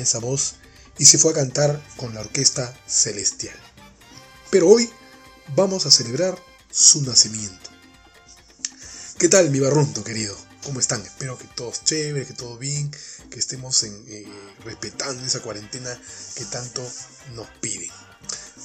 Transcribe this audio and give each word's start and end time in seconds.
Esa 0.00 0.18
voz 0.18 0.56
y 0.98 1.04
se 1.04 1.18
fue 1.18 1.32
a 1.32 1.36
cantar 1.36 1.82
con 1.96 2.14
la 2.14 2.20
orquesta 2.20 2.76
celestial. 2.86 3.56
Pero 4.50 4.68
hoy 4.68 4.90
vamos 5.54 5.86
a 5.86 5.90
celebrar 5.90 6.38
su 6.70 7.02
nacimiento. 7.02 7.70
¿Qué 9.18 9.28
tal 9.28 9.50
mi 9.50 9.60
barrunto 9.60 10.02
querido? 10.02 10.36
¿Cómo 10.64 10.80
están? 10.80 11.00
Espero 11.02 11.38
que 11.38 11.46
todos 11.48 11.84
chévere, 11.84 12.26
que 12.26 12.34
todo 12.34 12.58
bien, 12.58 12.90
que 13.30 13.38
estemos 13.38 13.82
eh, 13.82 14.26
respetando 14.64 15.24
esa 15.24 15.40
cuarentena 15.40 15.98
que 16.34 16.44
tanto 16.44 16.82
nos 17.34 17.46
piden. 17.60 17.90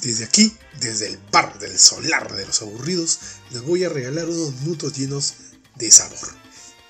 Desde 0.02 0.26
aquí, 0.26 0.56
desde 0.80 1.08
el 1.08 1.18
bar 1.32 1.58
del 1.60 1.80
solar 1.80 2.36
de 2.36 2.46
los 2.46 2.62
aburridos, 2.62 3.20
les 3.52 3.62
voy 3.62 3.84
a 3.86 3.90
regalar 3.90 4.28
unos 4.30 4.54
minutos 4.62 4.98
llenos 4.98 5.34
de 5.76 5.90
sabor. 5.90 6.45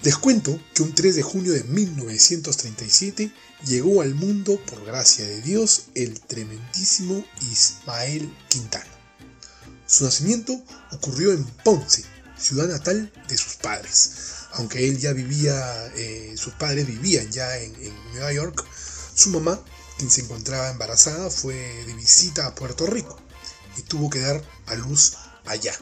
Les 0.05 0.15
cuento 0.15 0.61
que 0.75 0.83
un 0.83 0.93
3 0.93 1.15
de 1.15 1.23
junio 1.23 1.51
de 1.51 1.63
1937 1.63 3.33
llegó 3.65 4.03
al 4.03 4.13
mundo, 4.13 4.61
por 4.67 4.85
gracia 4.85 5.25
de 5.25 5.41
Dios, 5.41 5.85
el 5.95 6.19
tremendísimo 6.19 7.25
Ismael 7.51 8.31
Quintana. 8.47 8.85
Su 9.87 10.03
nacimiento 10.03 10.63
ocurrió 10.91 11.31
en 11.31 11.43
Ponce, 11.43 12.05
ciudad 12.37 12.67
natal 12.67 13.11
de 13.27 13.35
sus 13.35 13.55
padres. 13.55 14.11
Aunque 14.51 14.87
él 14.87 14.99
ya 14.99 15.11
vivía, 15.11 15.87
eh, 15.95 16.35
sus 16.37 16.53
padres 16.53 16.85
vivían 16.85 17.31
ya 17.31 17.57
en, 17.57 17.73
en 17.73 18.11
Nueva 18.13 18.31
York, 18.31 18.63
su 19.15 19.31
mamá, 19.31 19.59
quien 19.97 20.11
se 20.11 20.21
encontraba 20.21 20.69
embarazada, 20.69 21.31
fue 21.31 21.55
de 21.55 21.95
visita 21.95 22.45
a 22.45 22.53
Puerto 22.53 22.85
Rico 22.85 23.19
y 23.75 23.81
tuvo 23.81 24.11
que 24.11 24.19
dar 24.19 24.43
a 24.67 24.75
luz 24.75 25.13
allá. 25.47 25.73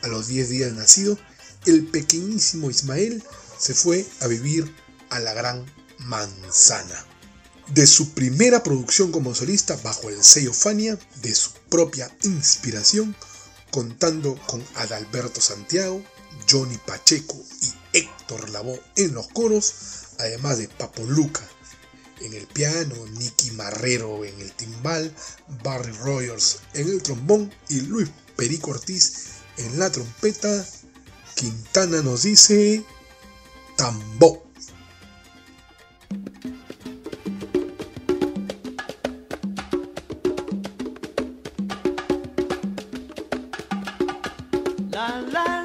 A 0.00 0.08
los 0.08 0.28
10 0.28 0.48
días 0.48 0.70
de 0.70 0.76
nacido, 0.78 1.18
el 1.66 1.86
pequeñísimo 1.86 2.70
Ismael 2.70 3.22
se 3.58 3.74
fue 3.74 4.06
a 4.20 4.26
vivir 4.26 4.74
a 5.10 5.20
la 5.20 5.32
Gran 5.34 5.64
Manzana. 5.98 7.06
De 7.68 7.86
su 7.86 8.10
primera 8.10 8.62
producción 8.62 9.10
como 9.10 9.34
solista 9.34 9.76
bajo 9.82 10.10
el 10.10 10.22
sello 10.22 10.52
Fania, 10.52 10.98
de 11.22 11.34
su 11.34 11.50
propia 11.70 12.14
inspiración, 12.22 13.16
contando 13.70 14.38
con 14.46 14.62
Adalberto 14.74 15.40
Santiago, 15.40 16.02
Johnny 16.50 16.78
Pacheco 16.86 17.42
y 17.62 17.98
Héctor 17.98 18.50
Lavoe 18.50 18.82
en 18.96 19.14
los 19.14 19.28
coros, 19.28 19.72
además 20.18 20.58
de 20.58 20.68
Papo 20.68 21.04
Luca 21.04 21.48
en 22.20 22.32
el 22.32 22.46
piano, 22.46 22.94
Nicky 23.18 23.50
Marrero 23.52 24.24
en 24.24 24.40
el 24.40 24.52
timbal, 24.52 25.14
Barry 25.62 25.92
Rogers 25.92 26.58
en 26.74 26.88
el 26.88 27.02
trombón 27.02 27.52
y 27.68 27.80
Luis 27.80 28.08
Perico 28.36 28.70
Ortiz 28.70 29.14
en 29.58 29.78
la 29.78 29.90
trompeta 29.90 30.66
Quintana 31.34 32.02
nos 32.02 32.22
dice 32.22 32.84
nunca 45.34 45.63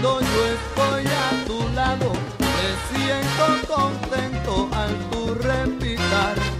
cuando 0.00 0.20
yo 0.20 0.46
estoy 0.46 1.04
a 1.06 1.44
tu 1.46 1.68
lado, 1.74 2.12
me 2.38 2.96
siento 2.96 3.74
contento 3.74 4.68
al 4.72 5.10
tu 5.10 5.34
repitar. 5.34 6.59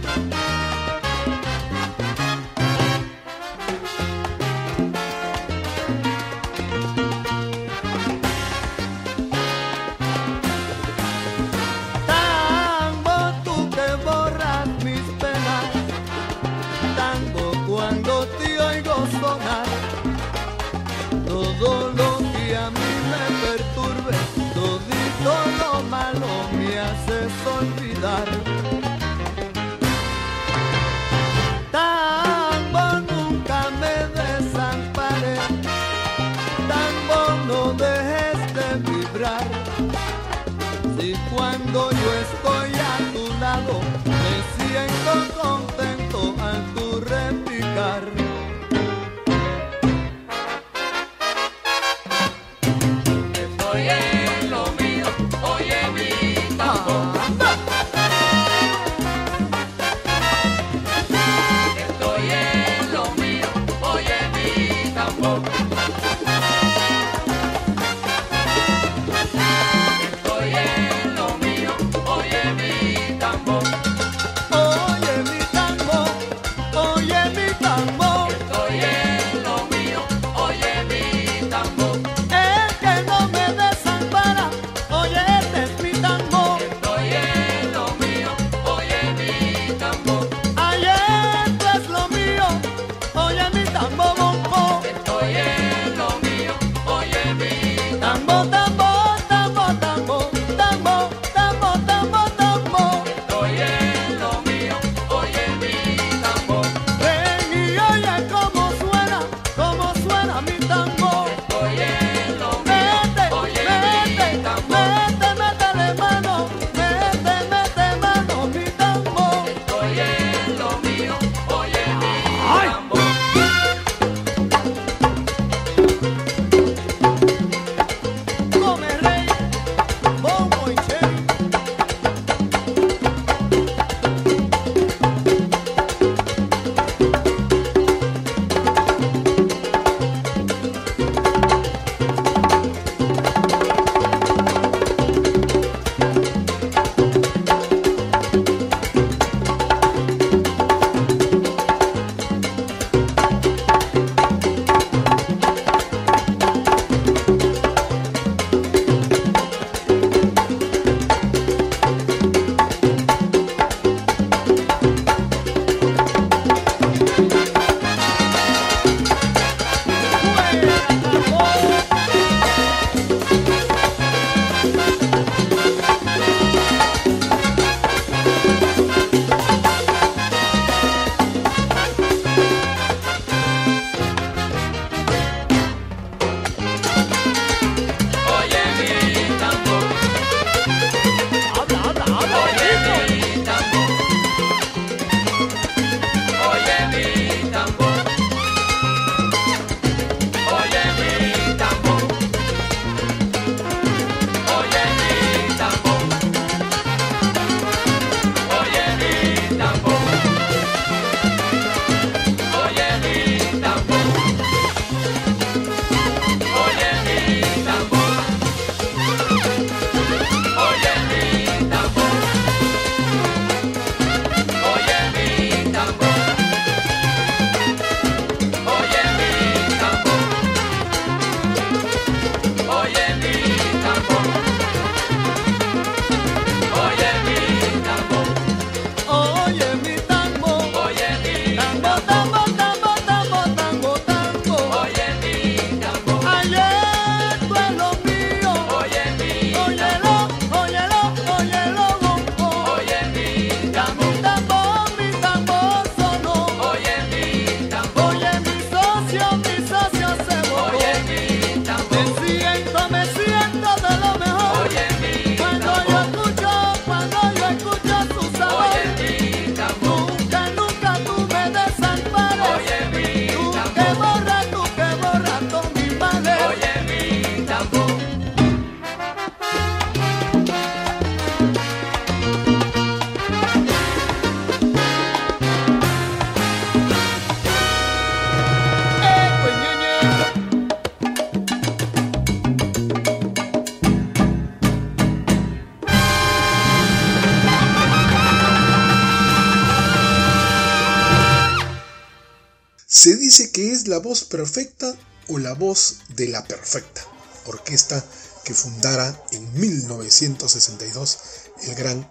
La 303.91 303.99
voz 303.99 304.23
perfecta 304.23 304.97
o 305.27 305.39
la 305.39 305.53
voz 305.55 306.03
de 306.11 306.29
la 306.29 306.45
perfecta, 306.45 307.03
orquesta 307.47 308.05
que 308.45 308.55
fundara 308.55 309.21
en 309.33 309.53
1962 309.53 311.19
el 311.63 311.75
gran 311.75 312.09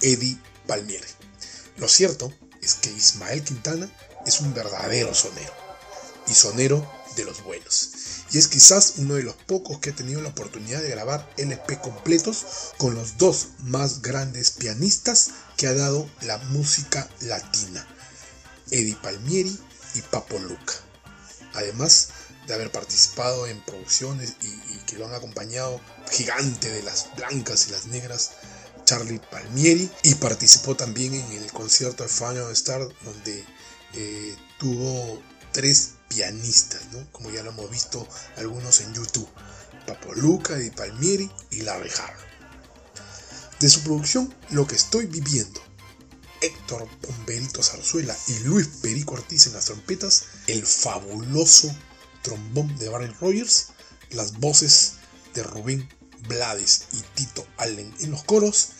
Eddie 0.00 0.38
Palmieri. 0.66 1.06
Lo 1.76 1.88
cierto 1.88 2.32
es 2.62 2.74
que 2.76 2.90
Ismael 2.90 3.44
Quintana 3.44 3.92
es 4.24 4.40
un 4.40 4.54
verdadero 4.54 5.14
sonero, 5.14 5.52
y 6.26 6.32
sonero 6.32 6.90
de 7.16 7.26
los 7.26 7.44
buenos. 7.44 7.90
Y 8.30 8.38
es 8.38 8.48
quizás 8.48 8.94
uno 8.96 9.14
de 9.14 9.22
los 9.22 9.34
pocos 9.34 9.78
que 9.78 9.90
ha 9.90 9.94
tenido 9.94 10.22
la 10.22 10.30
oportunidad 10.30 10.80
de 10.80 10.88
grabar 10.88 11.30
LP 11.36 11.80
completos 11.82 12.46
con 12.78 12.94
los 12.94 13.18
dos 13.18 13.48
más 13.58 14.00
grandes 14.00 14.52
pianistas 14.52 15.32
que 15.58 15.66
ha 15.66 15.74
dado 15.74 16.08
la 16.22 16.38
música 16.38 17.10
latina, 17.20 17.86
Eddie 18.70 18.96
Palmieri 19.02 19.58
y 19.94 20.00
Papo 20.00 20.38
Luca. 20.38 20.89
Además 21.54 22.08
de 22.46 22.54
haber 22.54 22.70
participado 22.70 23.46
en 23.46 23.60
producciones 23.60 24.34
y, 24.42 24.78
que 24.86 24.96
lo 24.96 25.06
han 25.06 25.14
acompañado, 25.14 25.80
gigante 26.10 26.70
de 26.70 26.82
las 26.82 27.08
blancas 27.16 27.68
y 27.68 27.72
las 27.72 27.86
negras, 27.86 28.32
Charlie 28.84 29.20
Palmieri, 29.30 29.90
y 30.02 30.14
participó 30.16 30.74
también 30.74 31.14
en 31.14 31.32
el 31.32 31.52
concierto 31.52 32.02
de 32.02 32.08
Final 32.08 32.50
Star, 32.52 32.80
donde 33.04 33.44
eh, 33.94 34.36
tuvo 34.58 35.22
tres 35.52 35.92
pianistas, 36.08 36.82
como 37.12 37.30
ya 37.30 37.42
lo 37.42 37.50
hemos 37.50 37.70
visto 37.70 38.06
algunos 38.36 38.80
en 38.80 38.92
YouTube, 38.94 39.28
Papo 39.86 40.12
Luca, 40.14 40.56
Eddie 40.56 40.72
Palmieri 40.72 41.30
y 41.50 41.62
La 41.62 41.74
Harp. 41.74 42.18
De 43.60 43.68
su 43.68 43.82
producción, 43.82 44.34
Lo 44.50 44.66
que 44.66 44.74
estoy 44.74 45.06
viviendo, 45.06 45.60
Héctor 46.40 46.88
Pomberito 47.00 47.62
Zarzuela 47.62 48.16
y 48.28 48.38
Luis 48.40 48.66
Perico 48.82 49.14
Ortiz 49.14 49.46
en 49.46 49.54
las 49.54 49.66
trompetas, 49.66 50.24
el 50.46 50.66
fabuloso 50.66 51.74
trombón 52.22 52.76
de 52.78 52.88
Barry 52.88 53.14
Rogers, 53.20 53.68
las 54.10 54.38
voces 54.38 54.94
de 55.34 55.42
Rubén 55.42 55.88
Blades 56.28 56.86
y 56.92 57.00
Tito 57.14 57.46
Allen 57.56 57.94
en 58.00 58.10
los 58.10 58.24
coros, 58.24 58.70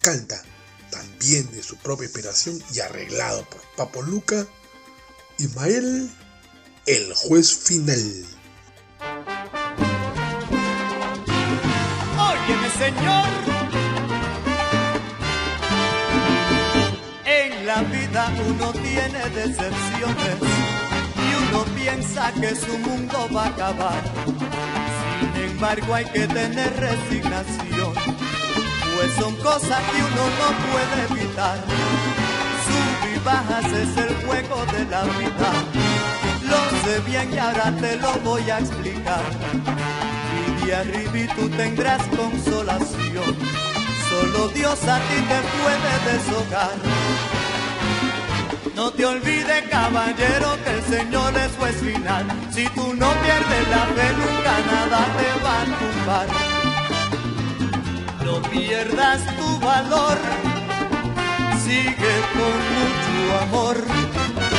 canta 0.00 0.42
también 0.90 1.50
de 1.52 1.62
su 1.62 1.76
propia 1.76 2.04
inspiración 2.04 2.62
y 2.72 2.80
arreglado 2.80 3.44
por 3.48 3.60
Papo 3.76 4.02
Luca, 4.02 4.46
Ismael, 5.38 6.10
el 6.86 7.14
juez 7.14 7.54
final. 7.54 8.26
Óyeme, 12.18 12.70
señor. 12.78 13.55
Uno 18.24 18.72
tiene 18.72 19.28
decepciones 19.34 20.38
y 20.40 21.50
uno 21.50 21.64
piensa 21.74 22.32
que 22.32 22.54
su 22.56 22.78
mundo 22.78 23.28
va 23.34 23.44
a 23.44 23.48
acabar. 23.48 24.02
Sin 25.34 25.42
embargo 25.42 25.94
hay 25.94 26.06
que 26.06 26.26
tener 26.26 26.74
resignación, 26.80 27.92
pues 28.94 29.12
son 29.18 29.34
cosas 29.36 29.80
que 29.90 29.98
uno 30.02 30.24
no 30.40 30.48
puede 30.72 31.20
evitar. 31.20 31.58
Sub 32.64 33.00
y 33.14 33.18
bajas 33.22 33.66
es 33.66 33.96
el 33.98 34.14
juego 34.26 34.64
de 34.72 34.84
la 34.86 35.02
vida. 35.18 35.50
Lo 36.48 36.60
sé 36.84 37.00
bien 37.00 37.34
y 37.34 37.38
ahora 37.38 37.70
te 37.78 37.96
lo 37.96 38.12
voy 38.24 38.48
a 38.50 38.60
explicar. 38.60 39.24
Y 40.62 40.66
de 40.66 40.74
arriba 40.74 41.18
y 41.18 41.26
tú 41.28 41.50
tendrás 41.50 42.02
consolación. 42.16 43.36
Solo 44.08 44.48
Dios 44.48 44.78
a 44.84 44.98
ti 45.00 45.16
te 45.28 45.40
puede 45.58 45.92
deshogar. 46.12 47.45
No 48.76 48.90
te 48.90 49.06
olvides, 49.06 49.62
caballero, 49.70 50.54
que 50.62 50.70
el 50.70 50.82
Señor 50.82 51.34
es 51.34 51.50
juez 51.56 51.76
final. 51.76 52.26
Si 52.50 52.68
tú 52.74 52.92
no 52.94 53.10
pierdes 53.24 53.68
la 53.70 53.86
fe, 53.96 54.08
nunca 54.20 54.54
nada 54.70 55.00
te 55.16 55.28
va 55.42 55.62
a 55.62 55.68
tumbar. 55.80 56.26
No 58.22 58.42
pierdas 58.50 59.22
tu 59.38 59.58
valor, 59.60 60.18
sigue 61.64 62.14
con 62.34 62.56
mucho 62.76 63.44
amor. 63.44 64.55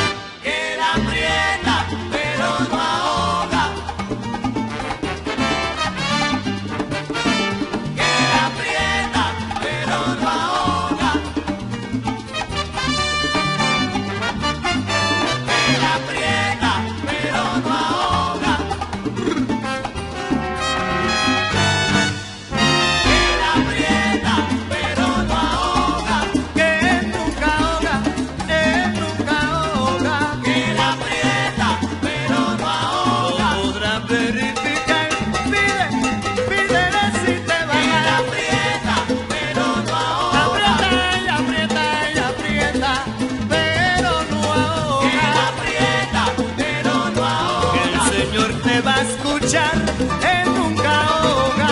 te 48.53 48.81
va 48.81 48.95
a 48.95 49.01
escuchar, 49.01 49.73
él 50.23 50.53
nunca 50.53 51.01
ahoga. 51.01 51.66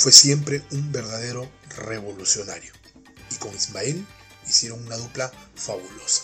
Fue 0.00 0.12
siempre 0.12 0.64
un 0.70 0.90
verdadero 0.92 1.46
revolucionario. 1.76 2.72
Y 3.30 3.34
con 3.34 3.54
Ismael 3.54 4.06
hicieron 4.48 4.82
una 4.86 4.96
dupla 4.96 5.30
fabulosa. 5.54 6.22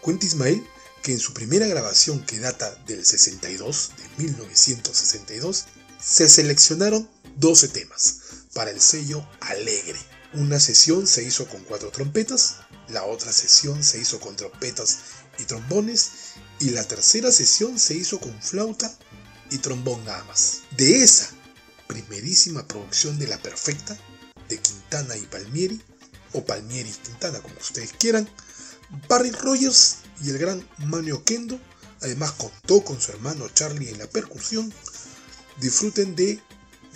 Cuenta 0.00 0.26
Ismael 0.26 0.64
que 1.02 1.10
en 1.10 1.18
su 1.18 1.34
primera 1.34 1.66
grabación 1.66 2.24
que 2.24 2.38
data 2.38 2.72
del 2.86 3.04
62, 3.04 3.90
de 3.96 4.24
1962, 4.24 5.64
se 6.00 6.28
seleccionaron 6.28 7.10
12 7.34 7.68
temas 7.68 8.20
para 8.54 8.70
el 8.70 8.80
sello 8.80 9.28
Alegre. 9.40 9.98
Una 10.32 10.60
sesión 10.60 11.08
se 11.08 11.24
hizo 11.24 11.48
con 11.48 11.64
cuatro 11.64 11.90
trompetas, 11.90 12.58
la 12.88 13.04
otra 13.06 13.32
sesión 13.32 13.82
se 13.82 13.98
hizo 13.98 14.20
con 14.20 14.36
trompetas 14.36 14.98
y 15.40 15.44
trombones 15.46 16.10
y 16.60 16.70
la 16.70 16.86
tercera 16.86 17.32
sesión 17.32 17.76
se 17.76 17.94
hizo 17.94 18.20
con 18.20 18.40
flauta 18.40 18.96
y 19.50 19.58
trombón 19.58 20.04
nada 20.04 20.22
más. 20.24 20.60
De 20.76 21.02
esa 21.02 21.28
primerísima 21.86 22.66
producción 22.66 23.18
de 23.18 23.28
La 23.28 23.38
Perfecta, 23.38 23.96
de 24.48 24.58
Quintana 24.58 25.16
y 25.16 25.22
Palmieri, 25.22 25.80
o 26.32 26.44
Palmieri 26.44 26.90
y 26.90 26.92
Quintana 26.92 27.40
como 27.40 27.54
ustedes 27.60 27.92
quieran, 27.92 28.28
Barry 29.08 29.30
Rogers 29.30 29.98
y 30.22 30.30
el 30.30 30.38
gran 30.38 30.66
Manio 30.78 31.24
Kendo, 31.24 31.58
además 32.02 32.32
contó 32.32 32.84
con 32.84 33.00
su 33.00 33.12
hermano 33.12 33.48
Charlie 33.48 33.90
en 33.90 33.98
la 33.98 34.06
percusión, 34.06 34.72
disfruten 35.60 36.14
de 36.14 36.40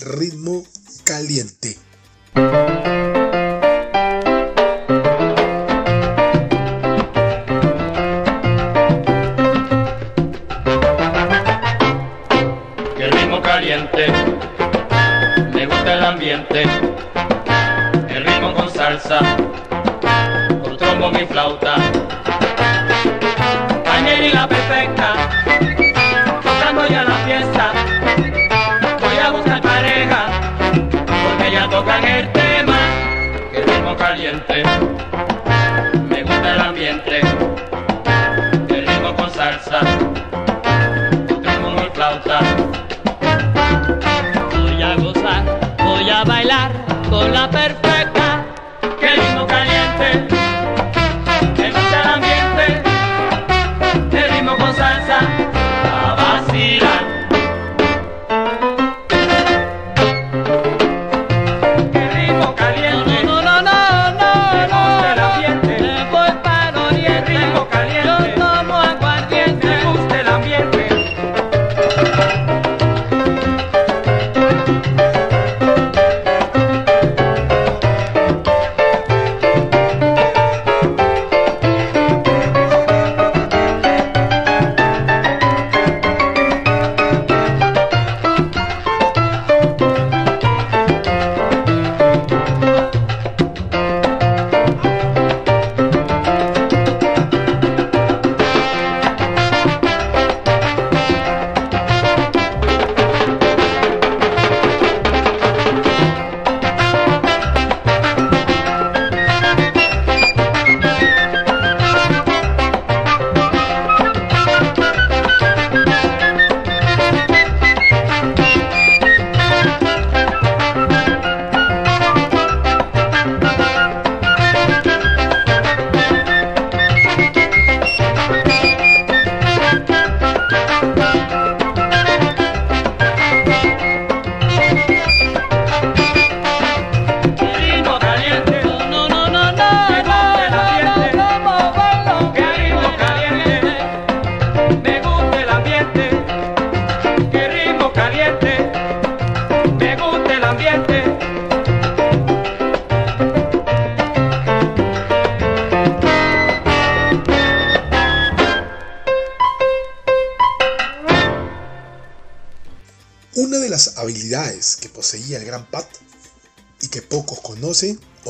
Ritmo 0.00 0.66
Caliente. 1.04 1.78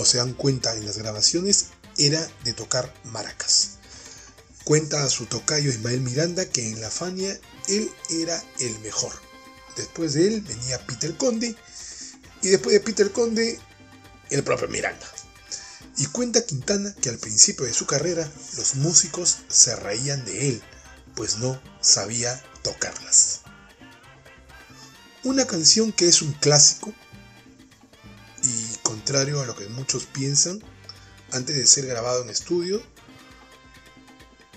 Se 0.08 0.18
dan 0.18 0.32
cuenta 0.32 0.74
en 0.74 0.86
las 0.86 0.98
grabaciones 0.98 1.66
era 1.96 2.26
de 2.44 2.52
tocar 2.54 2.92
maracas. 3.04 3.78
Cuenta 4.64 5.04
a 5.04 5.10
su 5.10 5.26
tocayo 5.26 5.70
Ismael 5.70 6.00
Miranda 6.00 6.46
que 6.46 6.68
en 6.68 6.80
la 6.80 6.90
Fania 6.90 7.38
él 7.68 7.90
era 8.10 8.42
el 8.58 8.78
mejor. 8.80 9.12
Después 9.76 10.14
de 10.14 10.28
él 10.28 10.40
venía 10.40 10.84
Peter 10.86 11.16
Conde 11.16 11.54
y 12.42 12.48
después 12.48 12.72
de 12.72 12.80
Peter 12.80 13.12
Conde 13.12 13.60
el 14.30 14.42
propio 14.42 14.68
Miranda. 14.68 15.06
Y 15.96 16.06
cuenta 16.06 16.44
Quintana 16.44 16.94
que 17.00 17.08
al 17.08 17.18
principio 17.18 17.66
de 17.66 17.74
su 17.74 17.86
carrera 17.86 18.30
los 18.56 18.76
músicos 18.76 19.38
se 19.48 19.74
reían 19.76 20.24
de 20.24 20.48
él, 20.48 20.62
pues 21.14 21.38
no 21.38 21.60
sabía 21.80 22.42
tocarlas. 22.62 23.40
Una 25.24 25.46
canción 25.46 25.92
que 25.92 26.08
es 26.08 26.22
un 26.22 26.32
clásico 26.32 26.94
y 28.42 28.76
contrario 28.82 29.40
a 29.40 29.46
lo 29.46 29.56
que 29.56 29.68
muchos 29.88 30.05
piensan, 30.05 30.62
antes 31.33 31.57
de 31.57 31.66
ser 31.66 31.87
grabado 31.87 32.22
en 32.22 32.29
estudio, 32.29 32.83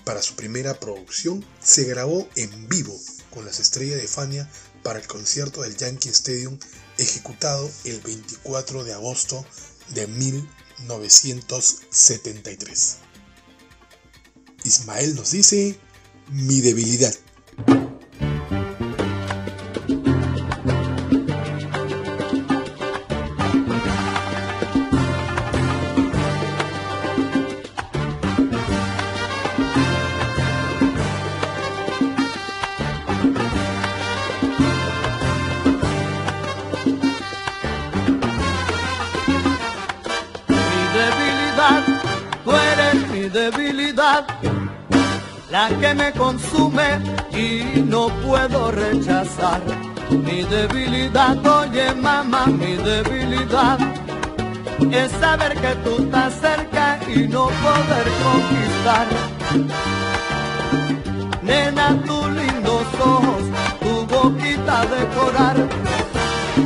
para 0.04 0.20
su 0.20 0.36
primera 0.36 0.78
producción, 0.78 1.42
se 1.58 1.84
grabó 1.84 2.28
en 2.36 2.68
vivo 2.68 2.94
con 3.30 3.46
las 3.46 3.58
estrellas 3.58 3.98
de 3.98 4.08
Fania 4.08 4.46
para 4.82 4.98
el 4.98 5.06
concierto 5.06 5.62
del 5.62 5.74
Yankee 5.74 6.10
Stadium 6.10 6.58
ejecutado 6.98 7.70
el 7.84 8.02
24 8.02 8.84
de 8.84 8.92
agosto 8.92 9.46
de 9.94 10.06
1973. 10.06 12.98
Ismael 14.64 15.14
nos 15.14 15.30
dice, 15.30 15.78
mi 16.28 16.60
debilidad. 16.60 17.14
Que 45.82 45.94
me 45.94 46.12
consume 46.12 46.90
y 47.32 47.80
no 47.80 48.06
puedo 48.24 48.70
rechazar. 48.70 49.60
Mi 50.10 50.44
debilidad, 50.44 51.44
oye 51.44 51.92
mamá, 51.94 52.46
mi 52.46 52.76
debilidad 52.76 53.78
es 54.92 55.10
saber 55.20 55.54
que 55.60 55.74
tú 55.84 56.04
estás 56.04 56.34
cerca 56.34 57.00
y 57.12 57.26
no 57.26 57.46
poder 57.64 58.06
conquistar. 58.26 59.06
Nena, 61.42 61.88
tus 62.06 62.26
lindos 62.40 62.86
ojos, 63.00 63.42
tu 63.82 64.06
boquita 64.14 64.86
decorar. 64.86 65.56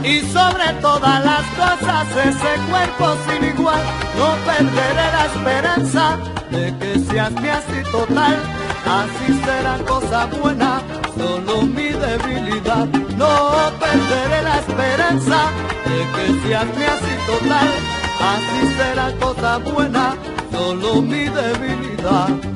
Y 0.05 0.21
sobre 0.37 0.69
todas 0.83 1.25
las 1.25 1.45
cosas 1.63 2.07
ese 2.31 2.53
cuerpo 2.71 3.17
sin 3.27 3.45
igual, 3.49 3.83
no 4.19 4.29
perderé 4.45 5.07
la 5.17 5.25
esperanza 5.33 6.19
de 6.51 6.77
que 6.79 6.99
seas 6.99 7.33
mi 7.41 7.49
así 7.49 7.83
total, 7.91 8.37
así 8.87 9.41
será 9.45 9.79
cosa 9.87 10.27
buena, 10.27 10.81
solo 11.17 11.63
mi 11.63 11.89
debilidad. 11.89 12.87
No 13.17 13.33
perderé 13.81 14.43
la 14.43 14.59
esperanza 14.59 15.51
de 15.85 15.99
que 16.15 16.49
seas 16.49 16.67
mi 16.77 16.85
así 16.85 17.15
total, 17.27 17.69
así 18.33 18.75
será 18.77 19.13
cosa 19.19 19.59
buena, 19.59 20.17
solo 20.53 21.03
mi 21.03 21.25
debilidad. 21.29 22.56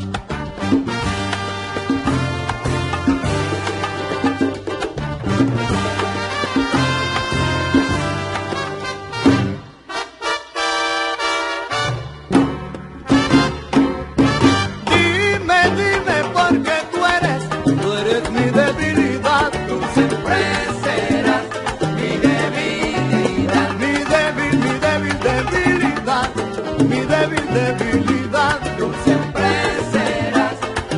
mi 26.88 27.00
débil 27.12 27.46
debilidad. 27.54 28.58
Tú 28.78 28.86
siempre 29.04 29.48
serás 29.92 30.56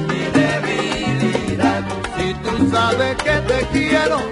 mi 0.09 0.23
debilidad. 0.41 1.83
Si 2.17 2.35
tú 2.45 2.71
sabes 2.71 3.17
que 3.17 3.35
te 3.49 3.67
quiero. 3.73 4.32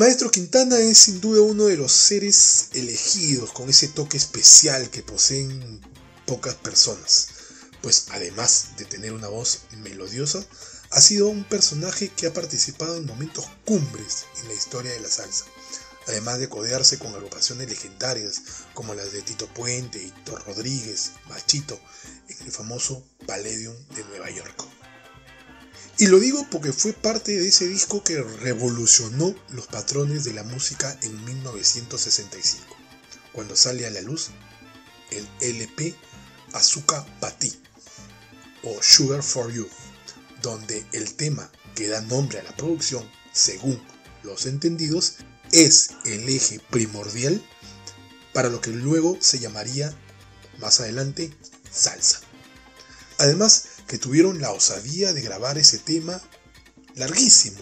Maestro 0.00 0.30
Quintana 0.30 0.78
es 0.78 0.96
sin 0.96 1.20
duda 1.20 1.42
uno 1.42 1.66
de 1.66 1.76
los 1.76 1.92
seres 1.92 2.70
elegidos 2.72 3.52
con 3.52 3.68
ese 3.68 3.86
toque 3.86 4.16
especial 4.16 4.88
que 4.88 5.02
poseen 5.02 5.78
pocas 6.24 6.54
personas, 6.54 7.28
pues 7.82 8.06
además 8.08 8.68
de 8.78 8.86
tener 8.86 9.12
una 9.12 9.28
voz 9.28 9.64
melodiosa, 9.82 10.42
ha 10.90 11.02
sido 11.02 11.28
un 11.28 11.44
personaje 11.44 12.08
que 12.08 12.26
ha 12.26 12.32
participado 12.32 12.96
en 12.96 13.04
momentos 13.04 13.44
cumbres 13.66 14.24
en 14.40 14.48
la 14.48 14.54
historia 14.54 14.90
de 14.90 15.00
la 15.00 15.10
salsa, 15.10 15.44
además 16.08 16.38
de 16.38 16.48
codearse 16.48 16.98
con 16.98 17.14
agrupaciones 17.14 17.68
legendarias 17.68 18.40
como 18.72 18.94
las 18.94 19.12
de 19.12 19.20
Tito 19.20 19.52
Puente, 19.52 20.02
Héctor 20.02 20.42
Rodríguez, 20.46 21.10
Machito, 21.28 21.78
en 22.26 22.46
el 22.46 22.50
famoso 22.50 23.06
Palladium 23.26 23.76
de 23.94 24.04
Nueva 24.04 24.30
York. 24.30 24.79
Y 26.00 26.06
lo 26.06 26.18
digo 26.18 26.46
porque 26.50 26.72
fue 26.72 26.94
parte 26.94 27.38
de 27.38 27.46
ese 27.46 27.68
disco 27.68 28.02
que 28.02 28.22
revolucionó 28.22 29.34
los 29.50 29.66
patrones 29.66 30.24
de 30.24 30.32
la 30.32 30.42
música 30.44 30.98
en 31.02 31.22
1965, 31.26 32.74
cuando 33.34 33.54
sale 33.54 33.86
a 33.86 33.90
la 33.90 34.00
luz 34.00 34.30
el 35.10 35.28
LP 35.42 35.94
Azúcar 36.54 37.04
Patí 37.20 37.52
o 38.62 38.82
Sugar 38.82 39.22
for 39.22 39.52
You, 39.52 39.68
donde 40.40 40.86
el 40.92 41.12
tema 41.16 41.52
que 41.74 41.88
da 41.88 42.00
nombre 42.00 42.38
a 42.38 42.44
la 42.44 42.56
producción, 42.56 43.06
según 43.34 43.78
los 44.22 44.46
entendidos, 44.46 45.16
es 45.52 45.90
el 46.06 46.26
eje 46.30 46.60
primordial 46.70 47.44
para 48.32 48.48
lo 48.48 48.62
que 48.62 48.70
luego 48.70 49.18
se 49.20 49.38
llamaría 49.38 49.94
más 50.60 50.80
adelante 50.80 51.30
salsa. 51.70 52.20
Además, 53.18 53.66
que 53.90 53.98
tuvieron 53.98 54.40
la 54.40 54.52
osadía 54.52 55.12
de 55.12 55.20
grabar 55.20 55.58
ese 55.58 55.76
tema 55.80 56.22
larguísimo, 56.94 57.58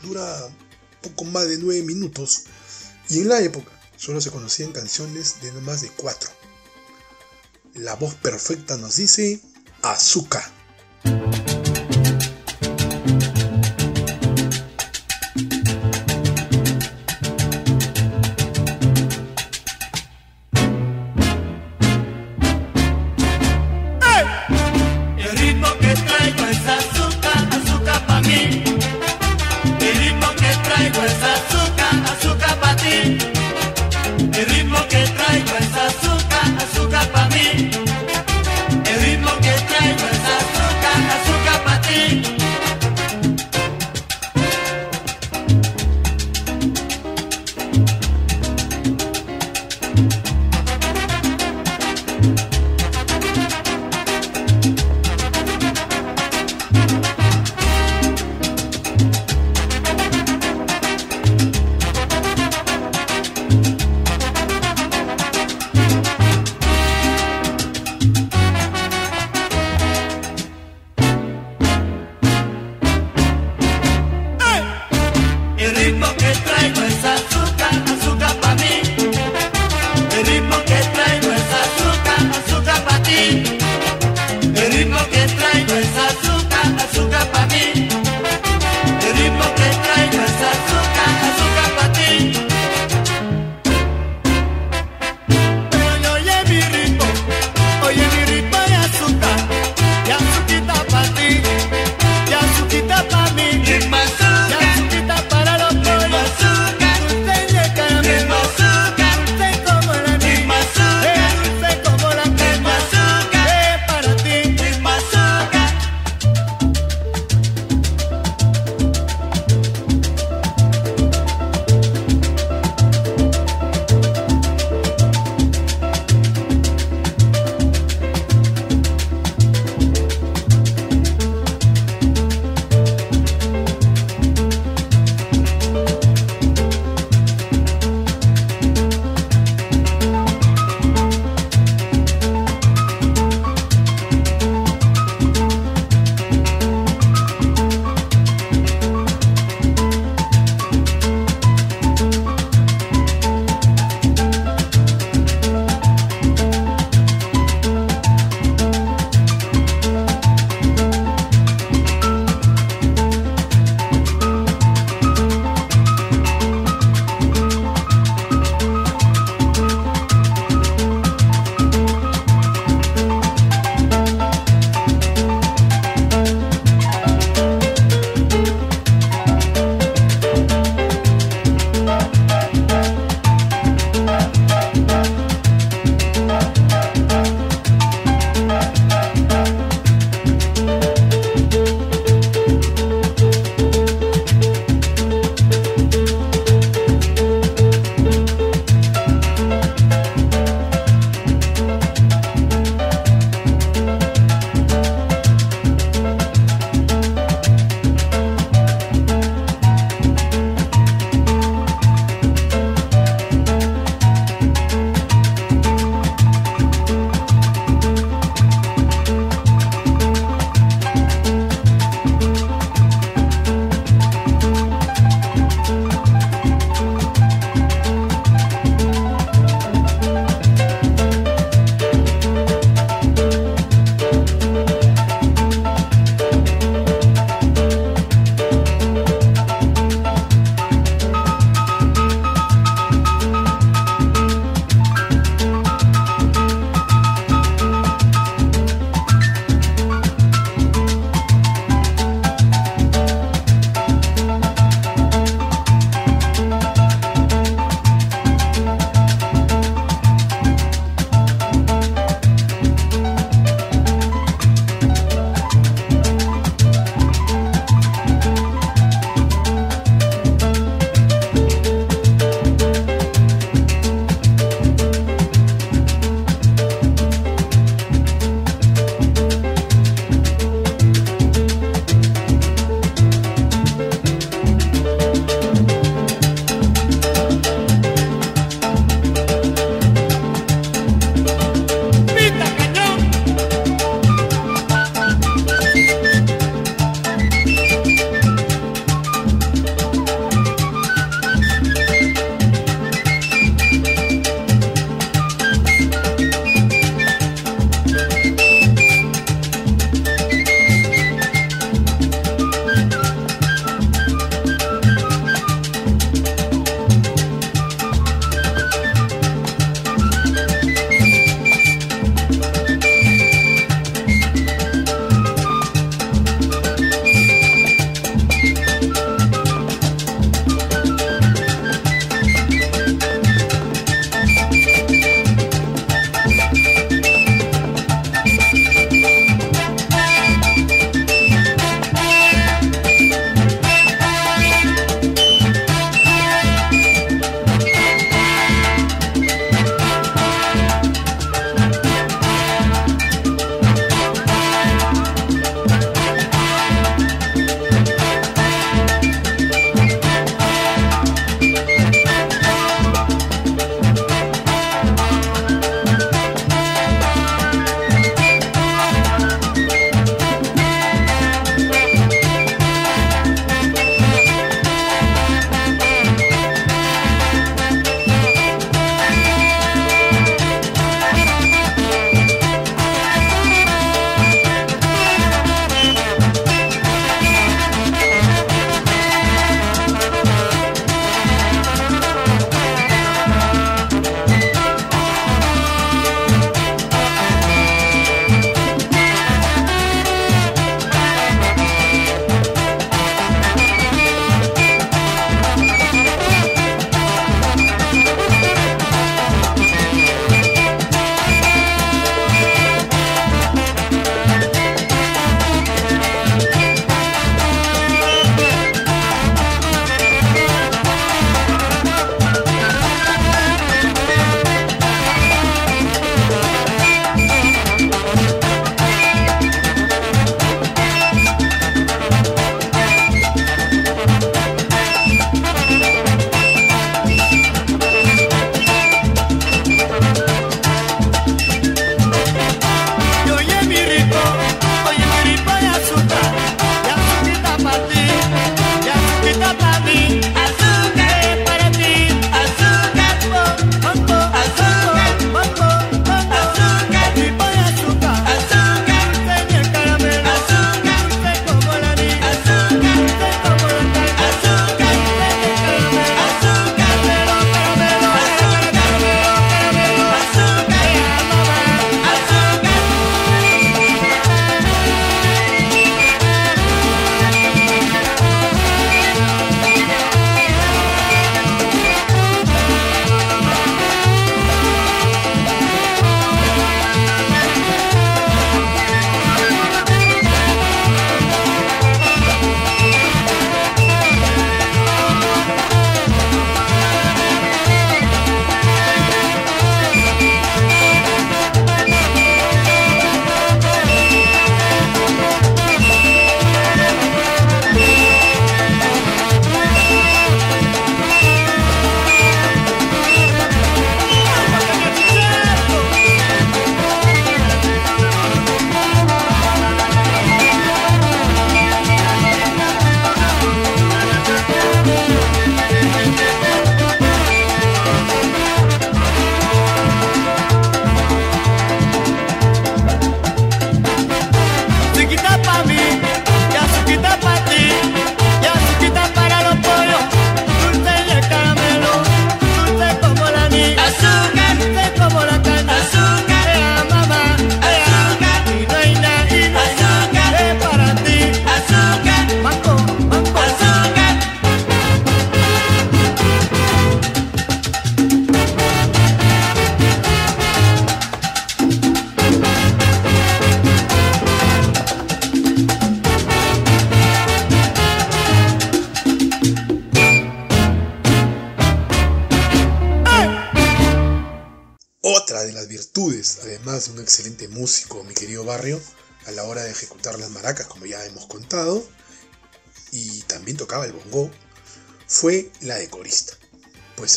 dura 0.00 0.48
poco 1.02 1.24
más 1.24 1.48
de 1.48 1.58
nueve 1.58 1.82
minutos 1.82 2.44
y 3.08 3.18
en 3.18 3.28
la 3.28 3.40
época 3.40 3.72
solo 3.96 4.20
se 4.20 4.30
conocían 4.30 4.70
canciones 4.70 5.42
de 5.42 5.50
no 5.50 5.60
más 5.62 5.80
de 5.80 5.88
cuatro. 5.88 6.30
La 7.74 7.96
voz 7.96 8.14
perfecta 8.14 8.76
nos 8.76 8.94
dice 8.94 9.40
azúcar. 9.82 10.44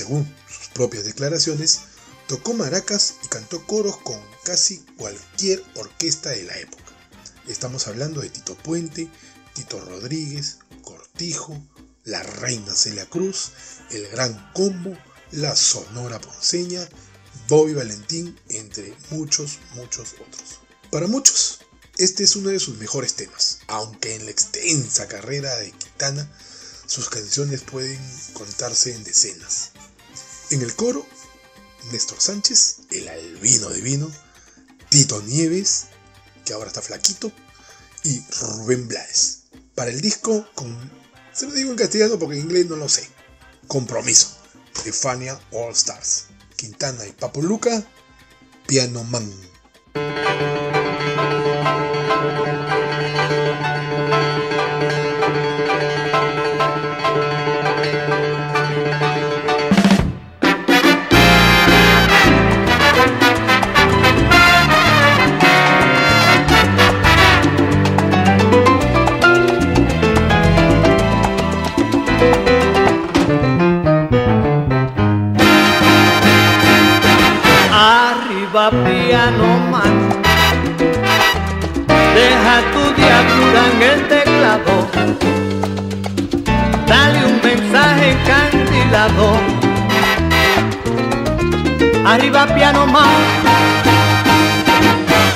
Según 0.06 0.32
sus 0.47 0.68
propias 0.68 1.03
declaraciones, 1.03 1.80
tocó 2.28 2.53
maracas 2.53 3.16
y 3.24 3.28
cantó 3.28 3.66
coros 3.66 3.97
con 3.97 4.20
casi 4.43 4.78
cualquier 4.97 5.64
orquesta 5.74 6.30
de 6.30 6.43
la 6.43 6.60
época. 6.60 6.84
Estamos 7.47 7.88
hablando 7.88 8.22
de 8.22 8.30
Tito 8.30 8.56
Puente, 8.56 9.10
Tito 9.56 9.80
Rodríguez, 9.80 10.60
Cortijo, 10.84 11.60
la 12.03 12.22
Reina 12.22 12.76
Celia 12.76 13.08
Cruz, 13.08 13.51
el 13.89 14.08
Gran 14.10 14.51
Combo, 14.53 14.95
la 15.32 15.56
Sonora 15.56 16.22
Ponceña, 16.22 16.88
Bobby 17.47 17.74
Valentín, 17.74 18.39
entre 18.49 18.95
muchos, 19.10 19.58
muchos 19.74 20.14
otros. 20.14 20.60
Para 20.91 21.08
muchos, 21.08 21.62
este 21.97 22.26
es 22.26 22.36
uno 22.36 22.49
de 22.49 22.60
sus 22.60 22.78
mejores 22.78 23.16
temas, 23.16 23.60
aunque 23.68 24.14
en 24.14 24.26
la 24.26 24.32
extensa 24.32 25.08
carrera 25.08 25.56
de 25.56 25.72
Quintana, 25.72 26.30
sus 26.86 27.10
canciones 27.10 27.62
pueden 27.62 27.99
contarse 28.34 28.93
en 28.93 29.03
decenas. 29.03 29.72
En 30.52 30.62
el 30.62 30.76
coro, 30.76 31.06
Néstor 31.91 32.22
Sánchez, 32.22 32.82
el 32.91 33.08
albino 33.08 33.70
divino, 33.70 34.12
Tito 34.89 35.22
Nieves, 35.24 35.86
que 36.46 36.54
ahora 36.54 36.68
está 36.68 36.82
flaquito, 36.82 37.32
y 38.04 38.24
Rubén 38.39 38.88
Blades. 38.88 39.43
Para 39.74 39.89
el 39.89 40.02
disco, 40.02 40.48
con, 40.54 40.91
se 41.34 41.48
lo 41.48 41.54
digo 41.54 41.72
en 41.72 41.78
castellano 41.78 42.20
porque 42.20 42.36
en 42.36 42.43
inglés 42.43 42.68
no 42.68 42.76
lo 42.76 42.88
sé, 42.88 43.10
Compromiso, 43.68 44.38
de 44.84 44.93
Fania 44.93 45.39
All 45.52 45.74
Stars. 45.74 46.26
Quintana 46.56 47.06
y 47.06 47.12
Papo 47.12 47.41
Luca, 47.41 47.84
Piano 48.68 49.04
Man. 49.04 49.30
Piano 78.72 79.59
man. 79.70 80.09
Deja 82.16 82.55
tu 82.74 82.84
diablura 82.99 83.61
en 83.72 83.82
el 83.91 84.07
teclado. 84.07 84.74
Dale 86.88 87.26
un 87.26 87.39
mensaje 87.43 88.11
encandilado. 88.11 89.38
Arriba 92.05 92.47
piano 92.55 92.88
man. 92.88 93.22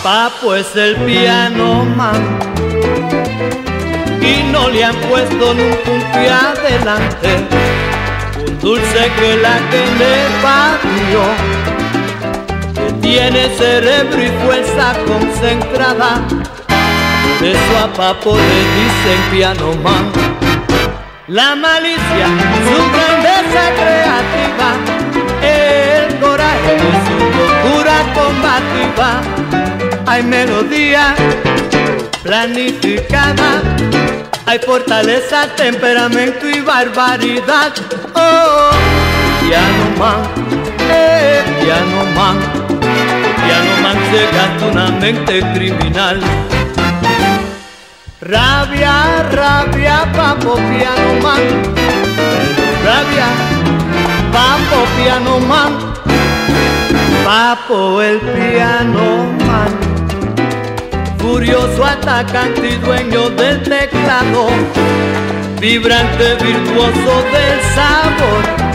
Papo 0.02 0.56
es 0.56 0.76
el 0.76 0.96
piano 0.96 1.86
man. 1.86 2.40
Y 4.22 4.52
no 4.52 4.70
le 4.70 4.84
han 4.84 4.96
puesto 4.96 5.54
nunca 5.54 5.92
un 5.92 6.04
pie 6.14 6.32
adelante. 6.32 7.30
Un 8.48 8.60
dulce 8.60 9.12
que 9.20 9.38
la 9.38 9.58
que 9.70 9.82
le 10.00 10.16
parió 10.42 11.79
tiene 13.10 13.50
cerebro 13.58 14.22
y 14.22 14.28
fuerza 14.46 14.94
concentrada. 15.08 16.22
Por 17.40 17.48
eso 17.48 17.78
a 17.84 17.92
Papo 17.92 18.36
le 18.36 18.60
dicen 18.78 19.20
piano 19.32 19.74
man. 19.84 20.12
La 21.28 21.56
malicia, 21.56 22.28
su 22.68 22.78
grandeza 22.96 23.64
creativa, 23.82 24.70
el 25.42 26.20
coraje 26.20 26.74
de 26.84 26.92
su 27.06 27.18
locura 27.40 27.98
combativa. 28.14 29.22
Hay 30.06 30.22
melodía 30.22 31.16
planificada, 32.22 33.62
hay 34.46 34.60
fortaleza, 34.60 35.48
temperamento 35.56 36.48
y 36.48 36.62
barbaridad. 36.62 37.74
Oh, 38.14 38.70
piano 39.42 39.98
man, 39.98 40.22
eh, 40.92 41.42
piano 41.60 42.06
man 42.16 42.59
piano 43.80 43.96
man 43.96 43.98
se 44.12 44.26
gasta 44.32 44.66
una 44.66 44.92
mente 44.92 45.40
criminal. 45.54 46.20
Rabia, 48.22 49.30
rabia, 49.32 50.12
papo 50.14 50.56
piano 50.56 51.14
man. 51.22 51.42
Rabia, 52.84 53.28
papo 54.32 54.86
piano 54.98 55.40
man. 55.40 55.94
Papo 57.24 58.02
el 58.02 58.20
piano 58.20 59.28
man. 59.46 59.78
Furioso 61.18 61.84
atacante 61.84 62.70
y 62.70 62.76
dueño 62.76 63.30
del 63.30 63.62
teclado. 63.64 64.48
Vibrante, 65.60 66.36
virtuoso 66.42 67.24
del 67.34 67.60
sabor 67.76 68.70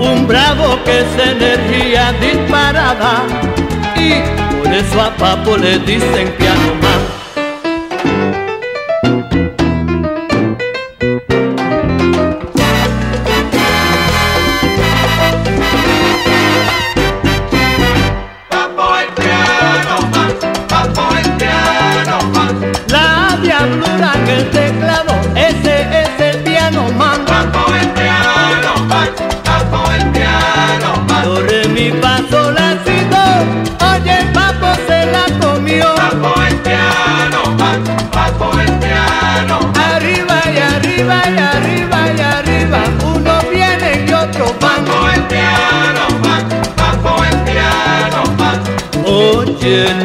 un 0.00 0.28
bravo 0.28 0.78
que 0.84 1.00
es 1.00 1.28
energía 1.28 2.12
disparada 2.20 3.47
por 4.62 4.72
eso 4.72 5.00
a 5.00 5.16
Papo 5.16 5.56
le 5.56 5.78
dicen 5.80 6.32
piano 6.38 6.74
más. 6.82 7.17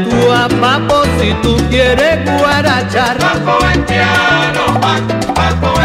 Tú 0.09 0.31
a 0.31 0.47
papo 0.49 1.03
si 1.19 1.33
tú 1.41 1.55
quieres 1.69 2.19
guarachar. 2.39 3.17
Papo 3.17 3.65
el 3.73 3.79
piano, 3.85 4.79
papo, 4.81 5.33
papo 5.33 5.81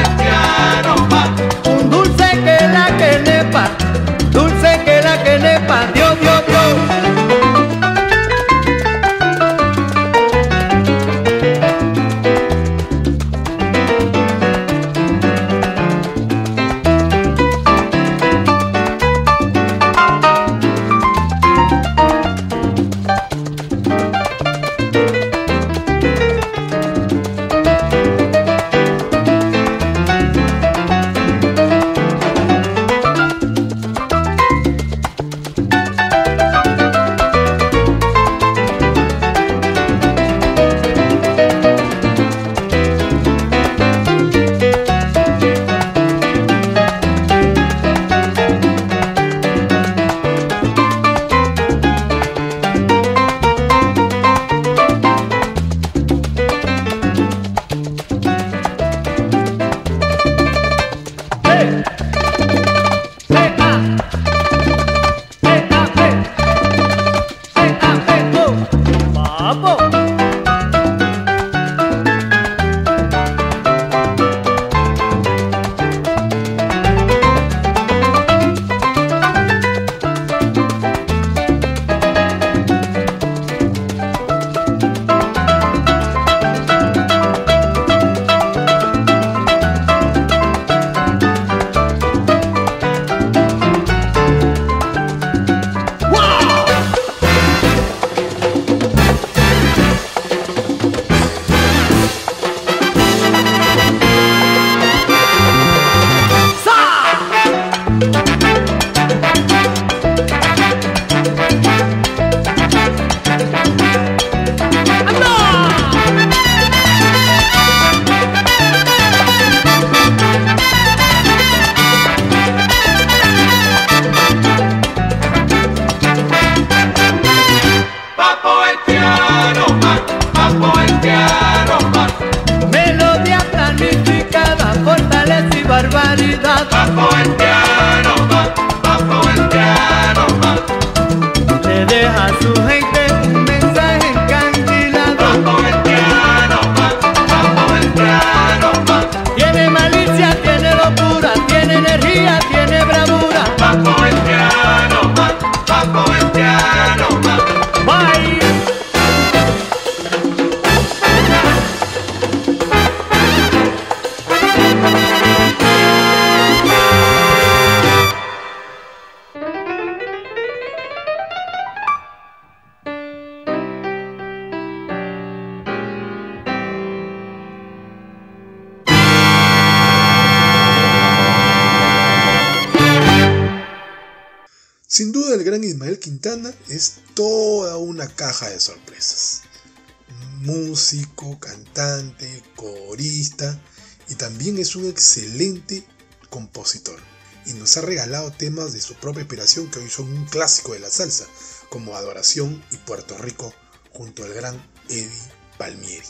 un 194.78 194.88
excelente 194.88 195.84
compositor. 196.30 197.00
Y 197.46 197.52
nos 197.54 197.76
ha 197.76 197.80
regalado 197.80 198.30
temas 198.32 198.72
de 198.72 198.80
su 198.80 198.94
propia 198.94 199.20
inspiración 199.20 199.70
que 199.70 199.78
hoy 199.78 199.90
son 199.90 200.10
un 200.10 200.26
clásico 200.26 200.72
de 200.72 200.80
la 200.80 200.90
salsa, 200.90 201.26
como 201.70 201.96
Adoración 201.96 202.62
y 202.70 202.76
Puerto 202.76 203.16
Rico 203.18 203.54
junto 203.92 204.24
al 204.24 204.32
gran 204.32 204.54
Eddie 204.88 205.10
Palmieri, 205.58 206.06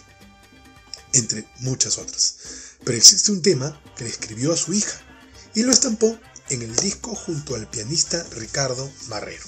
entre 1.12 1.48
muchas 1.60 1.98
otras. 1.98 2.36
Pero 2.84 2.96
existe 2.96 3.32
un 3.32 3.42
tema 3.42 3.80
que 3.96 4.04
le 4.04 4.10
escribió 4.10 4.52
a 4.52 4.56
su 4.56 4.72
hija 4.72 5.00
y 5.54 5.62
lo 5.62 5.72
estampó 5.72 6.18
en 6.50 6.62
el 6.62 6.74
disco 6.76 7.14
junto 7.14 7.54
al 7.54 7.68
pianista 7.68 8.24
Ricardo 8.32 8.90
Marrero. 9.08 9.44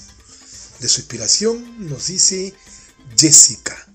De 0.79 0.87
su 0.87 1.01
inspiración 1.01 1.87
nos 1.87 2.07
dice 2.07 2.53
Jessica. 3.17 3.87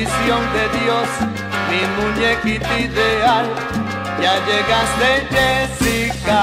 Bendición 0.00 0.40
de 0.54 0.64
Dios, 0.80 1.08
mi 1.68 1.82
muñequita 2.00 2.72
ideal, 2.78 3.46
ya 4.22 4.34
llegaste 4.46 5.08
Jessica. 5.30 6.42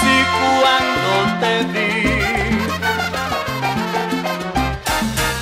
Si 0.00 0.14
cuando 0.38 1.12
te 1.40 1.54
vi, 1.74 1.92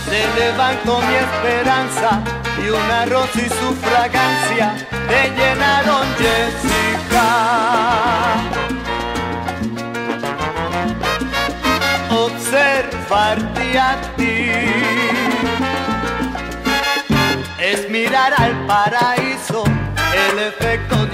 se 0.08 0.20
levantó 0.40 0.92
mi 0.98 1.14
esperanza 1.14 2.08
y 2.58 2.64
un 2.68 2.90
arroz 2.90 3.32
y 3.36 3.48
su 3.48 3.68
fragancia 3.76 4.66
te 5.08 5.20
llenaron 5.36 6.04
Jessica. 6.18 7.26
Observarte 13.14 13.78
a 13.78 13.96
ti. 14.16 14.50
Es 17.60 17.88
mirar 17.88 18.34
al 18.36 18.66
paraíso, 18.66 19.64
el 20.30 20.38
efecto 20.38 21.06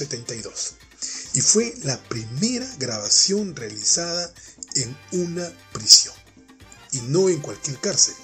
1972, 0.00 0.74
y 1.34 1.40
fue 1.40 1.74
la 1.82 2.02
primera 2.08 2.66
grabación 2.78 3.54
realizada 3.54 4.32
en 4.74 4.96
una 5.12 5.50
prisión, 5.72 6.14
y 6.92 7.00
no 7.02 7.28
en 7.28 7.40
cualquier 7.40 7.80
cárcel, 7.80 8.14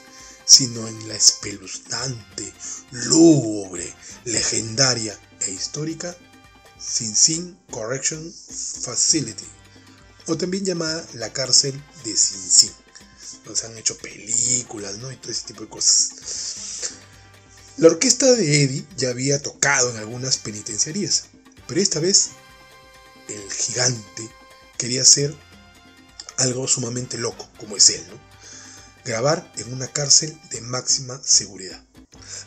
sino 0.45 0.87
en 0.89 1.09
la 1.09 1.15
espeluznante, 1.15 2.53
lúgubre, 2.91 3.95
legendaria 4.25 5.19
e 5.41 5.51
histórica 5.51 6.17
Sin 6.79 7.15
Sin 7.15 7.59
Correction 7.71 8.33
Facility, 8.83 9.47
o 10.27 10.37
también 10.37 10.65
llamada 10.65 11.07
la 11.15 11.33
cárcel 11.33 11.81
de 12.05 12.17
Sin 12.17 12.51
Sin 12.51 12.73
se 13.55 13.67
han 13.67 13.77
hecho 13.77 13.97
películas, 13.99 14.99
¿no? 14.99 15.11
Y 15.11 15.17
todo 15.17 15.33
ese 15.33 15.47
tipo 15.47 15.63
de 15.63 15.69
cosas. 15.69 16.93
La 17.77 17.89
orquesta 17.89 18.31
de 18.33 18.63
Eddie 18.63 18.87
ya 18.97 19.11
había 19.11 19.41
tocado 19.41 19.91
en 19.91 19.97
algunas 19.97 20.39
penitenciarías, 20.39 21.25
pero 21.71 21.83
esta 21.83 22.01
vez 22.01 22.31
el 23.29 23.53
gigante 23.53 24.29
quería 24.77 25.03
hacer 25.03 25.33
algo 26.39 26.67
sumamente 26.67 27.17
loco, 27.17 27.49
como 27.61 27.77
es 27.77 27.91
él, 27.91 28.05
¿no? 28.09 28.21
Grabar 29.05 29.53
en 29.57 29.73
una 29.73 29.87
cárcel 29.87 30.37
de 30.51 30.63
máxima 30.63 31.21
seguridad. 31.23 31.81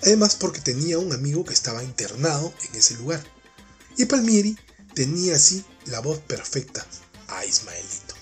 Además 0.02 0.36
porque 0.36 0.60
tenía 0.60 1.00
un 1.00 1.14
amigo 1.14 1.46
que 1.46 1.54
estaba 1.54 1.86
internado 1.86 2.54
en 2.68 2.76
ese 2.76 2.96
lugar. 2.96 3.24
Y 3.96 4.04
Palmieri 4.08 4.58
tenía 4.94 5.38
así 5.38 5.64
la 5.86 6.02
voz 6.02 6.20
perfecta 6.20 6.86
a 7.30 7.46
Ismaelito 7.46 8.16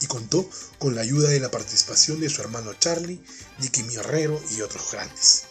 y 0.00 0.06
contó 0.06 0.48
con 0.78 0.94
la 0.94 1.02
ayuda 1.02 1.28
de 1.28 1.40
la 1.40 1.50
participación 1.50 2.20
de 2.20 2.30
su 2.30 2.40
hermano 2.40 2.72
Charlie, 2.72 3.22
Nicky 3.58 3.84
Herrero 3.96 4.42
y 4.56 4.62
otros 4.62 4.92
grandes. 4.92 5.42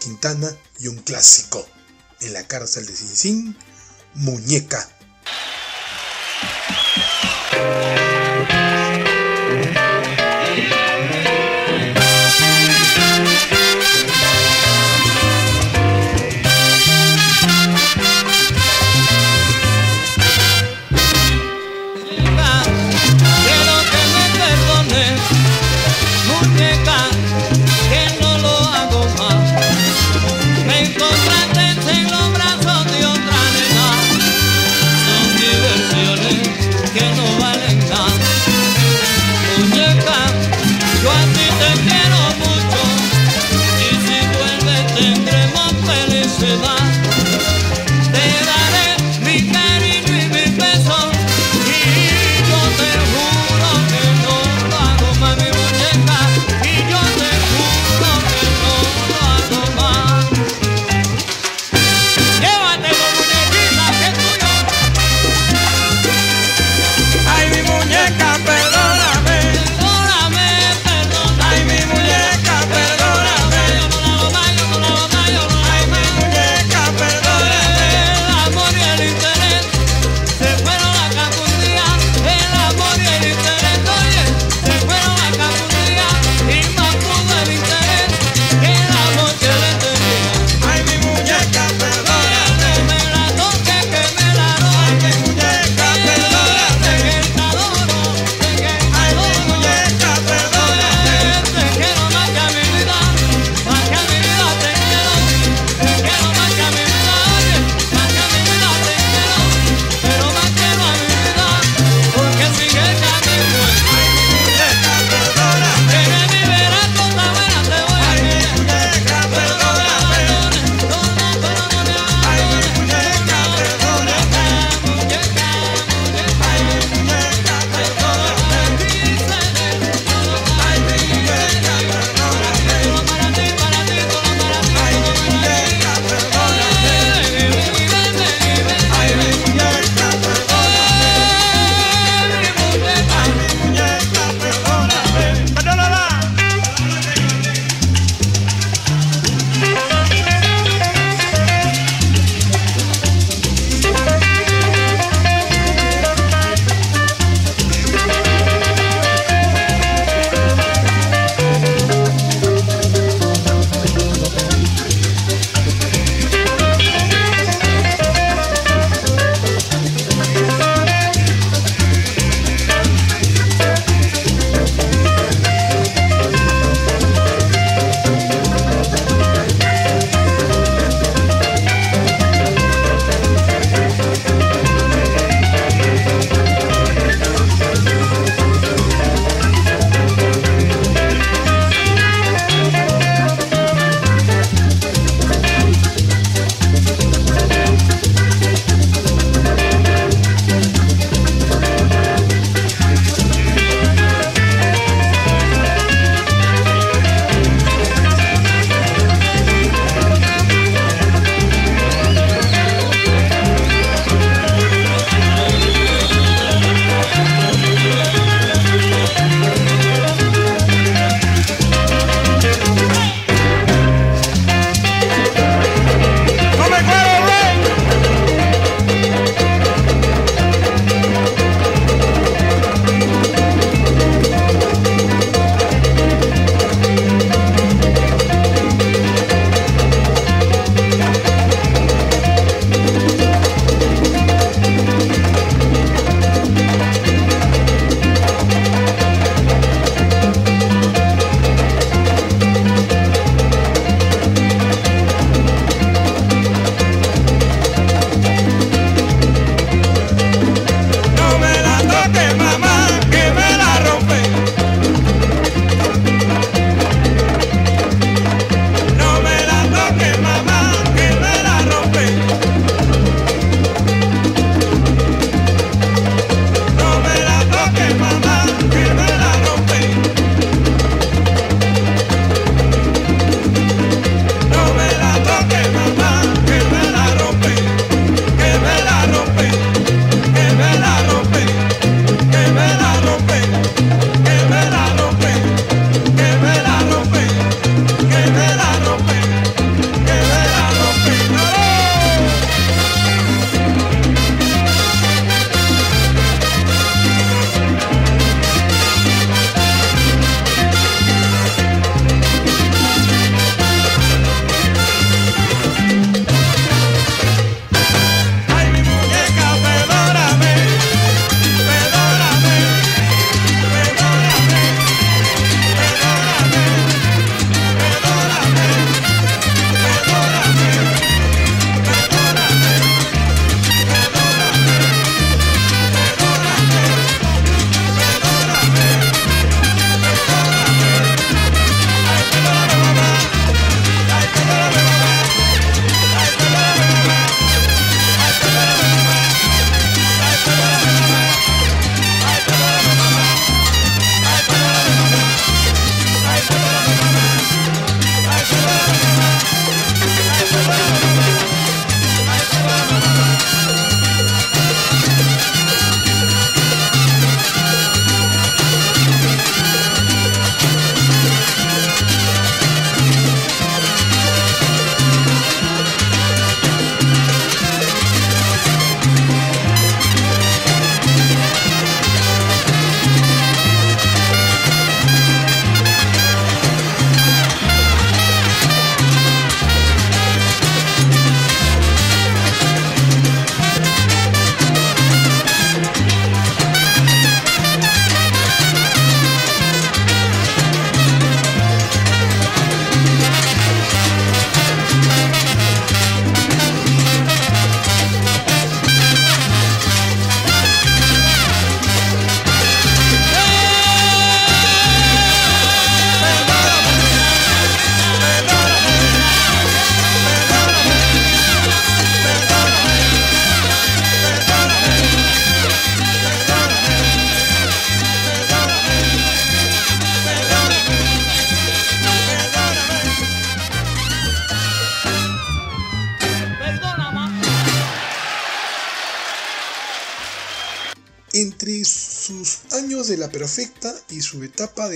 Quintana 0.00 0.50
y 0.78 0.88
un 0.88 0.96
clásico 0.96 1.68
en 2.20 2.32
la 2.32 2.48
cárcel 2.48 2.86
de 2.86 2.96
Sin 2.96 3.54
Muñeca. 4.16 4.88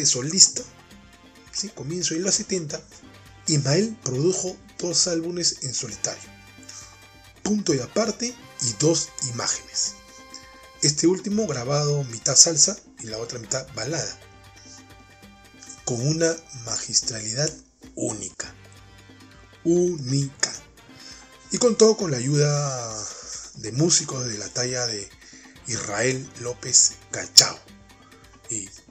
Solista, 0.07 0.63
¿sí? 1.53 1.69
comienzo 1.71 2.15
de 2.15 2.21
los 2.21 2.35
70, 2.35 2.81
Ismael 3.47 3.97
produjo 4.03 4.57
dos 4.79 5.07
álbumes 5.09 5.59
en 5.63 5.75
solitario, 5.75 6.29
Punto 7.43 7.75
y 7.75 7.81
Aparte 7.81 8.35
y 8.63 8.73
Dos 8.79 9.09
Imágenes. 9.33 9.95
Este 10.83 11.07
último 11.07 11.47
grabado 11.47 12.05
mitad 12.05 12.37
salsa 12.37 12.77
y 13.01 13.07
la 13.07 13.19
otra 13.19 13.39
mitad 13.39 13.67
balada, 13.75 14.19
con 15.85 16.07
una 16.07 16.35
magistralidad 16.65 17.53
única. 17.95 18.55
Única. 19.65 20.53
Y 21.51 21.59
contó 21.59 21.97
con 21.97 22.11
la 22.11 22.17
ayuda 22.17 23.07
de 23.57 23.73
músicos 23.73 24.27
de 24.27 24.39
la 24.39 24.49
talla 24.49 24.87
de 24.87 25.09
Israel 25.67 26.27
López 26.41 26.93
Cachao 27.11 27.70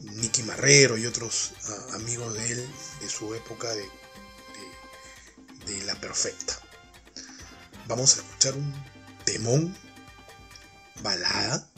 Nicky 0.01 0.43
Marrero 0.43 0.97
y 0.97 1.05
otros 1.05 1.51
ah, 1.67 1.95
amigos 1.95 2.33
de 2.33 2.51
él 2.51 2.69
de 3.01 3.09
su 3.09 3.33
época 3.33 3.69
de, 3.73 3.85
de 5.65 5.83
La 5.83 5.95
Perfecta. 5.99 6.57
Vamos 7.87 8.15
a 8.15 8.21
escuchar 8.21 8.55
un 8.55 8.73
temón, 9.25 9.75
balada, 11.01 11.69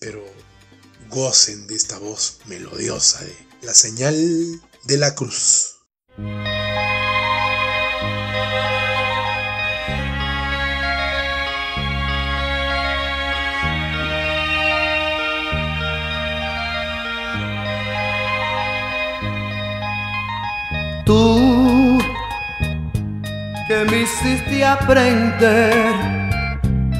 pero 0.00 0.24
gocen 1.08 1.66
de 1.66 1.76
esta 1.76 1.98
voz 1.98 2.40
melodiosa 2.46 3.24
de 3.24 3.36
la 3.62 3.74
señal 3.74 4.14
de 4.84 4.96
la 4.96 5.14
cruz. 5.14 5.76
Tú 21.08 21.98
que 23.66 23.84
me 23.90 24.02
hiciste 24.02 24.62
aprender 24.62 25.94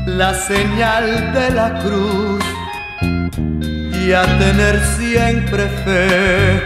la 0.06 0.32
señal 0.32 1.34
de 1.34 1.50
la 1.50 1.78
cruz 1.80 2.42
y 4.02 4.12
a 4.14 4.22
tener 4.38 4.80
siempre 4.96 5.68
fe. 5.84 6.62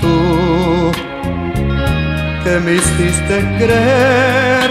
Tú 0.00 0.90
que 2.42 2.58
me 2.64 2.72
hiciste 2.74 3.36
creer 3.60 4.70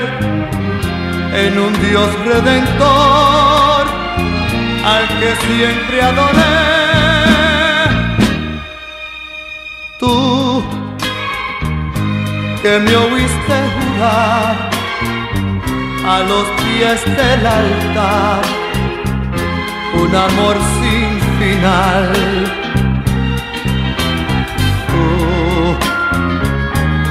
en 1.33 1.59
un 1.59 1.73
Dios 1.81 2.09
redentor 2.25 3.83
al 4.83 5.07
que 5.17 5.33
siempre 5.47 6.01
adoré. 6.01 6.71
Tú 9.97 10.40
que 12.61 12.77
me 12.77 12.95
oíste 12.95 13.57
jurar 13.75 14.69
a 16.05 16.19
los 16.29 16.45
pies 16.61 17.03
del 17.05 17.47
altar 17.47 18.41
un 19.93 20.15
amor 20.15 20.57
sin 20.77 21.09
final. 21.39 22.13
Tú 24.89 25.75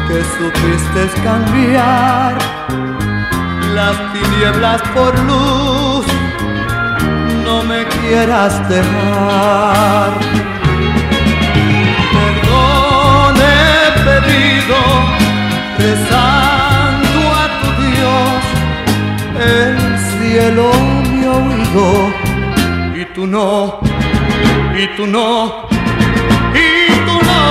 que 0.08 0.22
supiste 0.38 1.22
cambiar 1.22 2.38
las 3.74 3.96
tinieblas 4.12 4.80
por 4.94 5.18
luz, 5.20 6.06
no 7.44 7.62
me 7.64 7.84
quieras 7.86 8.68
dejar. 8.68 10.29
Rezando 15.80 17.20
a 17.42 17.46
tu 17.60 17.68
Dios, 17.88 18.40
el 19.56 19.76
cielo 20.10 20.66
me 21.10 21.22
oído 21.38 21.86
y 23.00 23.04
tú 23.14 23.26
no, 23.26 23.80
y 24.76 24.86
tú 24.96 25.06
no, 25.06 25.68
y 26.54 26.70
tú 27.06 27.16
no. 27.28 27.42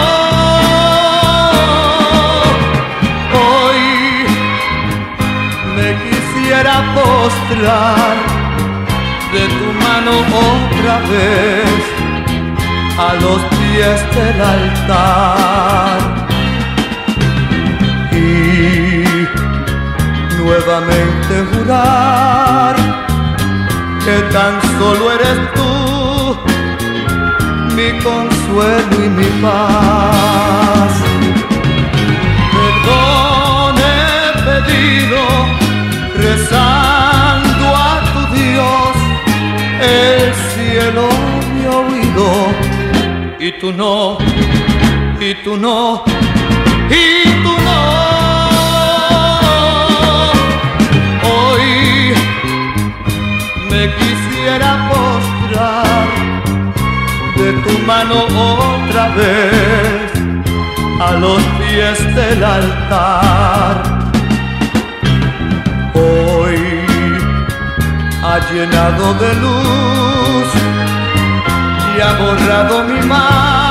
Hoy 3.42 3.84
me 5.76 5.90
quisiera 6.04 6.76
postrar 6.98 8.16
de 9.34 9.44
tu 9.58 9.68
mano 9.86 10.12
otra 10.54 10.96
vez 11.14 11.82
a 13.08 13.14
los 13.24 13.40
pies 13.58 14.00
del 14.16 14.42
altar 14.42 16.19
nuevamente 20.50 21.34
jurar 21.52 22.76
que 24.04 24.18
tan 24.34 24.54
solo 24.80 25.12
eres 25.12 25.40
tú 25.54 25.72
mi 27.76 27.90
consuelo 28.08 29.06
y 29.06 29.10
mi 29.10 29.30
paz. 29.44 30.94
Perdón 32.56 33.76
he 33.90 34.32
pedido 34.50 35.22
rezando 36.16 37.66
a 37.88 37.94
tu 38.14 38.22
Dios, 38.40 38.94
el 39.98 40.34
cielo 40.52 41.08
me 41.54 41.66
ha 41.68 41.78
oído 41.86 42.28
y 43.40 43.52
tú 43.60 43.72
no, 43.72 44.18
y 45.20 45.36
tú 45.44 45.58
no, 45.58 46.04
y 46.90 47.44
tú 47.44 47.54
no. 47.68 48.29
Quisiera 53.88 54.90
postrar 54.90 56.08
de 57.38 57.54
tu 57.64 57.80
mano 57.86 58.26
otra 58.26 59.08
vez 59.20 60.12
a 61.00 61.12
los 61.14 61.42
pies 61.60 62.16
del 62.16 62.44
altar. 62.44 63.76
Hoy 65.94 66.58
ha 68.24 68.40
llenado 68.52 69.14
de 69.14 69.36
luz 69.36 70.50
y 71.96 72.02
ha 72.02 72.12
borrado 72.20 72.84
mi 72.84 73.02
mal 73.08 73.69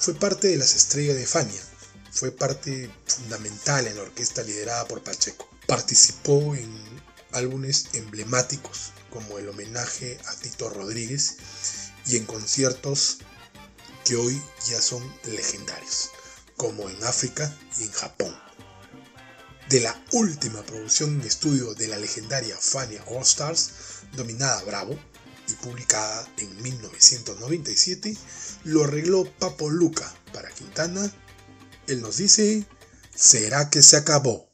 fue 0.00 0.14
parte 0.14 0.48
de 0.48 0.56
las 0.56 0.74
estrellas 0.74 1.14
de 1.14 1.26
Fania, 1.26 1.60
fue 2.10 2.32
parte 2.32 2.90
fundamental 3.06 3.86
en 3.86 3.96
la 3.96 4.02
orquesta 4.02 4.42
liderada 4.42 4.88
por 4.88 5.02
Pacheco. 5.02 5.46
Participó 5.66 6.54
en 6.54 6.70
álbumes 7.32 7.88
emblemáticos 7.92 8.92
como 9.10 9.38
el 9.38 9.50
homenaje 9.50 10.18
a 10.26 10.34
Tito 10.36 10.70
Rodríguez 10.70 11.36
y 12.06 12.16
en 12.16 12.24
conciertos 12.24 13.18
que 14.06 14.16
hoy 14.16 14.40
ya 14.70 14.80
son 14.80 15.02
legendarios, 15.26 16.10
como 16.56 16.88
en 16.88 17.04
África 17.04 17.54
y 17.78 17.82
en 17.82 17.92
Japón. 17.92 18.34
De 19.68 19.80
la 19.80 20.02
última 20.12 20.62
producción 20.64 21.20
en 21.20 21.26
estudio 21.26 21.74
de 21.74 21.88
la 21.88 21.98
legendaria 21.98 22.56
Fania 22.58 23.04
All 23.06 23.22
Stars, 23.22 23.70
dominada 24.16 24.62
Bravo 24.62 24.98
y 25.46 25.52
publicada 25.54 26.26
en 26.38 26.62
1997, 26.62 28.16
lo 28.64 28.84
arregló 28.84 29.24
Papo 29.38 29.70
Luca 29.70 30.12
para 30.32 30.50
Quintana. 30.50 31.10
Él 31.86 32.02
nos 32.02 32.18
dice, 32.18 32.64
¿será 33.14 33.70
que 33.70 33.82
se 33.82 33.96
acabó? 33.96 34.48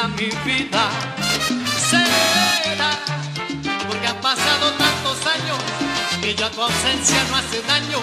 Será 0.00 0.08
mi 0.08 0.30
vida. 0.44 0.90
Será 1.90 2.90
porque 3.86 4.06
han 4.06 4.16
pasado 4.20 4.72
tantos 4.72 5.18
años 5.26 5.58
que 6.22 6.34
ya 6.34 6.50
tu 6.50 6.62
ausencia 6.62 7.24
no 7.28 7.36
hace 7.36 7.60
daño, 7.62 7.98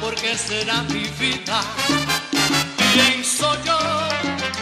porque 0.00 0.36
será 0.36 0.82
mi 0.82 1.04
vida. 1.18 1.62
Pienso 2.94 3.56
yo 3.64 3.78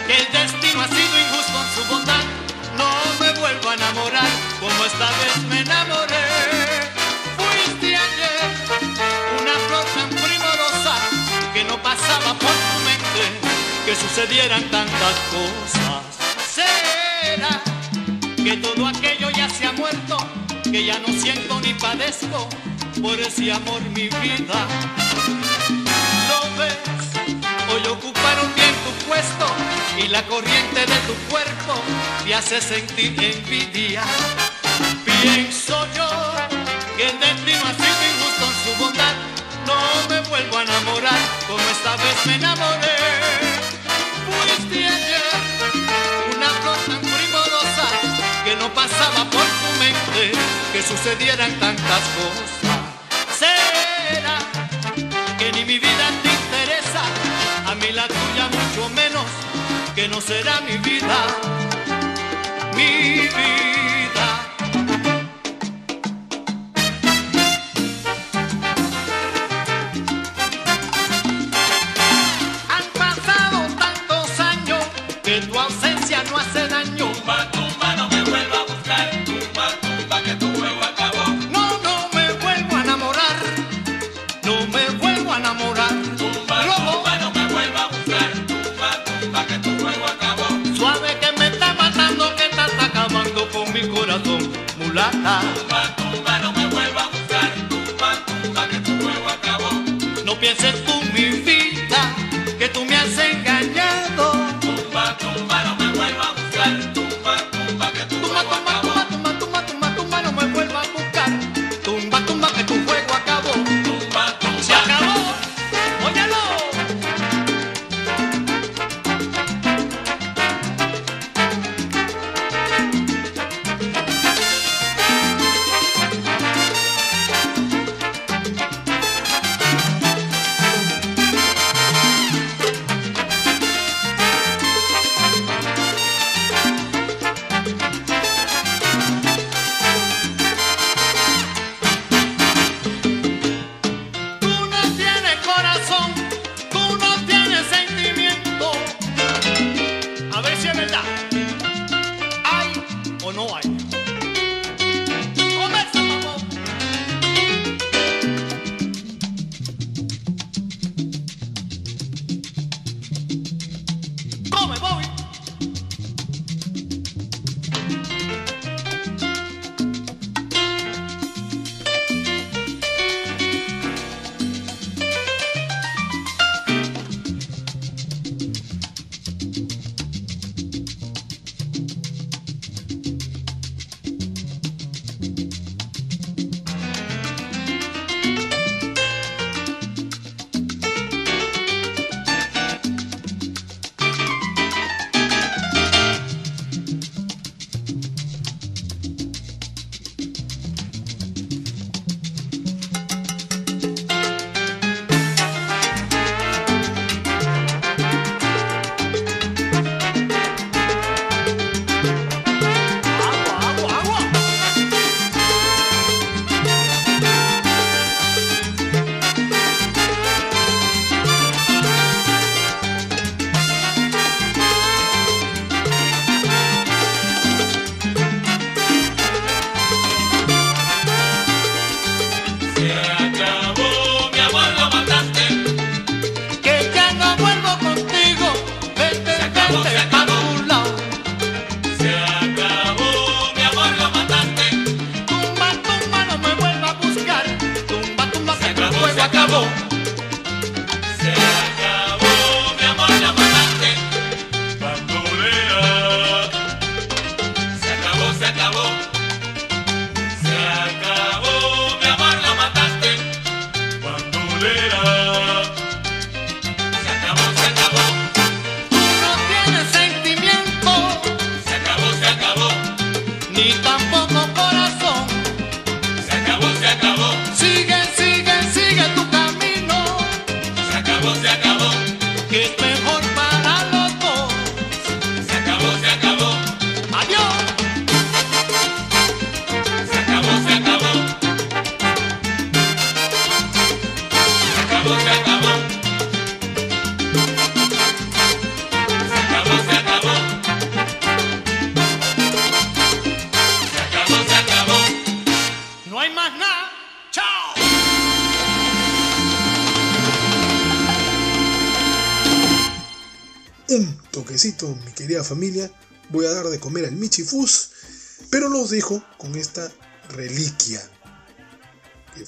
que 0.06 0.16
el 0.16 0.32
destino 0.32 0.82
ha 0.82 0.88
sido 0.88 1.14
injusto 1.24 1.56
en 1.62 1.74
su 1.74 1.92
bondad. 1.92 2.24
No 2.76 2.90
me 3.20 3.32
vuelvo 3.38 3.68
a 3.70 3.74
enamorar 3.74 4.30
como 4.60 4.84
esta 4.84 5.08
vez 5.20 5.36
me 5.48 5.60
enamoré. 5.60 6.24
Fuiste 7.36 7.96
ayer 7.96 8.40
una 9.40 9.54
flor 9.66 9.84
tan 9.96 10.10
primorosa 10.10 10.94
que 11.52 11.64
no 11.64 11.76
pasaba 11.82 12.32
por 12.34 12.54
tu 12.68 12.76
mente 12.88 13.24
que 13.84 13.96
sucedieran 13.96 14.62
tantas 14.70 15.16
cosas. 15.32 16.17
Que 18.36 18.56
todo 18.56 18.86
aquello 18.86 19.28
ya 19.30 19.48
se 19.50 19.66
ha 19.66 19.72
muerto, 19.72 20.16
que 20.64 20.86
ya 20.86 20.98
no 21.00 21.08
siento 21.08 21.60
ni 21.60 21.74
padezco 21.74 22.48
por 23.02 23.20
ese 23.20 23.52
amor 23.52 23.82
mi 23.94 24.08
vida. 24.08 24.66
¿Lo 26.28 26.56
ves? 26.56 26.78
Hoy 27.70 27.86
ocuparon 27.90 28.54
bien 28.54 28.74
tu 28.84 29.06
puesto 29.06 29.46
y 29.98 30.08
la 30.08 30.22
corriente 30.22 30.80
de 30.80 30.98
tu 31.06 31.14
cuerpo 31.30 31.74
te 32.24 32.34
hace 32.34 32.60
sentir 32.60 33.22
envidia. 33.22 34.02
Pienso 35.04 35.86
yo 35.94 36.08
que 36.96 37.08
el 37.08 37.20
destino 37.20 37.64
ha 37.66 37.74
sido 37.74 38.00
injusto 38.10 38.44
en 38.46 38.56
su 38.64 38.82
bondad. 38.82 39.14
No 39.66 40.08
me 40.08 40.20
vuelvo 40.28 40.56
a 40.56 40.62
enamorar 40.62 41.18
como 41.46 41.60
esta 41.60 41.96
vez 41.96 42.26
me 42.26 42.34
enamoré. 42.36 43.47
Pasaba 48.74 49.24
por 49.30 49.44
tu 49.60 49.78
mente 49.78 50.32
que 50.72 50.82
sucedieran 50.82 51.52
tantas 51.58 52.02
cosas. 52.16 52.48
Será 53.38 54.38
que 55.38 55.52
ni 55.52 55.64
mi 55.64 55.78
vida 55.78 56.06
te 56.22 56.28
interesa, 56.28 57.02
a 57.66 57.74
mí 57.74 57.92
la 57.92 58.06
tuya 58.08 58.48
mucho 58.48 58.88
menos, 58.90 59.26
que 59.94 60.08
no 60.08 60.20
será 60.20 60.60
mi 60.62 60.76
vida, 60.78 61.16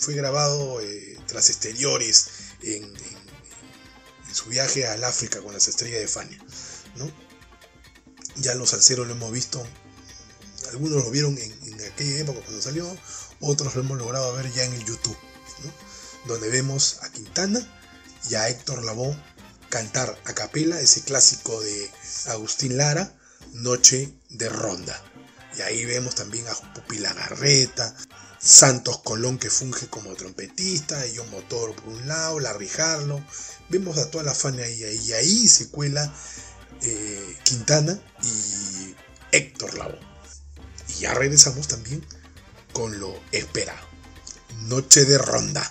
fue 0.00 0.14
grabado 0.14 0.80
eh, 0.80 1.18
tras 1.26 1.50
exteriores 1.50 2.26
en, 2.62 2.90
su 4.32 4.46
viaje 4.46 4.86
al 4.86 5.02
África 5.04 5.40
con 5.40 5.52
las 5.52 5.68
estrellas 5.68 6.00
de 6.00 6.08
Fania. 6.08 6.38
Ya 8.36 8.54
los 8.54 8.70
salseros 8.70 9.06
lo 9.06 9.14
hemos 9.14 9.32
visto, 9.32 9.64
algunos 10.70 11.04
lo 11.04 11.10
vieron 11.10 11.36
en, 11.36 11.74
aquella 11.92 12.18
época 12.18 12.40
cuando 12.40 12.62
salió, 12.62 12.96
otros 13.40 13.74
lo 13.74 13.82
hemos 13.82 13.98
logrado 13.98 14.32
ver 14.34 14.50
ya 14.52 14.64
en 14.64 14.72
el 14.72 14.84
YouTube, 14.84 15.16
donde 16.26 16.48
vemos 16.48 16.98
a 17.02 17.10
Quintana 17.10 17.60
y 18.30 18.36
a 18.36 18.48
Héctor 18.48 18.84
Lavoe 18.84 19.16
cantar 19.68 20.18
a 20.24 20.32
capela 20.32 20.80
ese 20.80 21.02
clásico 21.02 21.60
de 21.60 21.90
Agustín 22.26 22.76
Lara, 22.76 23.12
Noche 23.52 24.12
de 24.30 24.48
Ronda. 24.48 25.09
Y 25.56 25.62
ahí 25.62 25.84
vemos 25.84 26.14
también 26.14 26.46
a 26.48 26.54
Pupi 26.74 26.98
Lagarreta, 26.98 27.94
Santos 28.38 29.00
Colón 29.00 29.38
que 29.38 29.50
funge 29.50 29.88
como 29.88 30.14
trompetista, 30.14 31.06
y 31.06 31.16
John 31.16 31.30
Motor 31.30 31.74
por 31.74 31.92
un 31.92 32.08
lado, 32.08 32.40
Larry 32.40 32.70
Harlow. 32.78 33.22
Vemos 33.68 33.98
a 33.98 34.10
toda 34.10 34.24
la 34.24 34.34
fan 34.34 34.58
ahí, 34.58 34.82
y 34.82 35.12
ahí 35.12 35.48
se 35.48 35.70
cuela 35.70 36.12
eh, 36.82 37.36
Quintana 37.44 37.98
y 38.22 38.94
Héctor 39.32 39.74
Lavoe. 39.74 39.98
Y 40.88 41.00
ya 41.00 41.14
regresamos 41.14 41.68
también 41.68 42.04
con 42.72 42.98
lo 42.98 43.14
esperado. 43.32 43.86
Noche 44.68 45.04
de 45.04 45.18
Ronda. 45.18 45.70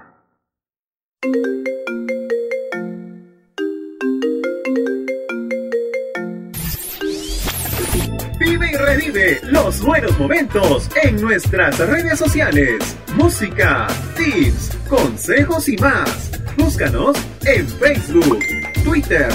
Buenos 9.81 10.17
momentos 10.19 10.87
en 11.01 11.19
nuestras 11.19 11.77
redes 11.79 12.19
sociales. 12.19 12.95
Música, 13.15 13.87
tips, 14.15 14.69
consejos 14.87 15.67
y 15.67 15.77
más. 15.77 16.29
Búscanos 16.57 17.17
en 17.45 17.67
Facebook, 17.67 18.39
Twitter, 18.83 19.31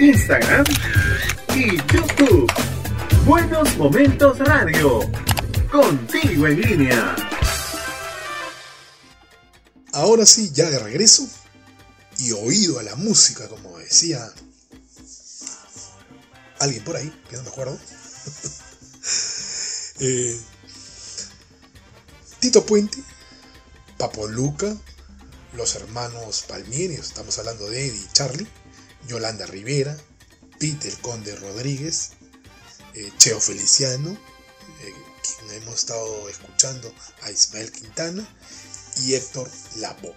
Instagram 0.00 0.64
y 1.54 1.76
YouTube. 1.76 2.50
Buenos 3.26 3.76
Momentos 3.76 4.38
Radio. 4.38 5.00
Contigo 5.70 6.46
en 6.46 6.60
línea. 6.60 7.16
Ahora 9.92 10.24
sí, 10.24 10.50
ya 10.52 10.70
de 10.70 10.78
regreso 10.78 11.28
y 12.18 12.32
oído 12.32 12.78
a 12.78 12.82
la 12.82 12.96
música, 12.96 13.48
como 13.48 13.78
decía 13.78 14.20
alguien 16.60 16.84
por 16.84 16.96
ahí, 16.96 17.12
que 17.28 17.36
no 17.36 17.42
me 17.42 17.48
acuerdo. 17.48 17.78
Eh, 20.00 20.40
Tito 22.40 22.66
Puente, 22.66 22.98
Papo 23.96 24.26
Luca, 24.26 24.76
los 25.52 25.76
hermanos 25.76 26.44
Palmieri, 26.48 26.94
estamos 26.94 27.38
hablando 27.38 27.70
de 27.70 27.86
Eddie 27.86 28.00
y 28.00 28.12
Charlie, 28.12 28.48
Yolanda 29.06 29.46
Rivera, 29.46 29.96
Pete 30.58 30.88
el 30.88 30.98
Conde 30.98 31.36
Rodríguez, 31.36 32.10
eh, 32.94 33.12
Cheo 33.18 33.40
Feliciano, 33.40 34.10
eh, 34.10 34.94
quien 35.22 35.62
hemos 35.62 35.76
estado 35.76 36.28
escuchando 36.28 36.92
a 37.22 37.30
Ismael 37.30 37.70
Quintana, 37.70 38.28
y 39.02 39.14
Héctor 39.14 39.50
Lavoe. 39.76 40.14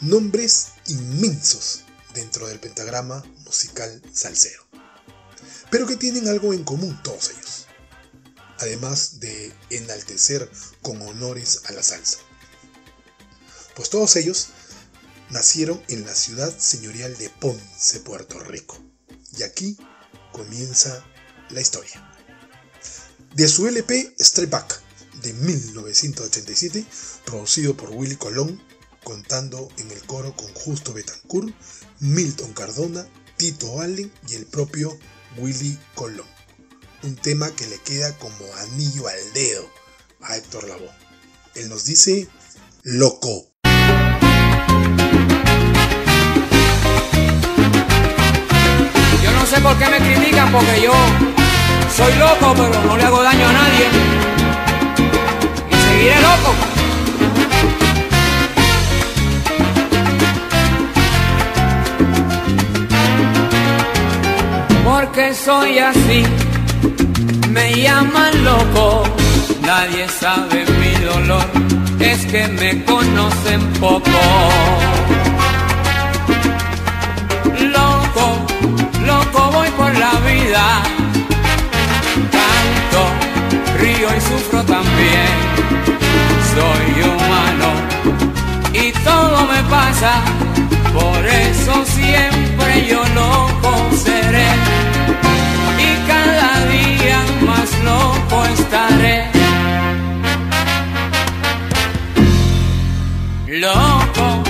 Nombres 0.00 0.68
inmensos 0.86 1.82
dentro 2.14 2.46
del 2.46 2.60
pentagrama 2.60 3.24
musical 3.44 4.00
salsero, 4.12 4.66
pero 5.70 5.86
que 5.86 5.96
tienen 5.96 6.28
algo 6.28 6.54
en 6.54 6.64
común 6.64 6.98
todos 7.02 7.30
ellos, 7.30 7.57
además 8.58 9.20
de 9.20 9.52
enaltecer 9.70 10.50
con 10.82 11.00
honores 11.02 11.62
a 11.66 11.72
la 11.72 11.82
salsa. 11.82 12.18
Pues 13.74 13.90
todos 13.90 14.16
ellos 14.16 14.48
nacieron 15.30 15.82
en 15.88 16.04
la 16.04 16.14
ciudad 16.14 16.56
señorial 16.58 17.16
de 17.18 17.30
Ponce, 17.30 18.00
Puerto 18.00 18.38
Rico, 18.40 18.76
y 19.36 19.42
aquí 19.42 19.76
comienza 20.32 21.04
la 21.50 21.60
historia. 21.60 22.04
De 23.34 23.46
su 23.46 23.66
LP 23.66 24.14
Straight 24.18 24.52
de 25.22 25.32
1987, 25.32 26.84
producido 27.24 27.76
por 27.76 27.90
Willy 27.90 28.16
Colón, 28.16 28.60
contando 29.04 29.68
en 29.78 29.90
el 29.90 30.02
coro 30.04 30.34
con 30.34 30.52
Justo 30.54 30.92
Betancourt, 30.92 31.54
Milton 32.00 32.52
Cardona, 32.52 33.06
Tito 33.36 33.80
Allen 33.80 34.12
y 34.28 34.34
el 34.34 34.46
propio 34.46 34.98
Willy 35.36 35.78
Colón. 35.94 36.37
Un 37.02 37.14
tema 37.14 37.48
que 37.52 37.66
le 37.68 37.78
queda 37.78 38.12
como 38.18 38.44
anillo 38.62 39.06
al 39.06 39.32
dedo 39.32 39.70
a 40.22 40.36
Héctor 40.36 40.68
Lavoe. 40.68 40.90
Él 41.54 41.68
nos 41.68 41.84
dice, 41.84 42.28
loco. 42.82 43.46
Yo 49.22 49.32
no 49.32 49.46
sé 49.46 49.60
por 49.60 49.78
qué 49.78 49.86
me 49.88 49.98
critican 49.98 50.50
porque 50.50 50.82
yo 50.82 50.92
soy 51.96 52.14
loco, 52.16 52.54
pero 52.56 52.82
no 52.84 52.96
le 52.96 53.04
hago 53.04 53.22
daño 53.22 53.48
a 53.48 53.52
nadie. 53.52 53.86
Y 55.70 55.74
seguiré 55.74 56.20
loco. 56.20 56.54
Porque 64.84 65.34
soy 65.34 65.78
así, 65.78 66.24
me 67.50 67.74
llaman 67.82 68.44
loco, 68.44 69.04
nadie 69.62 70.06
sabe 70.08 70.64
mi 70.80 71.04
dolor, 71.04 71.44
es 72.00 72.26
que 72.26 72.46
me 72.48 72.84
conocen 72.84 73.60
poco. 73.80 74.20
Loco, 77.76 78.26
loco 79.06 79.50
voy 79.52 79.68
por 79.70 79.92
la 79.98 80.12
vida, 80.30 80.82
canto, 82.36 83.02
río 83.80 84.08
y 84.16 84.20
sufro 84.20 84.62
también, 84.64 85.32
soy 86.54 87.02
humano 87.02 87.68
y 88.72 88.92
todo 89.04 89.46
me 89.46 89.62
pasa, 89.70 90.12
por 90.92 91.26
eso 91.26 91.84
siempre 91.84 92.86
yo 92.88 93.02
no 93.14 93.57
Loco, 103.60 104.44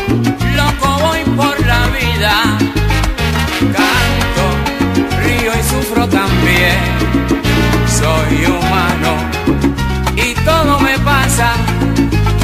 loco 0.55 0.99
voy 1.01 1.21
por 1.35 1.67
la 1.67 1.87
vida. 1.87 2.59
Canto, 3.73 4.45
río 5.23 5.51
y 5.59 5.63
sufro 5.63 6.07
también. 6.09 6.77
Soy 7.89 8.45
humano 8.45 9.17
y 10.15 10.35
todo 10.45 10.79
me 10.81 10.99
pasa. 10.99 11.55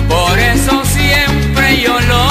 Por 0.08 0.38
eso 0.38 0.82
siempre 0.86 1.82
yo 1.82 2.00
lo 2.00 2.23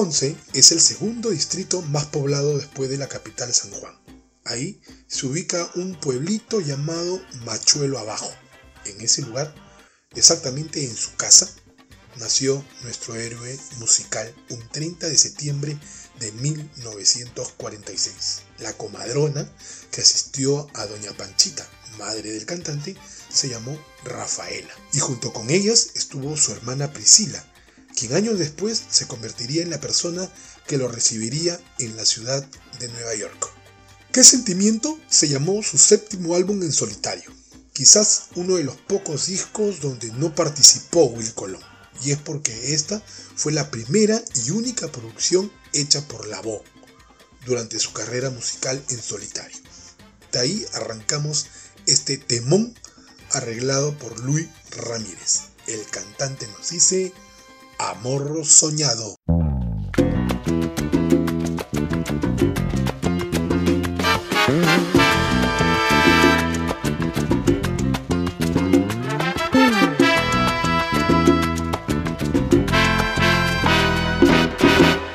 Ponce 0.00 0.34
es 0.54 0.72
el 0.72 0.80
segundo 0.80 1.28
distrito 1.28 1.82
más 1.82 2.06
poblado 2.06 2.56
después 2.56 2.88
de 2.88 2.96
la 2.96 3.06
capital 3.06 3.52
San 3.52 3.70
Juan. 3.70 3.94
Ahí 4.46 4.80
se 5.06 5.26
ubica 5.26 5.70
un 5.74 5.94
pueblito 5.94 6.62
llamado 6.62 7.20
Machuelo 7.44 7.98
Abajo. 7.98 8.32
En 8.86 8.98
ese 9.02 9.20
lugar, 9.20 9.54
exactamente 10.14 10.86
en 10.86 10.96
su 10.96 11.14
casa, 11.16 11.50
nació 12.16 12.64
nuestro 12.82 13.14
héroe 13.14 13.60
musical 13.76 14.34
un 14.48 14.66
30 14.70 15.06
de 15.06 15.18
septiembre 15.18 15.78
de 16.18 16.32
1946. 16.32 18.40
La 18.60 18.72
comadrona 18.72 19.54
que 19.90 20.00
asistió 20.00 20.66
a 20.72 20.86
Doña 20.86 21.12
Panchita, 21.12 21.68
madre 21.98 22.32
del 22.32 22.46
cantante, 22.46 22.96
se 23.30 23.50
llamó 23.50 23.78
Rafaela. 24.04 24.72
Y 24.94 25.00
junto 25.00 25.34
con 25.34 25.50
ellas 25.50 25.90
estuvo 25.94 26.38
su 26.38 26.52
hermana 26.52 26.90
Priscila, 26.90 27.44
quien 28.00 28.14
años 28.14 28.38
después 28.38 28.82
se 28.88 29.06
convertiría 29.06 29.62
en 29.62 29.68
la 29.68 29.78
persona 29.78 30.26
que 30.66 30.78
lo 30.78 30.88
recibiría 30.88 31.60
en 31.78 31.98
la 31.98 32.06
ciudad 32.06 32.42
de 32.78 32.88
Nueva 32.88 33.14
York. 33.14 33.50
¿Qué 34.10 34.24
sentimiento? 34.24 34.98
Se 35.10 35.28
llamó 35.28 35.62
su 35.62 35.76
séptimo 35.76 36.34
álbum 36.34 36.62
en 36.62 36.72
solitario. 36.72 37.30
Quizás 37.74 38.28
uno 38.36 38.56
de 38.56 38.64
los 38.64 38.76
pocos 38.76 39.26
discos 39.26 39.82
donde 39.82 40.10
no 40.12 40.34
participó 40.34 41.04
Will 41.04 41.34
Colón. 41.34 41.60
Y 42.02 42.12
es 42.12 42.16
porque 42.16 42.72
esta 42.72 43.02
fue 43.36 43.52
la 43.52 43.70
primera 43.70 44.18
y 44.46 44.50
única 44.50 44.90
producción 44.90 45.52
hecha 45.74 46.00
por 46.08 46.26
La 46.26 46.40
Voz 46.40 46.62
durante 47.44 47.78
su 47.78 47.92
carrera 47.92 48.30
musical 48.30 48.82
en 48.88 49.02
solitario. 49.02 49.58
De 50.32 50.38
ahí 50.38 50.64
arrancamos 50.72 51.48
este 51.84 52.16
temón 52.16 52.74
arreglado 53.32 53.98
por 53.98 54.18
Luis 54.20 54.48
Ramírez. 54.70 55.50
El 55.66 55.84
cantante 55.84 56.48
nos 56.48 56.70
dice 56.70 57.12
Amor 57.88 58.44
Soñado. 58.44 59.16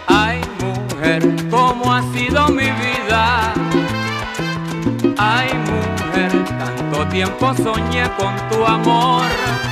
Ay, 0.07 0.41
mujer, 0.59 1.21
cómo 1.51 1.93
ha 1.93 2.01
sido 2.13 2.47
mi 2.47 2.63
vida. 2.63 3.53
Ay, 5.17 5.49
mujer, 5.53 6.31
tanto 6.57 7.07
tiempo 7.09 7.53
soñé 7.53 8.09
con 8.17 8.35
tu 8.49 8.65
amor. 8.65 9.64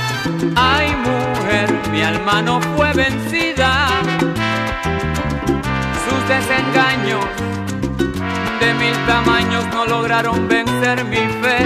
Ay, 0.56 0.94
mujer, 0.96 1.72
mi 1.90 2.02
alma 2.02 2.42
no 2.42 2.60
fue 2.60 2.92
vencida. 2.92 3.88
Sus 6.04 6.28
desengaños 6.28 7.24
de 8.60 8.74
mil 8.74 8.94
tamaños 9.06 9.64
no 9.72 9.86
lograron 9.86 10.46
vencer 10.48 11.04
mi 11.04 11.24
fe. 11.42 11.58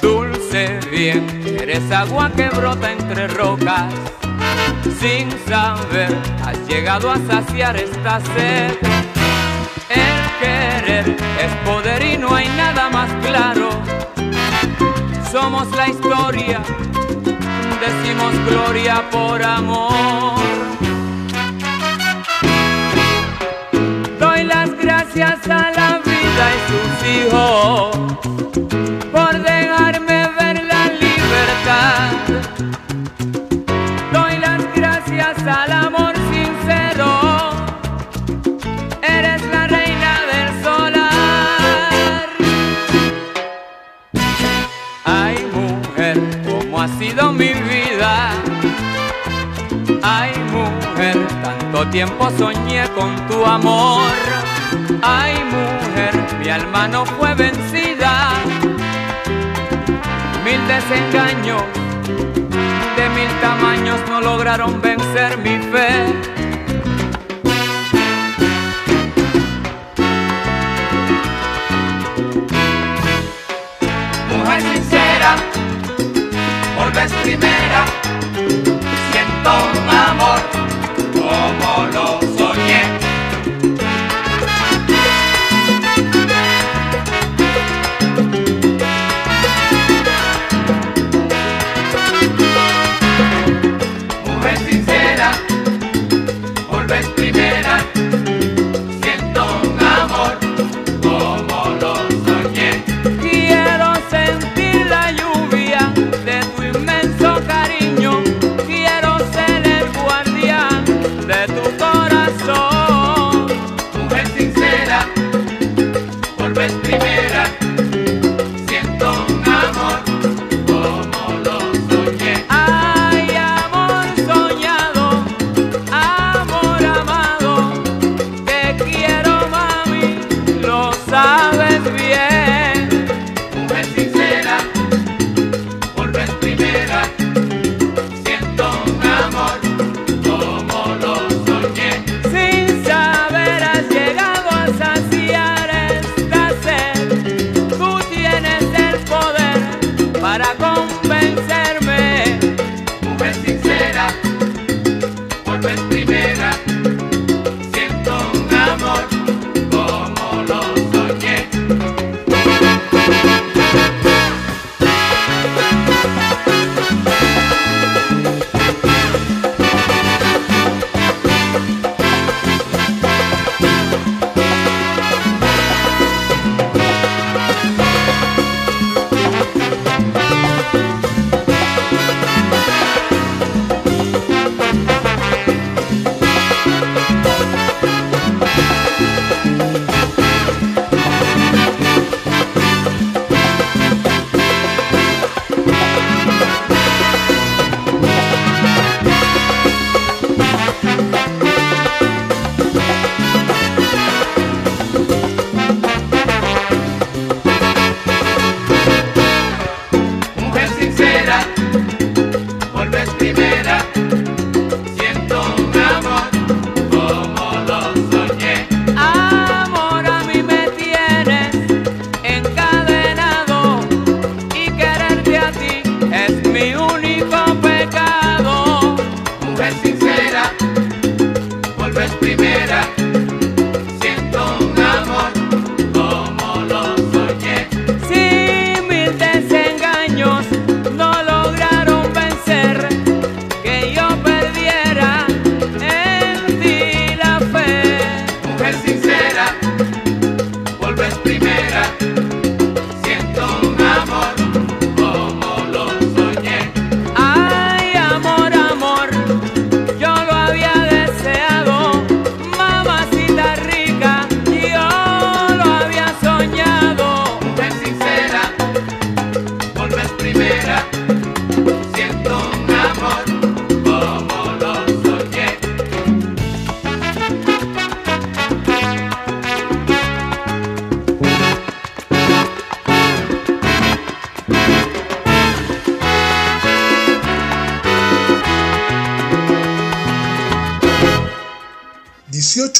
Dulce 0.00 0.80
bien, 0.90 1.26
eres 1.60 1.90
agua 1.90 2.30
que 2.34 2.48
brota 2.48 2.92
entre 2.92 3.28
rocas. 3.28 3.92
Sin 5.00 5.30
saber, 5.48 6.16
has 6.44 6.58
llegado 6.68 7.10
a 7.10 7.18
saciar 7.18 7.76
esta 7.76 8.20
sed. 8.20 8.78
El 9.88 10.20
querer 10.40 11.16
es 11.44 11.52
poder 11.64 12.02
y 12.04 12.16
no 12.16 12.34
hay 12.34 12.48
nada 12.56 12.88
más 12.90 13.10
claro. 13.24 13.70
Somos 15.32 15.66
la 15.74 15.88
historia, 15.88 16.62
decimos 17.80 18.34
gloria 18.50 19.02
por 19.10 19.42
amor. 19.42 20.34
Doy 24.20 24.44
las 24.44 24.70
gracias 24.72 25.48
a 25.48 25.70
la 25.70 26.00
vida 26.04 26.44
y 26.54 26.58
sus 26.68 27.08
hijos 27.08 28.02
mi 47.12 47.52
vida. 47.52 48.30
Ay, 50.02 50.32
mujer, 50.50 51.16
tanto 51.42 51.88
tiempo 51.90 52.30
soñé 52.38 52.88
con 52.94 53.14
tu 53.28 53.44
amor. 53.44 54.10
Ay, 55.02 55.34
mujer, 55.44 56.14
mi 56.40 56.48
alma 56.48 56.88
no 56.88 57.04
fue 57.04 57.34
vencida. 57.34 58.30
Mil 60.44 60.60
desengaños 60.66 61.62
de 62.96 63.08
mil 63.10 63.30
tamaños 63.40 64.00
no 64.08 64.20
lograron 64.20 64.80
vencer 64.80 65.36
mi 65.38 65.58
fe. 65.70 66.41
Por 76.92 77.00
vez 77.00 77.12
primera, 77.22 77.84
siento 79.10 79.50
un 79.72 79.88
amor 79.88 80.40
como 81.12 81.86
lo 81.92 82.11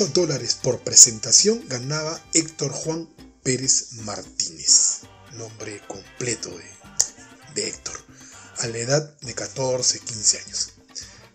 18 0.03 0.21
dólares 0.21 0.59
por 0.61 0.81
presentación 0.81 1.63
ganaba 1.69 2.21
Héctor 2.35 2.73
Juan 2.73 3.09
Pérez 3.45 3.93
Martínez, 4.05 5.03
nombre 5.35 5.81
completo 5.87 6.51
de, 6.51 6.65
de 7.55 7.69
Héctor, 7.69 7.95
a 8.59 8.67
la 8.67 8.79
edad 8.79 9.21
de 9.21 9.33
14, 9.33 10.01
15 10.01 10.39
años, 10.39 10.73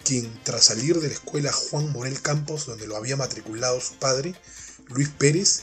quien 0.03 0.43
tras 0.43 0.65
salir 0.65 0.99
de 0.99 1.07
la 1.07 1.13
escuela 1.13 1.53
Juan 1.53 1.93
Morel 1.93 2.21
Campos, 2.21 2.65
donde 2.65 2.87
lo 2.87 2.97
había 2.97 3.15
matriculado 3.15 3.79
su 3.79 3.93
padre, 3.99 4.35
Luis 4.89 5.07
Pérez, 5.17 5.61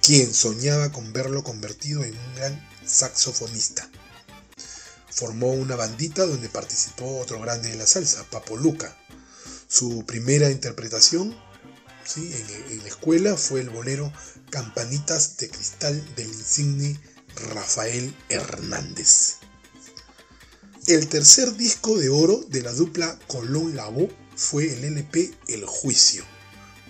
quien 0.00 0.32
soñaba 0.32 0.92
con 0.92 1.12
verlo 1.12 1.44
convertido 1.44 2.04
en 2.04 2.16
un 2.16 2.34
gran 2.36 2.68
saxofonista. 2.86 3.90
Formó 5.10 5.52
una 5.52 5.76
bandita 5.76 6.24
donde 6.24 6.48
participó 6.48 7.18
otro 7.18 7.38
grande 7.40 7.68
de 7.68 7.76
la 7.76 7.86
salsa, 7.86 8.24
Papo 8.30 8.56
Luca. 8.56 8.96
Su 9.68 10.06
primera 10.06 10.50
interpretación 10.50 11.36
en, 12.16 12.78
la 12.78 12.88
escuela 12.88 13.36
fue 13.36 13.60
el 13.60 13.70
bolero 13.70 14.12
Campanitas 14.50 15.36
de 15.38 15.48
Cristal 15.48 16.14
del 16.16 16.28
insigne 16.28 17.00
Rafael 17.52 18.14
Hernández. 18.28 19.36
El 20.86 21.08
tercer 21.08 21.54
disco 21.54 21.98
de 21.98 22.10
oro 22.10 22.44
de 22.48 22.62
la 22.62 22.72
dupla 22.72 23.18
Colón 23.26 23.74
Lavó 23.74 24.08
fue 24.36 24.72
el 24.72 24.84
LP 24.84 25.32
El 25.48 25.64
Juicio 25.64 26.24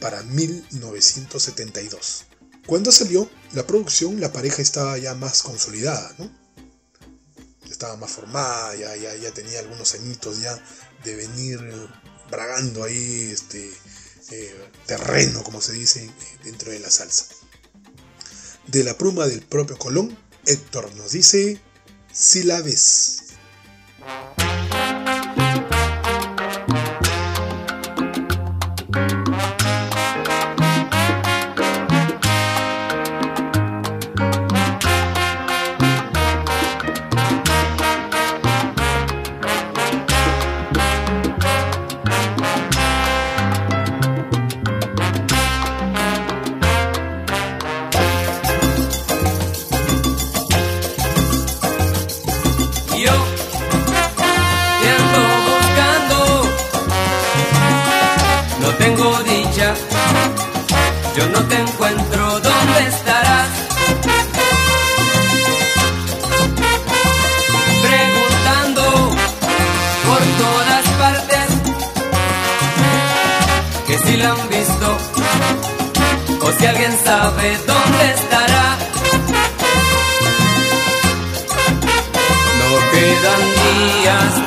para 0.00 0.22
1972. 0.24 2.24
Cuando 2.66 2.90
salió 2.90 3.30
la 3.52 3.66
producción, 3.66 4.20
la 4.20 4.32
pareja 4.32 4.62
estaba 4.62 4.98
ya 4.98 5.14
más 5.14 5.42
consolidada, 5.42 6.12
¿no? 6.18 6.30
Estaba 7.70 7.96
más 7.96 8.10
formada, 8.10 8.74
ya, 8.74 8.96
ya, 8.96 9.14
ya 9.16 9.32
tenía 9.32 9.60
algunos 9.60 9.94
añitos 9.94 10.40
ya 10.40 10.60
de 11.04 11.14
venir 11.14 11.60
bragando 12.30 12.82
ahí 12.82 13.30
este 13.32 13.70
eh, 14.34 14.54
terreno, 14.86 15.42
como 15.42 15.60
se 15.60 15.72
dice, 15.72 16.10
dentro 16.42 16.70
de 16.70 16.80
la 16.80 16.90
salsa. 16.90 17.26
De 18.66 18.82
la 18.82 18.96
pluma 18.96 19.26
del 19.26 19.42
propio 19.42 19.78
Colón, 19.78 20.16
Héctor 20.46 20.94
nos 20.96 21.12
dice, 21.12 21.60
si 22.12 22.42
la 22.42 22.60
ves. 22.60 23.18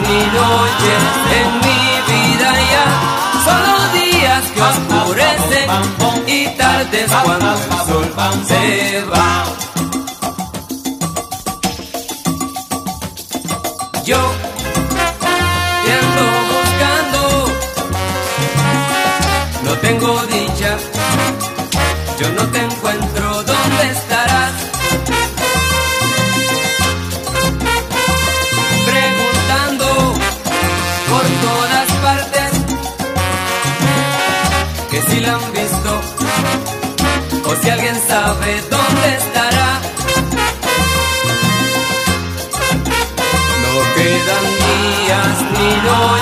Ni 0.03 0.19
noches 0.37 1.03
en 1.39 1.49
mi 1.65 1.81
vida 2.11 2.49
ya, 2.71 2.85
solo 3.45 3.73
días 3.93 4.43
que 4.53 4.61
oscurecen 4.61 5.67
y 6.27 6.45
tardes 6.57 7.11
cuando 7.23 7.51
el 7.51 7.57
sol 7.87 8.07
se 8.47 9.03
va. 9.05 9.66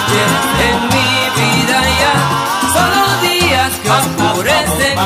Noches 0.07 0.31
en 0.69 0.77
mi 0.89 1.09
vida 1.39 1.81
ya, 1.99 2.13
solo 2.73 3.01
días 3.21 3.71
que 3.81 3.89
oscurecen 3.89 4.97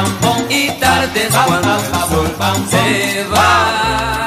y 0.50 0.80
tardes 0.80 1.34
cuando 1.34 1.76
el 1.76 1.92
sol 2.10 2.36
se 2.70 3.24
va. 3.30 4.19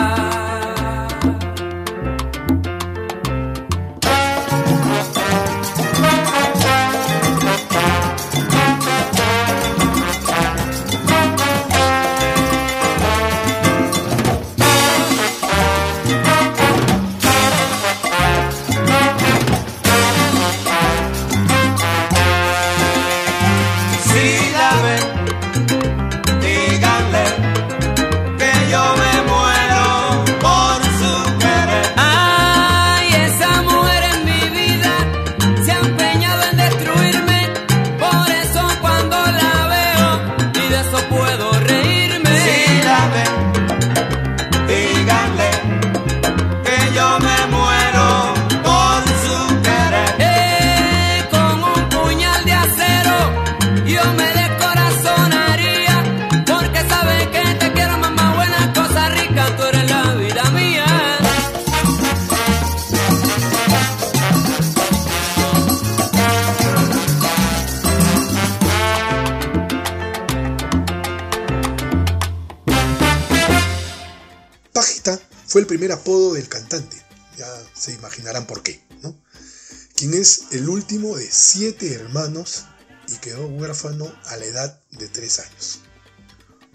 Y 83.09 83.17
quedó 83.19 83.47
huérfano 83.47 84.13
a 84.27 84.37
la 84.37 84.45
edad 84.45 84.81
de 84.91 85.09
tres 85.09 85.39
años. 85.39 85.81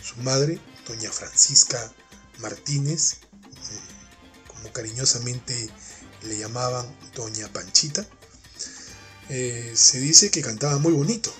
Su 0.01 0.17
madre, 0.17 0.59
doña 0.87 1.11
Francisca 1.11 1.91
Martínez, 2.39 3.13
eh, 3.13 4.47
como 4.47 4.71
cariñosamente 4.71 5.69
le 6.23 6.37
llamaban 6.37 6.85
doña 7.15 7.51
Panchita, 7.51 8.05
eh, 9.29 9.73
se 9.75 9.99
dice 9.99 10.31
que 10.31 10.41
cantaba 10.41 10.77
muy 10.77 10.93
bonito. 10.93 11.33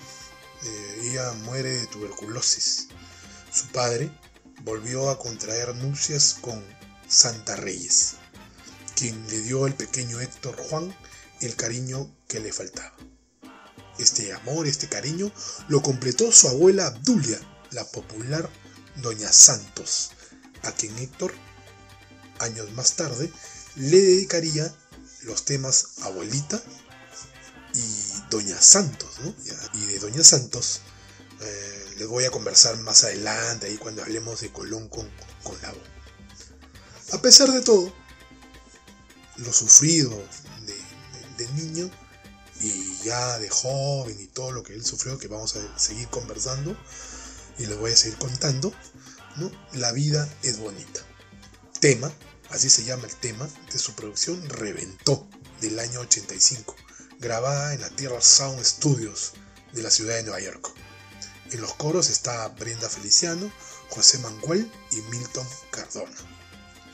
Eh, 0.63 0.99
ella 1.03 1.31
muere 1.33 1.69
de 1.69 1.87
tuberculosis. 1.87 2.87
Su 3.51 3.67
padre 3.67 4.11
volvió 4.63 5.09
a 5.09 5.19
contraer 5.19 5.73
nupcias 5.75 6.35
con 6.41 6.61
Santa 7.07 7.55
Reyes, 7.55 8.15
quien 8.95 9.25
le 9.27 9.39
dio 9.41 9.65
al 9.65 9.75
pequeño 9.75 10.19
Héctor 10.19 10.57
Juan 10.57 10.93
el 11.39 11.55
cariño 11.55 12.13
que 12.27 12.39
le 12.39 12.51
faltaba. 12.51 12.93
Este 13.99 14.33
amor, 14.33 14.67
este 14.67 14.87
cariño, 14.87 15.31
lo 15.67 15.81
completó 15.81 16.31
su 16.31 16.47
abuela 16.47 16.87
Abdulia, 16.87 17.39
la 17.71 17.85
popular 17.85 18.49
Doña 18.97 19.31
Santos, 19.31 20.11
a 20.63 20.71
quien 20.71 20.97
Héctor, 20.97 21.33
años 22.39 22.71
más 22.73 22.95
tarde, 22.95 23.31
le 23.75 24.01
dedicaría 24.01 24.73
los 25.23 25.45
temas 25.45 25.89
Abuelita 26.01 26.61
y 27.73 28.29
Doña 28.29 28.59
Santos, 28.61 29.09
¿no? 29.23 29.33
Y 29.73 29.85
de 29.85 29.99
Doña 29.99 30.23
Santos 30.23 30.81
eh, 31.39 31.95
les 31.97 32.07
voy 32.07 32.25
a 32.25 32.31
conversar 32.31 32.77
más 32.77 33.03
adelante, 33.03 33.67
ahí 33.67 33.77
cuando 33.77 34.01
hablemos 34.01 34.41
de 34.41 34.51
Colón 34.51 34.87
con, 34.89 35.09
con 35.43 35.61
la 35.61 35.71
voz. 35.71 35.83
A 37.11 37.21
pesar 37.21 37.51
de 37.51 37.61
todo, 37.61 37.93
lo 39.37 39.53
sufrido 39.53 40.11
de, 40.65 41.45
de, 41.45 41.51
niño 41.53 41.89
y 42.61 42.97
ya 43.03 43.38
de 43.39 43.49
joven 43.49 44.19
y 44.19 44.27
todo 44.27 44.51
lo 44.51 44.63
que 44.63 44.73
él 44.73 44.84
sufrió, 44.85 45.17
que 45.17 45.27
vamos 45.27 45.55
a 45.55 45.79
seguir 45.79 46.07
conversando 46.09 46.75
y 47.57 47.65
les 47.65 47.77
voy 47.77 47.91
a 47.91 47.97
seguir 47.97 48.17
contando. 48.17 48.73
La 49.73 49.91
vida 49.91 50.27
es 50.41 50.57
bonita. 50.57 51.01
Tema, 51.79 52.11
así 52.49 52.69
se 52.69 52.84
llama 52.84 53.05
el 53.05 53.15
tema 53.15 53.47
de 53.71 53.77
su 53.77 53.93
producción, 53.93 54.49
Reventó, 54.49 55.27
del 55.61 55.79
año 55.79 55.99
85, 56.01 56.75
grabada 57.19 57.73
en 57.73 57.81
la 57.81 57.89
Tierra 57.89 58.21
Sound 58.21 58.63
Studios 58.63 59.34
de 59.73 59.84
la 59.84 59.91
ciudad 59.91 60.15
de 60.15 60.23
Nueva 60.23 60.39
York. 60.39 60.71
En 61.51 61.61
los 61.61 61.73
coros 61.75 62.09
está 62.09 62.47
Brenda 62.49 62.89
Feliciano, 62.89 63.51
José 63.89 64.17
Manguel 64.19 64.71
y 64.91 65.01
Milton 65.11 65.47
Cardona, 65.71 66.15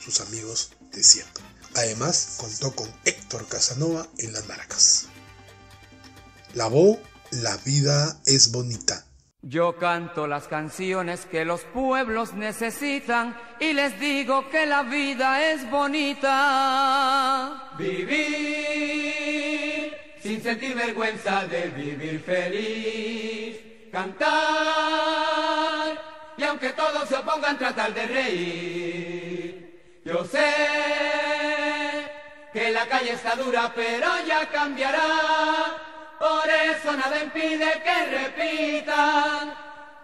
sus 0.04 0.20
amigos 0.20 0.70
de 0.92 1.02
siempre. 1.02 1.42
Además, 1.74 2.34
contó 2.36 2.74
con 2.74 2.88
Héctor 3.04 3.48
Casanova 3.48 4.06
en 4.18 4.32
las 4.32 4.46
maracas. 4.46 5.06
La 6.54 6.68
voz, 6.68 6.98
la 7.32 7.56
vida 7.64 8.16
es 8.26 8.52
bonita. 8.52 9.04
Yo 9.42 9.76
canto 9.76 10.28
las 10.28 10.46
canciones 10.46 11.26
que 11.26 11.44
los 11.44 11.62
pueblos 11.62 12.32
necesitan 12.32 13.36
y 13.58 13.72
les 13.72 13.98
digo 13.98 14.48
que 14.50 14.64
la 14.64 14.84
vida 14.84 15.50
es 15.50 15.68
bonita. 15.68 17.72
Vivir 17.76 18.36
sin 20.22 20.40
sentir 20.40 20.76
vergüenza 20.76 21.44
de 21.46 21.70
vivir 21.70 22.22
feliz. 22.22 23.56
Cantar 23.90 24.30
y 26.36 26.44
aunque 26.44 26.68
todos 26.70 27.08
se 27.08 27.16
opongan 27.16 27.58
tratar 27.58 27.92
de 27.92 28.06
reír. 28.06 30.00
Yo 30.04 30.24
sé 30.24 30.54
que 32.52 32.70
la 32.70 32.86
calle 32.86 33.14
está 33.14 33.34
dura 33.34 33.72
pero 33.74 34.06
ya 34.24 34.48
cambiará. 34.50 35.93
Por 36.24 36.48
eso 36.48 36.90
nada 36.96 37.22
impide 37.22 37.70
que 37.84 38.06
repitan 38.06 39.52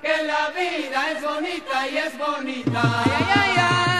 que 0.03 0.23
la 0.25 0.51
vida 0.51 1.13
es 1.13 1.23
bonita 1.23 1.89
y 1.89 1.97
es 1.97 2.19
bonita. 2.19 4.00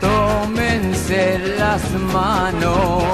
Tómense 0.00 1.38
las 1.58 1.82
manos. 2.12 3.04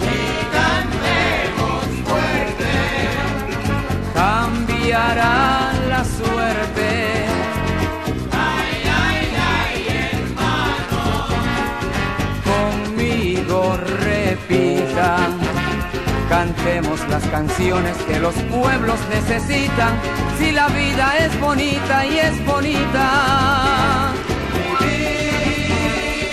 Y 0.00 0.20
cantemos 0.56 1.84
fuerte. 2.08 2.72
Cambiará 4.14 5.72
la 5.88 6.04
suerte. 6.04 6.87
Cantemos 16.48 17.06
las 17.10 17.22
canciones 17.24 17.94
que 18.08 18.18
los 18.18 18.34
pueblos 18.34 18.98
necesitan. 19.10 19.92
Si 20.38 20.50
la 20.50 20.66
vida 20.68 21.18
es 21.18 21.38
bonita 21.38 22.06
y 22.06 22.18
es 22.20 22.46
bonita. 22.46 24.12
Vivir 24.80 26.30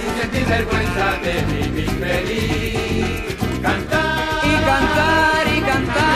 sin 0.00 0.20
sentir 0.20 0.46
vergüenza 0.46 1.12
de 1.22 1.34
vivir 1.54 1.90
feliz. 1.90 3.36
Cantar 3.62 4.18
y 4.42 4.54
cantar 4.66 5.46
y 5.56 5.60
cantar. 5.60 6.06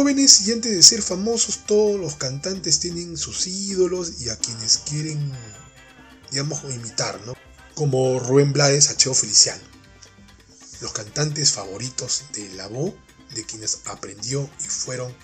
Jóvenes 0.00 0.48
y 0.48 0.52
antes 0.52 0.74
de 0.74 0.82
ser 0.82 1.02
famosos, 1.02 1.66
todos 1.66 2.00
los 2.00 2.14
cantantes 2.14 2.80
tienen 2.80 3.18
sus 3.18 3.46
ídolos 3.46 4.22
y 4.22 4.30
a 4.30 4.36
quienes 4.38 4.78
quieren, 4.78 5.30
digamos, 6.30 6.64
imitar, 6.64 7.20
¿no? 7.26 7.34
Como 7.74 8.18
Rubén 8.18 8.54
Blades 8.54 8.88
a 8.88 8.96
Cheo 8.96 9.12
Feliciano. 9.12 9.62
Los 10.80 10.92
cantantes 10.92 11.52
favoritos 11.52 12.22
de 12.32 12.48
la 12.54 12.66
de 12.70 13.44
quienes 13.44 13.80
aprendió 13.84 14.48
y 14.64 14.68
fueron 14.68 15.14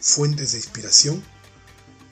fuentes 0.00 0.52
de 0.52 0.58
inspiración, 0.58 1.22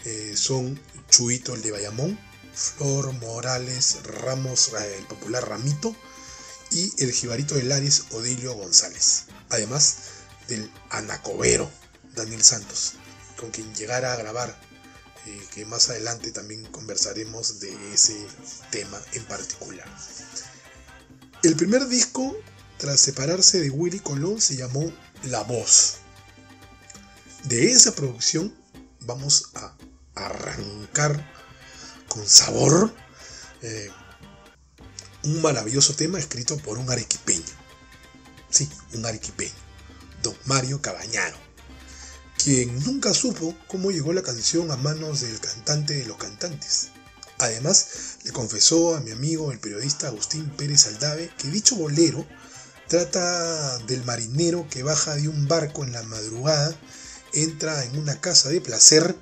eh, 0.04 0.34
son 0.36 0.78
Chuito 1.08 1.54
el 1.54 1.62
de 1.62 1.70
Bayamón, 1.70 2.18
Flor 2.52 3.10
Morales 3.14 4.00
Ramos, 4.04 4.72
eh, 4.78 4.96
el 4.98 5.06
popular 5.06 5.48
Ramito, 5.48 5.96
y 6.70 6.92
el 7.02 7.10
jibarito 7.10 7.54
de 7.54 7.62
Lares, 7.62 8.04
Odilio 8.10 8.52
González. 8.52 9.28
Además 9.48 9.96
del 10.48 10.70
Anacobero, 10.90 11.70
Daniel 12.14 12.42
Santos, 12.42 12.94
con 13.38 13.50
quien 13.50 13.74
llegara 13.74 14.12
a 14.12 14.16
grabar, 14.16 14.58
eh, 15.26 15.46
que 15.54 15.64
más 15.64 15.88
adelante 15.90 16.32
también 16.32 16.64
conversaremos 16.66 17.60
de 17.60 17.94
ese 17.94 18.26
tema 18.70 19.00
en 19.12 19.24
particular. 19.24 19.86
El 21.42 21.56
primer 21.56 21.86
disco, 21.88 22.36
tras 22.78 23.00
separarse 23.00 23.60
de 23.60 23.70
Willy 23.70 24.00
Colón, 24.00 24.40
se 24.40 24.56
llamó 24.56 24.92
La 25.24 25.42
Voz. 25.42 25.98
De 27.44 27.70
esa 27.70 27.94
producción 27.94 28.54
vamos 29.00 29.50
a 29.54 29.76
arrancar 30.14 31.32
con 32.08 32.26
sabor 32.28 32.94
eh, 33.62 33.90
un 35.24 35.40
maravilloso 35.40 35.94
tema 35.94 36.18
escrito 36.18 36.56
por 36.58 36.78
un 36.78 36.90
arequipeño. 36.90 37.42
Sí, 38.50 38.68
un 38.94 39.06
arequipeño, 39.06 39.54
don 40.22 40.36
Mario 40.44 40.82
Cabañaro, 40.82 41.36
quien 42.42 42.76
nunca 42.84 43.14
supo 43.14 43.56
cómo 43.68 43.92
llegó 43.92 44.12
la 44.12 44.22
canción 44.22 44.72
a 44.72 44.76
manos 44.76 45.20
del 45.20 45.38
cantante 45.38 45.94
de 45.94 46.06
los 46.06 46.16
cantantes. 46.16 46.88
Además, 47.38 48.18
le 48.24 48.32
confesó 48.32 48.96
a 48.96 49.00
mi 49.00 49.12
amigo 49.12 49.52
el 49.52 49.60
periodista 49.60 50.08
Agustín 50.08 50.50
Pérez 50.50 50.86
Aldave 50.86 51.30
que 51.38 51.48
dicho 51.48 51.76
bolero 51.76 52.26
trata 52.88 53.78
del 53.86 54.04
marinero 54.04 54.66
que 54.68 54.82
baja 54.82 55.14
de 55.14 55.28
un 55.28 55.46
barco 55.46 55.84
en 55.84 55.92
la 55.92 56.02
madrugada, 56.02 56.76
entra 57.32 57.84
en 57.84 57.96
una 57.96 58.20
casa 58.20 58.48
de 58.48 58.60
placer 58.60 59.16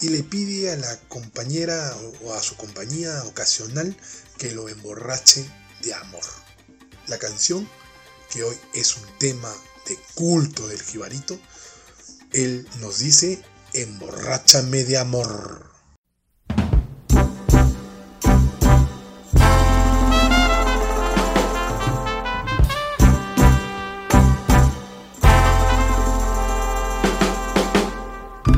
y 0.00 0.08
le 0.08 0.24
pide 0.24 0.72
a 0.72 0.76
la 0.76 0.98
compañera 1.08 1.96
o 2.24 2.34
a 2.34 2.42
su 2.42 2.56
compañía 2.56 3.22
ocasional 3.24 3.96
que 4.38 4.50
lo 4.50 4.68
emborrache 4.68 5.48
de 5.82 5.94
amor. 5.94 6.24
La 7.06 7.18
canción, 7.18 7.68
que 8.28 8.42
hoy 8.42 8.56
es 8.74 8.96
un 8.96 9.06
tema 9.18 9.54
de 9.86 9.96
culto 10.14 10.66
del 10.66 10.82
jibarito, 10.82 11.38
él 12.32 12.66
nos 12.80 12.98
dice, 12.98 13.42
emborráchame 13.72 14.84
de 14.84 14.98
amor. 14.98 15.66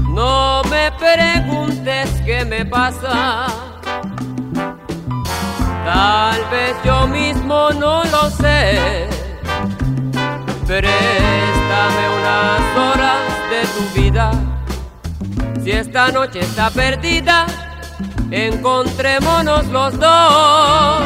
No 0.08 0.62
me 0.64 0.92
preguntes 0.98 2.10
qué 2.24 2.44
me 2.44 2.64
pasa. 2.66 3.46
Tal 5.84 6.50
vez 6.50 6.76
yo 6.84 7.06
mismo 7.08 7.70
no 7.72 8.04
lo 8.04 8.30
sé. 8.30 9.08
Préstame 10.66 11.21
Si 15.64 15.70
esta 15.70 16.08
noche 16.08 16.40
está 16.40 16.68
perdida, 16.68 17.46
encontrémonos 18.30 19.66
los 19.68 19.98
dos. 19.98 21.02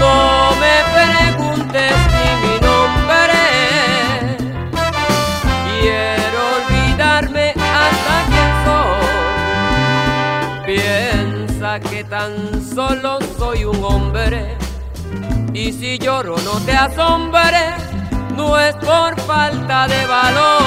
No 0.00 0.52
me 0.58 0.82
preguntes 0.94 1.92
ni 2.14 2.30
mi 2.42 2.54
nombre. 2.60 3.42
Quiero 5.68 6.40
olvidarme 6.56 7.46
hasta 7.50 8.16
quién 8.30 8.50
soy. 10.64 10.76
Piensa 10.76 11.70
que 11.80 12.04
tan 12.04 12.32
solo 12.74 13.18
soy 13.36 13.66
un 13.66 13.84
hombre. 13.84 14.56
Y 15.52 15.72
si 15.72 15.98
lloro 15.98 16.36
no 16.38 16.58
te 16.60 16.72
asombre, 16.72 17.83
no 18.36 18.58
es 18.58 18.74
por 18.76 19.18
falta 19.20 19.86
de 19.86 20.06
valor. 20.06 20.62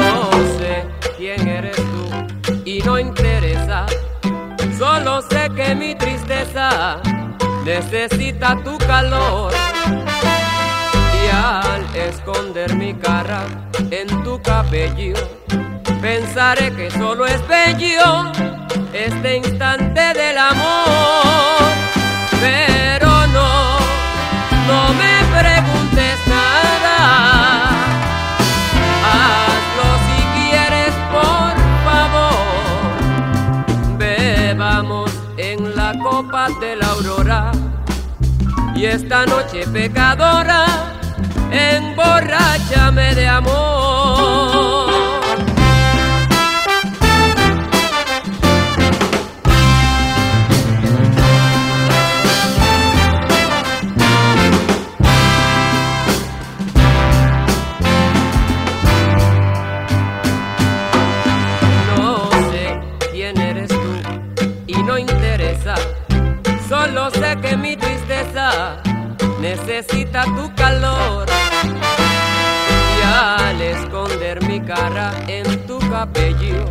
No 0.00 0.30
sé 0.58 0.84
quién 1.16 1.46
eres 1.48 1.76
tú 1.76 2.62
y 2.64 2.78
no 2.80 2.98
interesa. 2.98 3.86
Solo 4.78 5.22
sé 5.22 5.50
que 5.56 5.74
mi 5.74 5.94
tristeza 5.94 7.00
necesita 7.64 8.56
tu 8.62 8.76
calor. 8.78 9.52
Y 11.22 11.28
al 11.30 11.84
esconder 11.96 12.74
mi 12.74 12.94
cara 12.94 13.44
en 13.90 14.06
tu 14.22 14.40
cabello, 14.42 15.14
pensaré 16.00 16.72
que 16.74 16.90
solo 16.90 17.26
es 17.26 17.40
bello 17.48 18.32
este 18.92 19.36
instante 19.36 20.12
del 20.14 20.38
amor. 20.38 21.72
Pero 22.40 23.26
no, 23.28 23.78
no 24.68 24.94
me 24.94 25.05
de 36.54 36.76
la 36.76 36.86
aurora. 36.86 37.50
Y 38.74 38.84
esta 38.84 39.26
noche 39.26 39.66
pecadora, 39.66 40.64
emborráchame 41.50 43.14
de 43.14 43.26
amor. 43.26 44.85
Necesita 69.56 70.24
tu 70.24 70.54
calor. 70.54 71.26
Y 72.98 73.02
al 73.04 73.60
esconder 73.60 74.42
mi 74.46 74.60
cara 74.60 75.12
en 75.28 75.66
tu 75.66 75.78
cabello, 75.78 76.64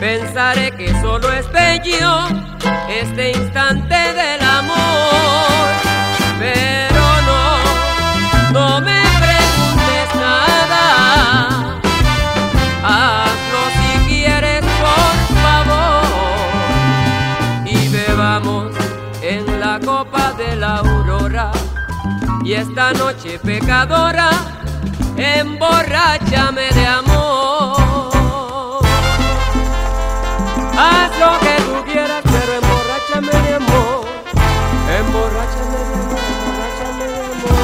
pensaré 0.00 0.70
que 0.72 0.88
solo 1.00 1.32
es 1.32 1.50
bello 1.50 2.26
este 2.88 3.32
instante 3.32 3.94
del 3.94 4.42
amor. 4.42 5.68
Pero 6.38 6.97
Y 22.48 22.54
esta 22.54 22.94
noche 22.94 23.38
pecadora, 23.40 24.30
emborráchame 25.18 26.70
de 26.72 26.86
amor. 26.86 28.80
Haz 30.78 31.10
lo 31.20 31.38
que 31.40 31.56
tú 31.62 31.84
quieras, 31.92 32.24
pero 32.24 32.54
emborráchame 32.54 33.32
de 33.48 33.54
amor. 33.54 34.06
Emborráchame 34.98 35.76
de 35.76 35.92
amor, 35.92 36.18
emborráchame 36.40 37.04
de 37.04 37.20
amor. 37.20 37.58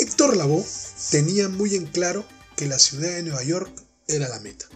Héctor 0.00 0.36
Lavoe 0.36 0.66
tenía 1.12 1.48
muy 1.48 1.76
en 1.76 1.86
claro 1.86 2.24
que 2.56 2.66
la 2.66 2.80
ciudad 2.80 3.10
de 3.10 3.22
Nueva 3.22 3.44
York 3.44 3.70
era 4.08 4.28
la 4.28 4.40
meta. 4.40 4.66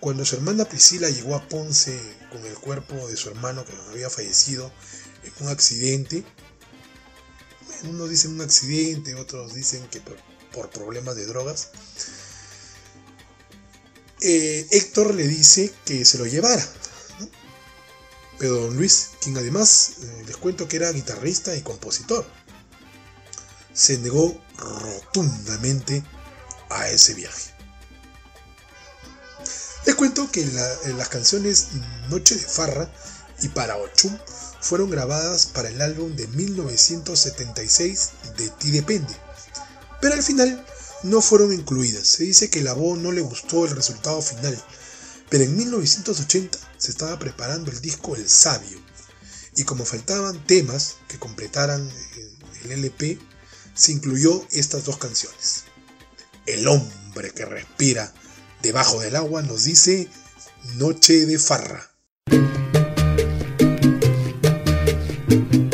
Cuando 0.00 0.24
su 0.24 0.34
hermana 0.34 0.64
Priscila 0.64 1.08
llegó 1.10 1.36
a 1.36 1.48
Ponce 1.48 1.96
con 2.32 2.44
el 2.44 2.54
cuerpo 2.54 3.06
de 3.06 3.16
su 3.16 3.28
hermano 3.28 3.64
que 3.64 3.72
había 3.92 4.10
fallecido 4.10 4.72
un 5.42 5.48
accidente, 5.48 6.24
unos 7.84 8.10
dicen 8.10 8.32
un 8.32 8.40
accidente, 8.40 9.14
otros 9.14 9.54
dicen 9.54 9.86
que 9.88 10.00
por, 10.00 10.70
problemas 10.70 11.16
de 11.16 11.26
drogas, 11.26 11.70
eh, 14.20 14.66
Héctor 14.70 15.14
le 15.14 15.26
dice 15.26 15.72
que 15.84 16.04
se 16.04 16.18
lo 16.18 16.26
llevara. 16.26 16.64
Pero 18.38 18.54
don 18.60 18.76
Luis, 18.76 19.10
quien 19.20 19.36
además 19.36 19.92
eh, 20.02 20.24
les 20.26 20.36
cuento 20.36 20.68
que 20.68 20.76
era 20.76 20.92
guitarrista 20.92 21.56
y 21.56 21.62
compositor, 21.62 22.26
se 23.72 23.98
negó 23.98 24.40
rotundamente 24.56 26.04
a 26.70 26.88
ese 26.88 27.14
viaje. 27.14 27.52
Les 29.86 29.94
cuento 29.96 30.30
que 30.30 30.44
las 30.44 31.08
canciones 31.08 31.68
Noche 32.08 32.36
de 32.36 32.42
Farra 32.42 32.92
y 33.40 33.48
Para 33.48 33.76
Ochum 33.76 34.16
fueron 34.62 34.90
grabadas 34.90 35.46
para 35.46 35.68
el 35.68 35.82
álbum 35.82 36.14
de 36.14 36.28
1976 36.28 38.10
de 38.38 38.48
Ti 38.48 38.70
Depende, 38.70 39.14
pero 40.00 40.14
al 40.14 40.22
final 40.22 40.64
no 41.02 41.20
fueron 41.20 41.52
incluidas. 41.52 42.06
Se 42.06 42.22
dice 42.24 42.48
que 42.48 42.62
la 42.62 42.72
voz 42.72 42.98
no 42.98 43.12
le 43.12 43.20
gustó 43.20 43.66
el 43.66 43.74
resultado 43.74 44.22
final, 44.22 44.56
pero 45.28 45.44
en 45.44 45.56
1980 45.56 46.58
se 46.78 46.90
estaba 46.90 47.18
preparando 47.18 47.70
el 47.70 47.80
disco 47.80 48.16
El 48.16 48.28
Sabio, 48.28 48.80
y 49.56 49.64
como 49.64 49.84
faltaban 49.84 50.46
temas 50.46 50.96
que 51.08 51.18
completaran 51.18 51.90
el 52.62 52.72
LP, 52.72 53.18
se 53.74 53.92
incluyó 53.92 54.46
estas 54.52 54.84
dos 54.84 54.96
canciones. 54.96 55.64
El 56.46 56.68
hombre 56.68 57.32
que 57.32 57.44
respira 57.44 58.12
debajo 58.62 59.00
del 59.00 59.16
agua 59.16 59.42
nos 59.42 59.64
dice 59.64 60.08
Noche 60.76 61.26
de 61.26 61.38
Farra. 61.38 61.91
3 65.32 65.71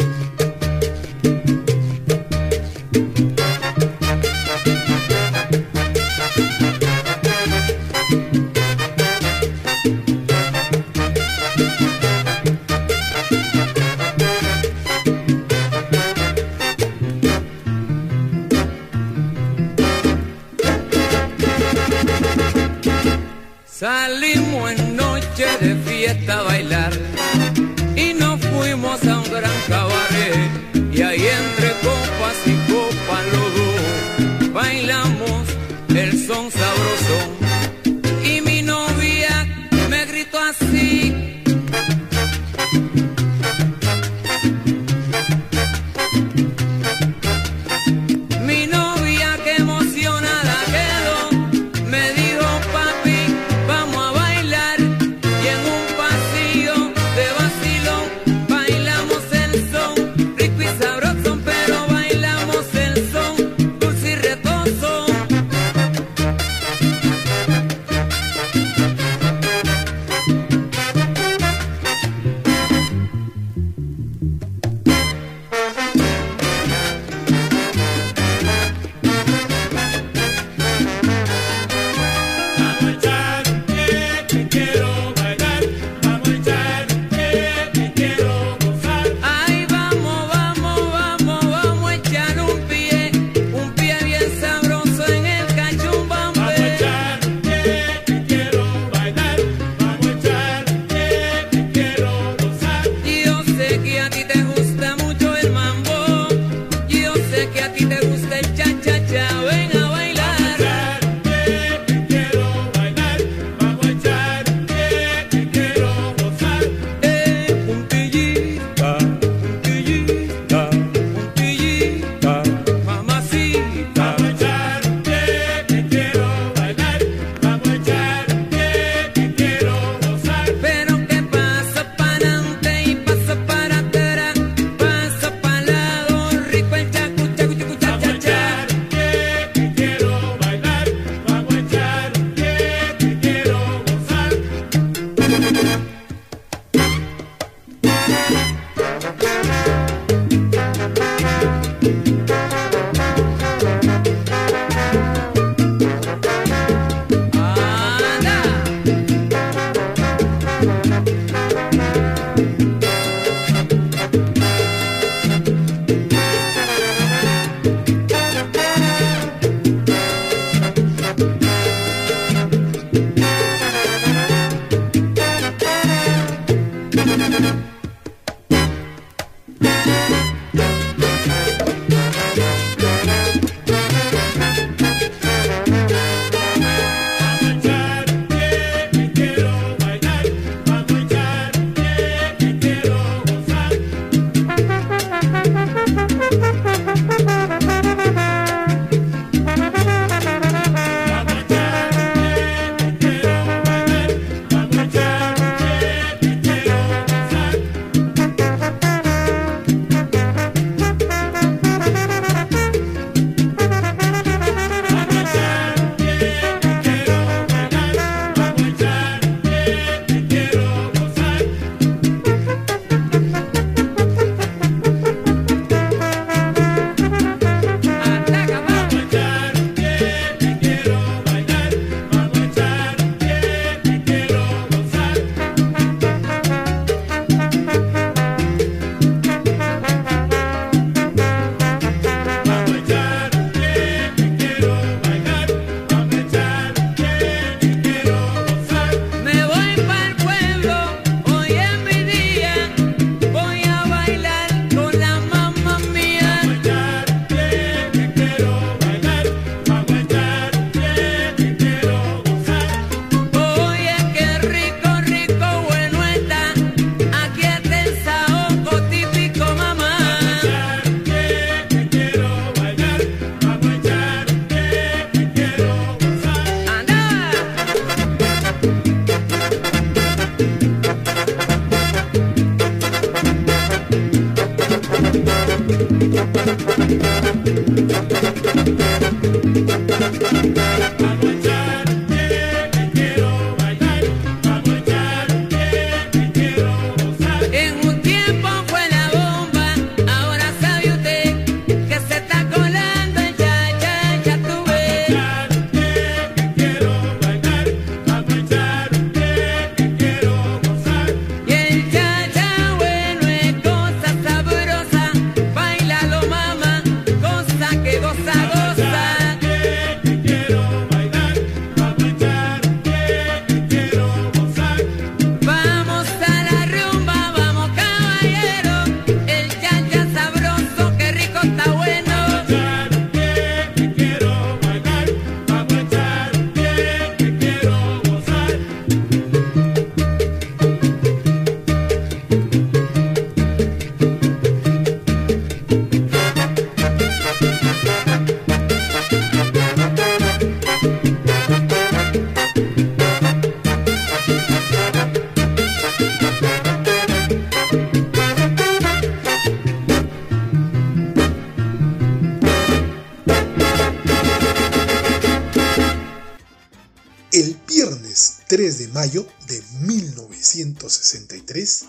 mayo 368.88 369.26
de 369.46 369.62
1963 369.80 371.84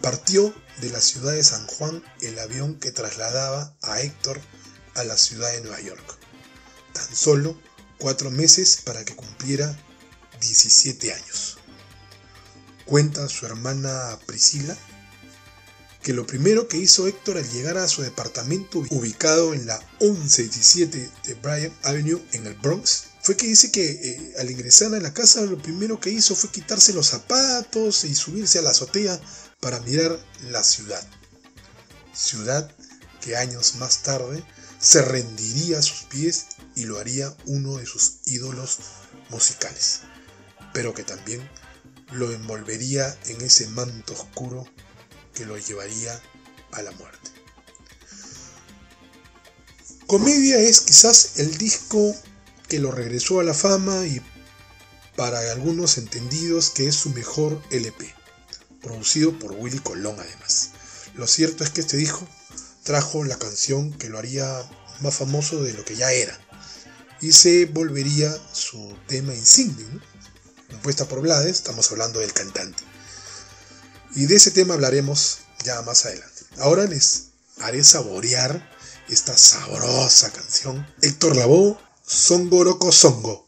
partió 0.00 0.54
de 0.80 0.90
la 0.90 1.00
ciudad 1.00 1.32
de 1.32 1.42
San 1.42 1.66
Juan 1.66 2.02
el 2.20 2.38
avión 2.38 2.78
que 2.78 2.92
trasladaba 2.92 3.74
a 3.82 4.00
Héctor 4.00 4.40
a 4.94 5.02
la 5.04 5.16
ciudad 5.16 5.50
de 5.52 5.62
Nueva 5.62 5.80
York. 5.80 6.18
Tan 6.92 7.14
solo 7.14 7.58
cuatro 7.98 8.30
meses 8.30 8.80
para 8.84 9.04
que 9.04 9.16
cumpliera 9.16 9.76
17 10.40 11.12
años. 11.12 11.58
Cuenta 12.84 13.28
su 13.28 13.46
hermana 13.46 14.18
Priscila 14.26 14.76
que 16.02 16.12
lo 16.12 16.26
primero 16.26 16.68
que 16.68 16.78
hizo 16.78 17.06
Héctor 17.06 17.38
al 17.38 17.50
llegar 17.50 17.76
a 17.76 17.88
su 17.88 18.02
departamento 18.02 18.78
ubicado 18.90 19.52
en 19.52 19.66
la 19.66 19.78
1117 20.00 21.10
de 21.24 21.34
Bryant 21.34 21.74
Avenue 21.84 22.22
en 22.32 22.46
el 22.46 22.54
Bronx 22.54 23.07
fue 23.28 23.36
que 23.36 23.46
dice 23.46 23.70
que 23.70 23.90
eh, 23.90 24.34
al 24.38 24.50
ingresar 24.50 24.94
a 24.94 25.00
la 25.00 25.12
casa 25.12 25.42
lo 25.42 25.60
primero 25.60 26.00
que 26.00 26.08
hizo 26.08 26.34
fue 26.34 26.48
quitarse 26.48 26.94
los 26.94 27.08
zapatos 27.08 28.04
y 28.04 28.14
subirse 28.14 28.58
a 28.58 28.62
la 28.62 28.70
azotea 28.70 29.20
para 29.60 29.80
mirar 29.80 30.18
la 30.48 30.64
ciudad. 30.64 31.06
Ciudad 32.14 32.74
que 33.20 33.36
años 33.36 33.74
más 33.74 34.02
tarde 34.02 34.42
se 34.80 35.02
rendiría 35.02 35.78
a 35.78 35.82
sus 35.82 36.04
pies 36.04 36.46
y 36.74 36.84
lo 36.84 36.98
haría 36.98 37.36
uno 37.44 37.76
de 37.76 37.84
sus 37.84 38.20
ídolos 38.24 38.78
musicales, 39.28 40.00
pero 40.72 40.94
que 40.94 41.02
también 41.04 41.46
lo 42.12 42.32
envolvería 42.32 43.14
en 43.26 43.42
ese 43.42 43.68
manto 43.68 44.14
oscuro 44.14 44.66
que 45.34 45.44
lo 45.44 45.58
llevaría 45.58 46.18
a 46.72 46.80
la 46.80 46.92
muerte. 46.92 47.30
Comedia 50.06 50.58
es 50.60 50.80
quizás 50.80 51.32
el 51.36 51.58
disco 51.58 52.16
que 52.68 52.78
lo 52.78 52.90
regresó 52.90 53.40
a 53.40 53.44
la 53.44 53.54
fama 53.54 54.06
y 54.06 54.20
para 55.16 55.52
algunos 55.52 55.98
entendidos 55.98 56.70
que 56.70 56.86
es 56.86 56.94
su 56.94 57.10
mejor 57.10 57.60
LP, 57.70 58.14
producido 58.82 59.38
por 59.38 59.52
Willy 59.52 59.78
Colón 59.78 60.16
además. 60.18 60.70
Lo 61.14 61.26
cierto 61.26 61.64
es 61.64 61.70
que 61.70 61.80
este 61.80 61.96
disco 61.96 62.26
trajo 62.84 63.24
la 63.24 63.38
canción 63.38 63.92
que 63.92 64.08
lo 64.08 64.18
haría 64.18 64.62
más 65.00 65.14
famoso 65.14 65.62
de 65.62 65.72
lo 65.72 65.84
que 65.84 65.96
ya 65.96 66.12
era 66.12 66.38
y 67.20 67.32
se 67.32 67.66
volvería 67.66 68.36
su 68.52 68.96
tema 69.06 69.34
insignia, 69.34 69.86
compuesta 70.70 71.06
por 71.06 71.20
Blades, 71.20 71.56
estamos 71.56 71.90
hablando 71.90 72.20
del 72.20 72.32
cantante. 72.32 72.82
Y 74.14 74.26
de 74.26 74.36
ese 74.36 74.50
tema 74.50 74.74
hablaremos 74.74 75.38
ya 75.64 75.82
más 75.82 76.06
adelante. 76.06 76.44
Ahora 76.58 76.84
les 76.84 77.28
haré 77.60 77.82
saborear 77.82 78.70
esta 79.08 79.36
sabrosa 79.36 80.30
canción. 80.30 80.86
Héctor 81.02 81.36
Lavoe 81.36 81.76
Songoroko 82.08 82.90
Songo. 82.90 83.47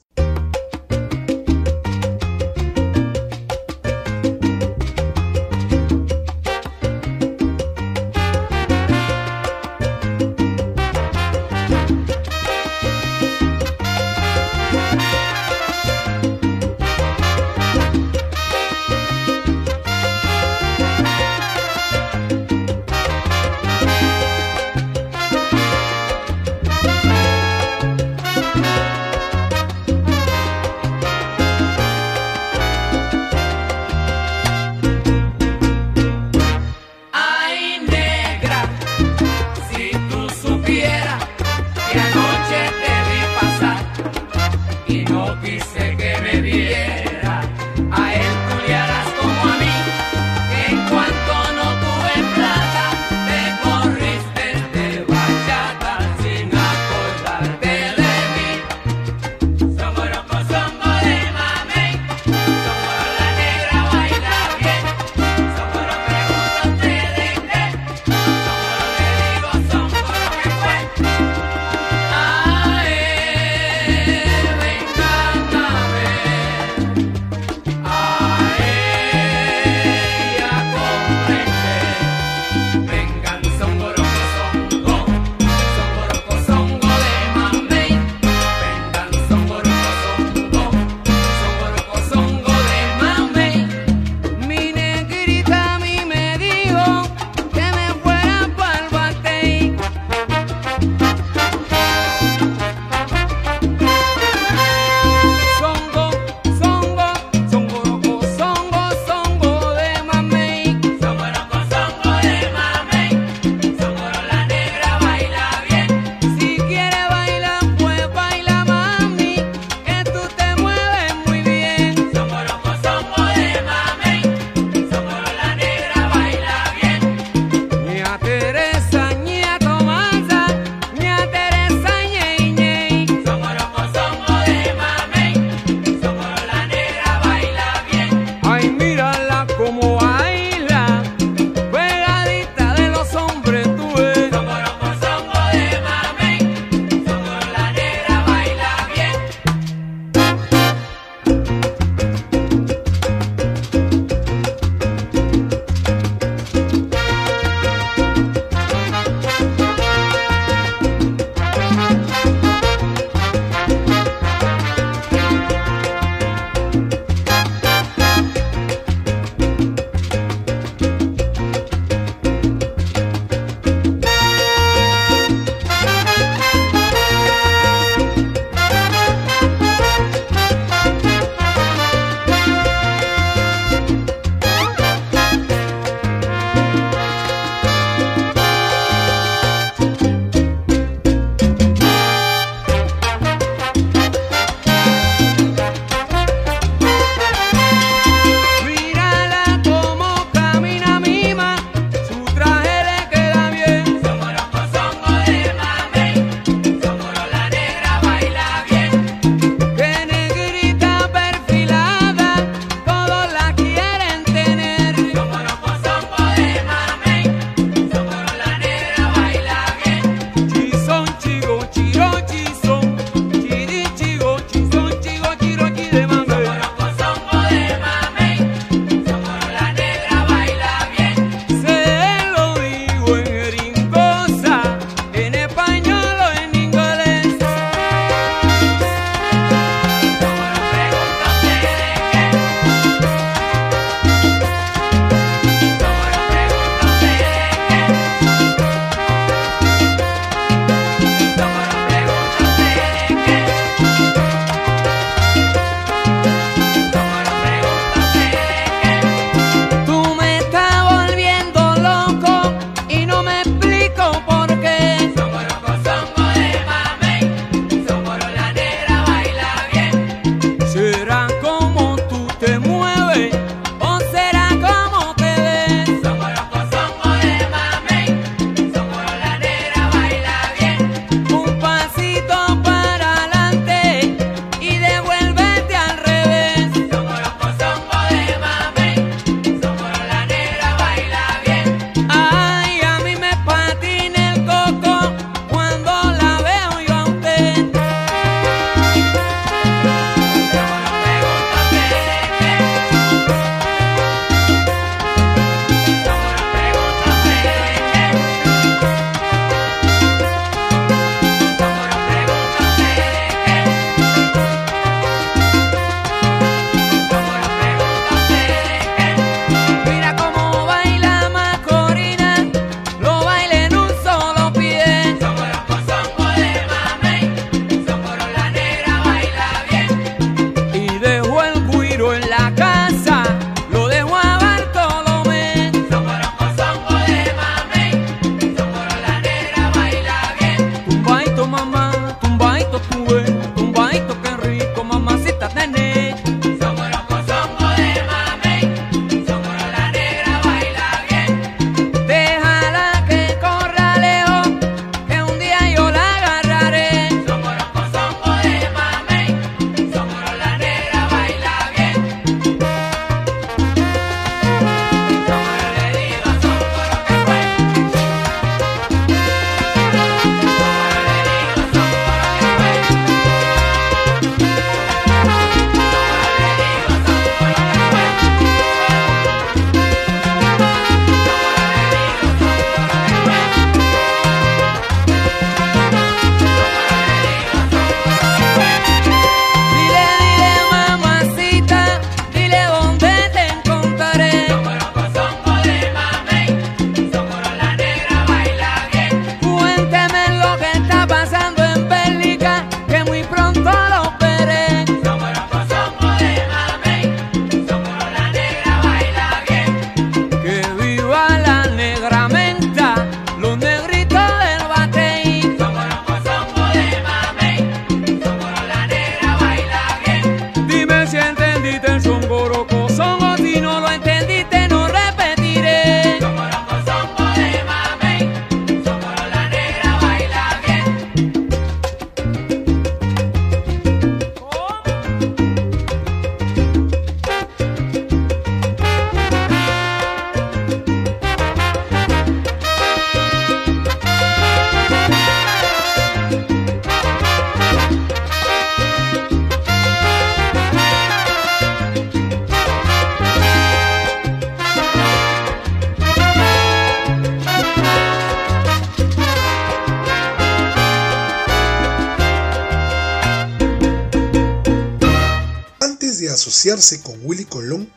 Con 467.02 467.18
Willy 467.24 467.46
Colón, 467.46 467.90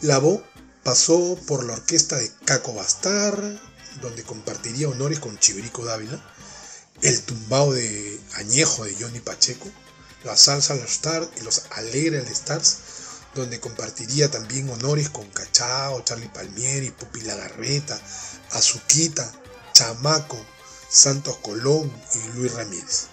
Labo 0.00 0.42
pasó 0.82 1.38
por 1.46 1.62
la 1.62 1.74
orquesta 1.74 2.16
de 2.16 2.32
Caco 2.46 2.72
Bastar, 2.72 3.38
donde 4.00 4.22
compartiría 4.22 4.88
honores 4.88 5.20
con 5.20 5.38
Chivirico 5.38 5.84
Dávila, 5.84 6.18
el 7.02 7.20
tumbao 7.20 7.74
de 7.74 8.18
Añejo 8.36 8.84
de 8.84 8.96
Johnny 8.98 9.20
Pacheco, 9.20 9.68
la 10.24 10.38
salsa 10.38 10.72
All 10.72 10.80
Star 10.80 11.28
y 11.38 11.42
los 11.42 11.64
Alegre 11.72 12.20
All 12.20 12.28
Stars, 12.28 12.78
donde 13.34 13.60
compartiría 13.60 14.30
también 14.30 14.70
honores 14.70 15.10
con 15.10 15.28
Cachao, 15.28 16.02
Charlie 16.02 16.30
Palmieri, 16.30 16.92
Pupi 16.92 17.20
Lagarreta, 17.20 18.00
Azuquita, 18.52 19.30
Chamaco, 19.74 20.42
Santos 20.88 21.36
Colón 21.42 21.92
y 22.14 22.38
Luis 22.38 22.54
Ramírez. 22.54 23.08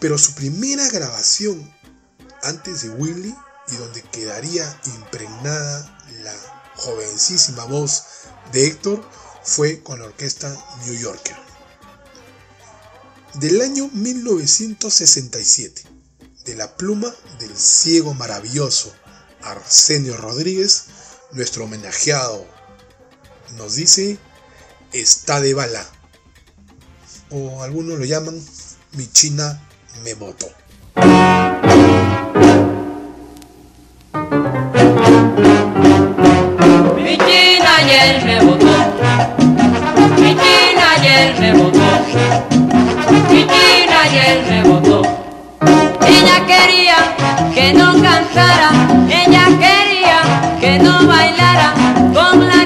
Pero 0.00 0.16
su 0.16 0.32
primera 0.34 0.88
grabación 0.88 1.77
antes 2.48 2.82
de 2.82 2.88
Willy 2.88 3.34
y 3.68 3.76
donde 3.76 4.02
quedaría 4.02 4.80
impregnada 4.86 5.98
la 6.22 6.34
jovencísima 6.76 7.64
voz 7.66 8.04
de 8.52 8.66
Héctor 8.66 9.06
fue 9.44 9.82
con 9.82 9.98
la 9.98 10.06
orquesta 10.06 10.48
New 10.86 10.94
Yorker. 10.94 11.36
Del 13.34 13.60
año 13.60 13.90
1967, 13.92 15.82
de 16.44 16.54
la 16.54 16.74
pluma 16.76 17.14
del 17.38 17.54
ciego 17.56 18.14
maravilloso 18.14 18.92
Arsenio 19.42 20.16
Rodríguez, 20.16 20.86
nuestro 21.32 21.64
homenajeado 21.64 22.46
nos 23.56 23.76
dice 23.76 24.18
está 24.92 25.40
de 25.40 25.52
bala 25.52 25.86
o 27.30 27.62
algunos 27.62 27.98
lo 27.98 28.04
llaman 28.06 28.42
mi 28.92 29.06
china 29.12 29.62
me 30.02 30.14
votó. 30.14 30.48
Ayer 37.88 38.22
me 38.24 38.40
votó, 38.40 38.66
mi 40.18 40.34
china 40.34 40.84
ayer 40.96 41.34
me 41.40 41.52
votó, 41.52 41.88
mi 43.30 43.40
china 43.46 44.02
ayer 44.04 44.44
me 44.50 44.62
votó. 44.68 45.02
Ella 46.06 46.46
quería 46.46 46.96
que 47.54 47.72
no 47.72 47.92
cantara, 48.02 48.70
ella 49.08 49.46
quería 49.64 50.20
que 50.60 50.78
no 50.78 51.06
bailara 51.06 51.72
con 52.12 52.46
la 52.46 52.57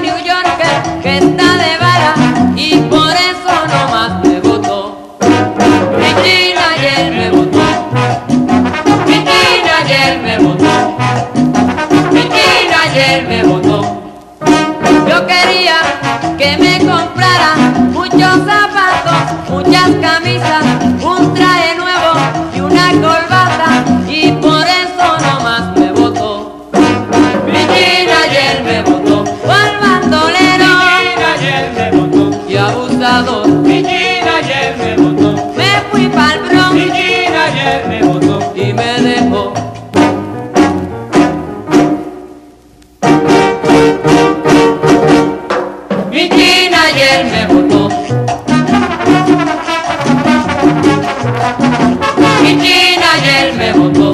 me 53.63 53.71
votó. 53.71 54.11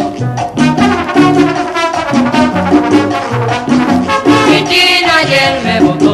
Mi 4.49 4.63
china 4.65 5.17
ayer 5.21 5.61
me 5.63 5.79
votó. 5.79 6.08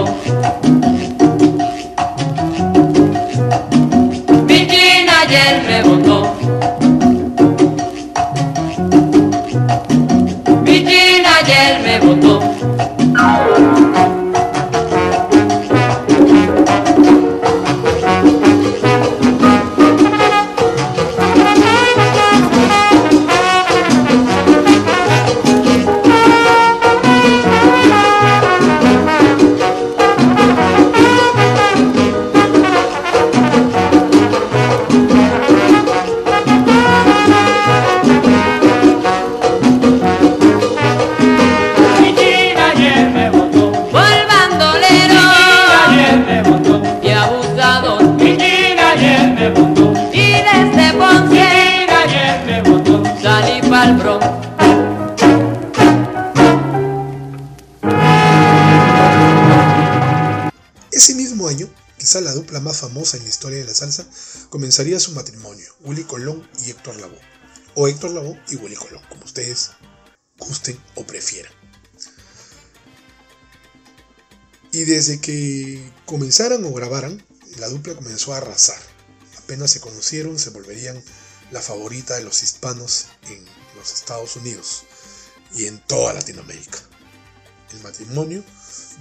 Comenzaría 64.56 65.02
su 65.02 65.12
matrimonio, 65.12 65.76
Willy 65.82 66.06
Colón 66.06 66.50
y 66.66 66.70
Héctor 66.70 66.96
Lavoe, 66.96 67.20
o 67.74 67.90
Héctor 67.90 68.12
Lavoe 68.12 68.42
y 68.48 68.56
Willy 68.56 68.78
Colón, 68.78 69.04
como 69.10 69.26
ustedes 69.26 69.72
gusten 70.38 70.80
o 70.96 71.06
prefieran. 71.06 71.52
Y 74.72 74.86
desde 74.86 75.20
que 75.20 75.92
comenzaran 76.06 76.64
o 76.64 76.72
grabaran, 76.72 77.22
la 77.58 77.68
dupla 77.68 77.96
comenzó 77.96 78.34
a 78.34 78.38
arrasar. 78.38 78.80
Apenas 79.40 79.72
se 79.72 79.82
conocieron, 79.82 80.40
se 80.40 80.52
volverían 80.52 81.04
la 81.52 81.62
favorita 81.62 82.16
de 82.16 82.24
los 82.24 82.42
hispanos 82.42 83.08
en 83.24 83.44
los 83.76 83.92
Estados 83.92 84.38
Unidos 84.38 84.84
y 85.54 85.66
en 85.66 85.80
toda 85.80 86.14
Latinoamérica. 86.14 86.80
El 87.74 87.82
matrimonio 87.82 88.42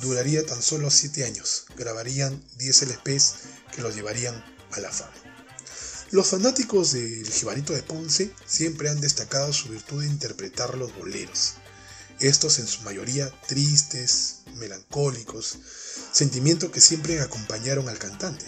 duraría 0.01 0.45
tan 0.45 0.61
solo 0.61 0.91
7 0.91 1.25
años. 1.25 1.67
Grabarían 1.77 2.45
10 2.57 2.83
LPs 2.89 3.35
que 3.73 3.83
los 3.83 3.95
llevarían 3.95 4.45
a 4.73 4.81
la 4.81 4.91
fama. 4.91 5.24
Los 6.15 6.29
fanáticos 6.29 6.93
del 6.93 7.29
Jibarito 7.29 7.73
de 7.73 7.83
Ponce 7.83 8.31
siempre 8.47 8.89
han 8.89 9.01
destacado 9.01 9.53
su 9.53 9.69
virtud 9.69 10.01
de 10.01 10.07
interpretar 10.07 10.79
los 10.79 10.95
boleros. 10.95 11.55
Estos 12.21 12.61
en 12.61 12.69
su 12.69 12.83
mayoría 12.83 13.33
tristes, 13.49 14.43
melancólicos, 14.55 15.59
sentimientos 16.13 16.71
que 16.71 16.81
siempre 16.81 17.21
acompañaron 17.21 17.89
al 17.89 17.99
cantante. 17.99 18.47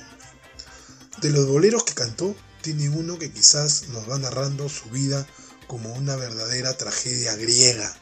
De 1.21 1.31
los 1.31 1.49
boleros 1.49 1.83
que 1.83 1.95
cantó, 1.95 2.37
tiene 2.63 2.89
uno 2.89 3.19
que 3.19 3.33
quizás 3.33 3.89
nos 3.89 4.09
va 4.09 4.17
narrando 4.21 4.69
su 4.69 4.89
vida 4.91 5.27
como 5.67 5.93
una 5.93 6.15
verdadera 6.15 6.77
tragedia 6.77 7.35
griega, 7.35 7.93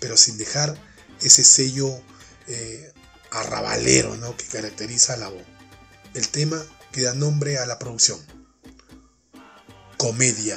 pero 0.00 0.16
sin 0.16 0.36
dejar 0.36 0.76
ese 1.20 1.44
sello 1.44 2.02
eh, 2.48 2.92
arrabalero 3.30 4.16
¿no? 4.16 4.36
que 4.36 4.46
caracteriza 4.46 5.12
a 5.12 5.18
la 5.18 5.28
voz. 5.28 5.46
El 6.12 6.26
tema 6.26 6.60
que 6.90 7.02
da 7.02 7.14
nombre 7.14 7.58
a 7.58 7.66
la 7.66 7.78
producción. 7.78 8.18
Comedia. 10.00 10.56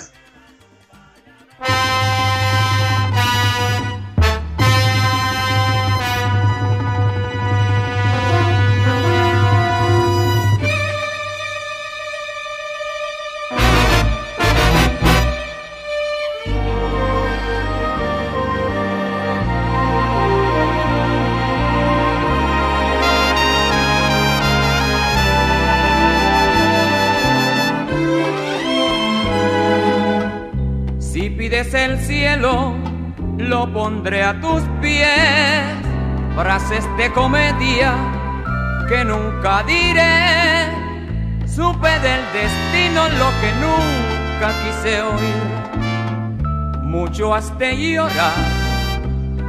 Cielo, 32.33 32.73
lo 33.37 33.71
pondré 33.71 34.23
a 34.23 34.39
tus 34.39 34.61
pies. 34.81 35.09
Frases 36.35 36.85
de 36.97 37.11
comedia 37.11 37.93
que 38.87 39.05
nunca 39.05 39.63
diré. 39.63 40.67
Supe 41.45 41.89
del 41.99 42.21
destino 42.33 43.07
lo 43.09 43.29
que 43.41 43.51
nunca 43.61 44.51
quise 44.63 45.01
oír. 45.01 46.81
Mucho 46.81 47.33
has 47.33 47.57
de 47.57 47.75
llorar, 47.75 48.33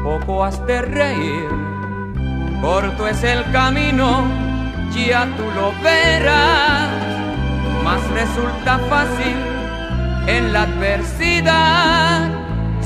poco 0.03 0.45
has 0.45 0.65
de 0.67 0.83
reír. 0.83 1.49
Corto 2.61 3.07
es 3.07 3.23
el 3.25 3.51
camino, 3.53 4.25
ya 4.95 5.27
tú 5.37 5.45
lo 5.55 5.73
verás. 5.83 6.89
Más 7.83 8.01
resulta 8.11 8.79
fácil 8.91 9.37
en 10.27 10.53
la 10.53 10.63
adversidad. 10.63 12.44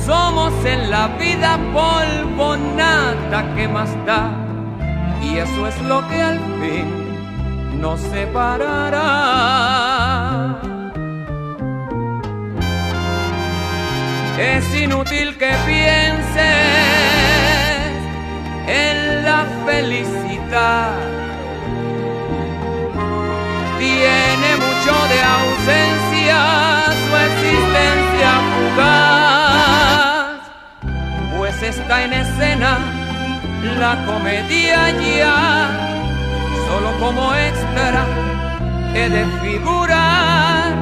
Somos 0.09 0.55
en 0.65 0.91
la 0.91 1.09
vida 1.19 1.59
polvo, 1.75 2.57
nada 2.57 3.55
que 3.55 3.69
más 3.69 3.91
da. 4.07 4.31
Y 5.23 5.37
eso 5.37 5.67
es 5.67 5.79
lo 5.83 6.09
que 6.09 6.23
al 6.23 6.39
fin 6.59 6.87
nos 7.79 8.01
separará. 8.01 9.03
Es 14.39 14.75
inútil 14.83 15.37
que 15.37 15.53
pienses 15.67 16.47
en 18.67 19.25
la 19.27 19.45
felicidad. 19.67 20.95
Tiene 23.79 24.51
mucho 24.57 24.95
de 25.13 25.23
ausencia 25.23 26.78
está 31.69 32.05
en 32.05 32.13
escena 32.15 32.79
la 33.79 33.95
comedia 34.07 34.91
ya, 34.91 35.71
solo 36.67 36.99
como 36.99 37.35
extra 37.35 38.07
he 38.95 39.09
de 39.11 39.25
figurar. 39.43 40.73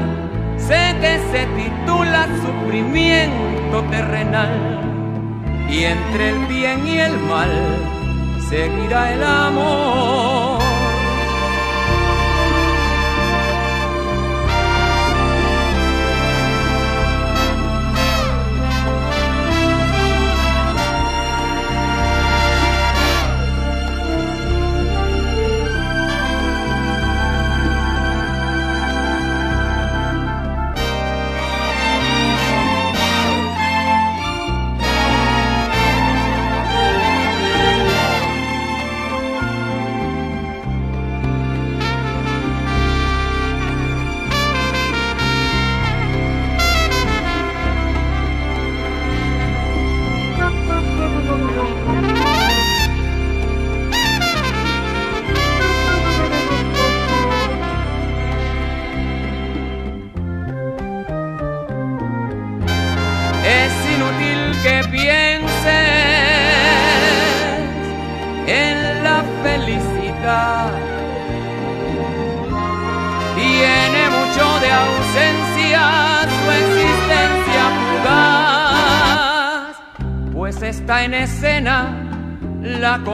Sé 0.57 0.97
que 1.01 1.19
se 1.31 1.47
titula 1.59 2.29
Sufrimiento 2.43 3.83
terrenal 3.91 4.81
y 5.69 5.85
entre 5.85 6.31
el 6.31 6.47
bien 6.47 6.87
y 6.87 6.99
el 6.99 7.19
mal 7.19 7.51
seguirá 8.49 9.13
el 9.13 9.25
amor. 9.25 10.46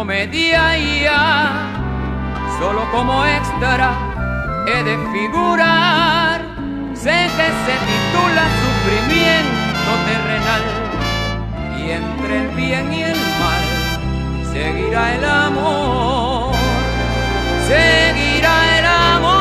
Comedia 0.03 0.77
ya, 1.05 1.23
solo 2.59 2.83
como 2.91 3.25
extra 3.25 3.87
he 4.67 4.83
de 4.83 4.97
figurar. 5.13 6.41
Sé 6.93 7.19
que 7.37 7.49
se 7.65 7.75
titula 7.89 8.45
Sufrimiento 8.63 9.93
terrenal 10.09 10.65
y 11.79 11.81
entre 12.01 12.33
el 12.43 12.49
bien 12.57 12.87
y 12.93 13.03
el 13.05 13.21
mal 13.43 13.65
seguirá 14.53 15.03
el 15.15 15.25
amor, 15.25 16.53
seguirá 17.69 18.55
el 18.79 18.87
amor. 19.17 19.33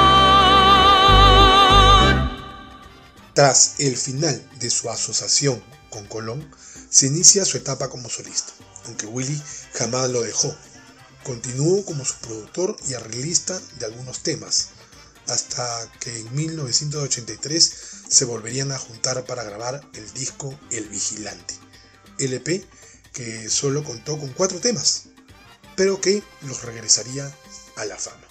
Tras 3.34 3.80
el 3.80 3.98
final 3.98 4.40
de 4.60 4.70
su 4.70 4.92
asociación 4.92 5.60
con 5.90 6.06
Colón, 6.06 6.48
se 6.92 7.08
inicia 7.08 7.46
su 7.46 7.58
etapa 7.58 7.90
como 7.90 8.10
solista, 8.10 8.54
aunque 8.86 9.06
Willy 9.06 9.42
jamás 9.74 10.10
lo 10.10 10.22
dejó. 10.22 10.56
Continuó 11.24 11.86
como 11.86 12.04
su 12.04 12.16
productor 12.16 12.76
y 12.88 12.96
arreglista 12.96 13.60
de 13.80 13.86
algunos 13.86 14.24
temas, 14.24 14.70
hasta 15.28 15.92
que 16.00 16.20
en 16.20 16.36
1983 16.36 17.74
se 18.10 18.26
volverían 18.26 18.72
a 18.72 18.80
juntar 18.80 19.24
para 19.26 19.44
grabar 19.44 19.88
el 19.94 20.12
disco 20.14 20.58
El 20.72 20.90
Vigilante, 20.90 21.54
LP 22.18 22.68
que 23.14 23.50
solo 23.50 23.84
contó 23.84 24.18
con 24.18 24.34
cuatro 24.34 24.60
temas, 24.60 25.04
pero 25.76 26.02
que 26.02 26.24
los 26.42 26.64
regresaría 26.64 27.32
a 27.76 27.86
la 27.86 27.98
fama. 27.98 28.28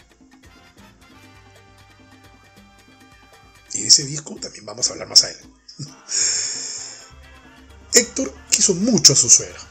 Y 3.72 3.82
de 3.82 3.88
ese 3.88 4.04
disco 4.04 4.36
también 4.40 4.66
vamos 4.66 4.88
a 4.88 4.92
hablar 4.92 5.08
más 5.08 5.24
adelante. 5.24 5.48
Héctor 7.94 8.34
quiso 8.50 8.74
mucho 8.74 9.12
a 9.12 9.16
su 9.16 9.30
suegra. 9.30 9.69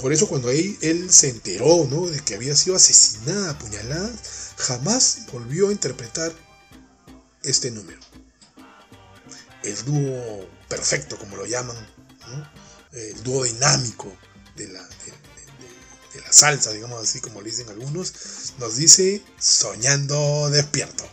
Por 0.00 0.12
eso 0.14 0.28
cuando 0.28 0.48
él, 0.50 1.10
se 1.10 1.28
enteró 1.28 1.86
de 2.10 2.20
que 2.20 2.34
había 2.34 2.56
sido 2.56 2.76
asesinada, 2.76 3.50
apuñalada, 3.50 4.10
jamás 4.56 5.26
volvió 5.32 5.68
a 5.68 5.72
interpretar 5.72 6.32
este 7.42 7.70
número. 7.70 8.00
El 9.62 9.84
dúo 9.84 10.48
perfecto, 10.68 11.18
como 11.18 11.36
lo 11.36 11.44
llaman, 11.44 11.76
el 12.92 13.22
dúo 13.22 13.44
dinámico 13.44 14.10
de 14.56 14.68
la, 14.68 14.82
de 14.82 16.20
la 16.22 16.32
salsa, 16.32 16.72
digamos 16.72 17.02
así 17.02 17.20
como 17.20 17.42
le 17.42 17.50
dicen 17.50 17.68
algunos, 17.68 18.14
nos 18.58 18.76
dice 18.76 19.22
Soñando 19.38 20.48
despierto. 20.50 21.04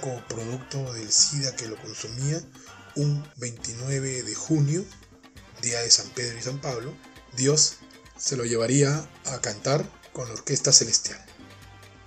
Producto 0.00 0.92
del 0.94 1.12
SIDA 1.12 1.54
que 1.56 1.66
lo 1.66 1.76
consumía, 1.80 2.40
un 2.96 3.26
29 3.36 4.22
de 4.22 4.34
junio, 4.34 4.84
día 5.60 5.80
de 5.80 5.90
San 5.90 6.08
Pedro 6.10 6.38
y 6.38 6.42
San 6.42 6.60
Pablo, 6.60 6.94
Dios 7.36 7.76
se 8.16 8.36
lo 8.36 8.44
llevaría 8.44 9.08
a 9.26 9.40
cantar 9.40 9.84
con 10.12 10.28
la 10.28 10.34
Orquesta 10.34 10.72
Celestial. 10.72 11.22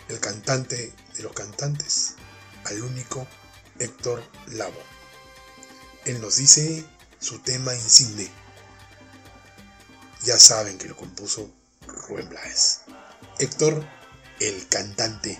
El 0.07 0.20
cantante 0.20 0.94
de 1.16 1.24
los 1.24 1.34
cantantes, 1.34 2.16
al 2.66 2.82
único 2.82 3.28
Héctor 3.80 4.24
Lavo. 4.48 4.82
Él 6.06 6.22
nos 6.22 6.38
dice 6.38 6.86
su 7.20 7.40
tema 7.40 7.74
insigne. 7.74 8.30
Ya 10.24 10.38
saben 10.38 10.78
que 10.78 10.88
lo 10.88 10.95
compuso 10.95 11.52
Rubén. 11.88 12.30
Héctor, 13.40 13.86
el 14.40 14.68
cantante. 14.68 15.40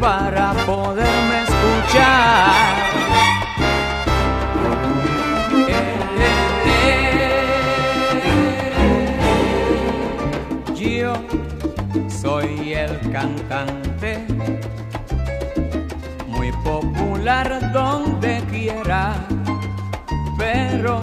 para 0.00 0.52
poderme 0.64 1.42
escuchar. 1.42 2.50
Eh, 5.68 5.98
yo 10.74 11.12
soy 12.08 12.72
el 12.72 12.98
cantante 13.12 14.24
muy 16.28 16.50
popular 16.64 17.70
donde 17.72 18.42
quiera, 18.50 19.14
pero 20.38 21.02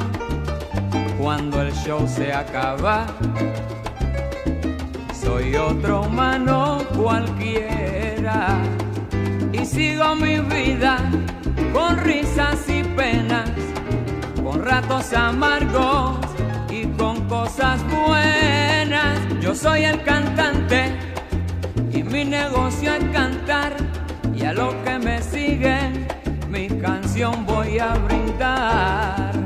cuando 1.19 1.61
el 1.61 1.71
show 1.73 2.07
se 2.07 2.33
acaba, 2.33 3.05
soy 5.13 5.55
otro 5.55 6.01
humano 6.01 6.79
cualquiera 6.95 8.57
sigo 9.67 10.15
mi 10.15 10.39
vida 10.39 10.97
con 11.73 11.97
risas 11.97 12.67
y 12.69 12.83
penas, 12.83 13.49
con 14.43 14.63
ratos 14.63 15.13
amargos 15.13 16.17
y 16.69 16.85
con 16.97 17.27
cosas 17.27 17.83
buenas. 17.89 19.19
Yo 19.41 19.53
soy 19.53 19.83
el 19.83 20.01
cantante 20.03 20.95
y 21.91 22.03
mi 22.03 22.23
negocio 22.25 22.93
es 22.93 23.03
cantar 23.11 23.75
y 24.33 24.43
a 24.45 24.53
lo 24.53 24.69
que 24.83 24.97
me 24.99 25.21
sigue 25.21 25.77
mi 26.49 26.67
canción 26.67 27.45
voy 27.45 27.79
a 27.79 27.93
brindar. 27.95 29.36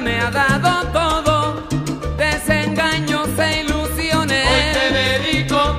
me 0.00 0.20
ha 0.20 0.30
dado 0.30 0.86
todo, 0.92 1.66
desengaños 2.18 3.28
e 3.38 3.62
ilusiones. 3.62 4.46
Hoy 4.46 4.62
te 4.74 4.86
dedico 4.92 5.76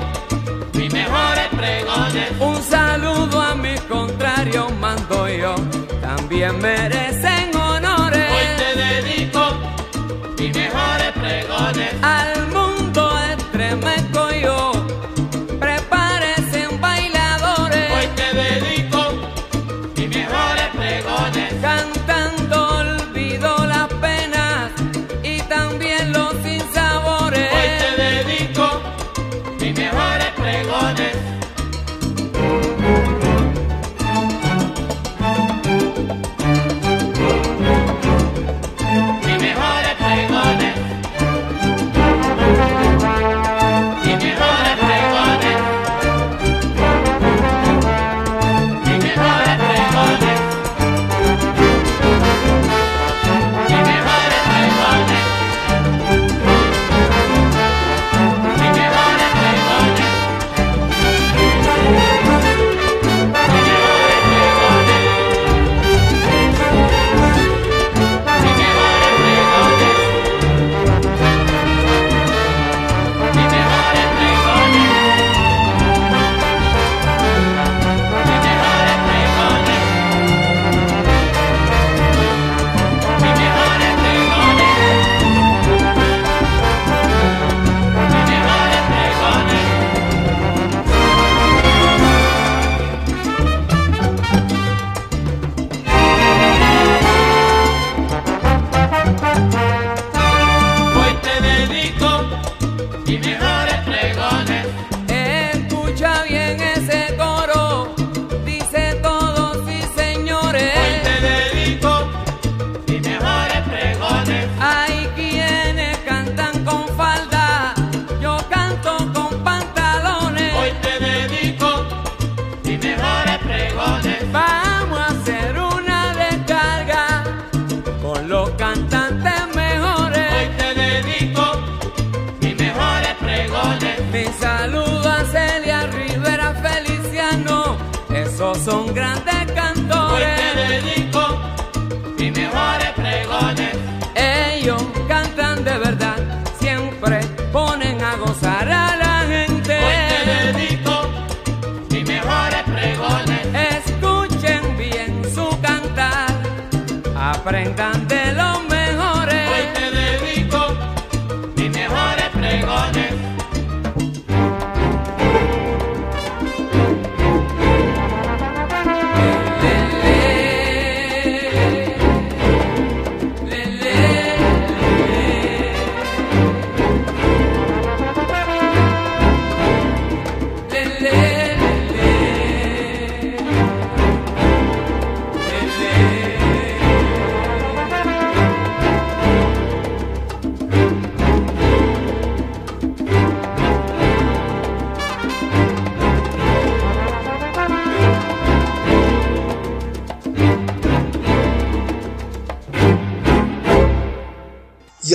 mis 0.73 0.91
mejores 0.91 1.47
pregones. 1.49 2.31
Un 2.39 2.63
saludo 2.63 3.41
a 3.41 3.53
mis 3.53 3.80
contrarios 3.81 4.73
mando 4.80 5.30
yo, 5.30 5.55
también 6.01 6.59
merecen 6.59 7.55
honores. 7.55 8.30
Hoy 8.31 8.47
te 8.57 8.80
dedico 8.80 9.41
mis 10.39 10.55
mejores 10.55 11.11
pregones. 11.13 11.93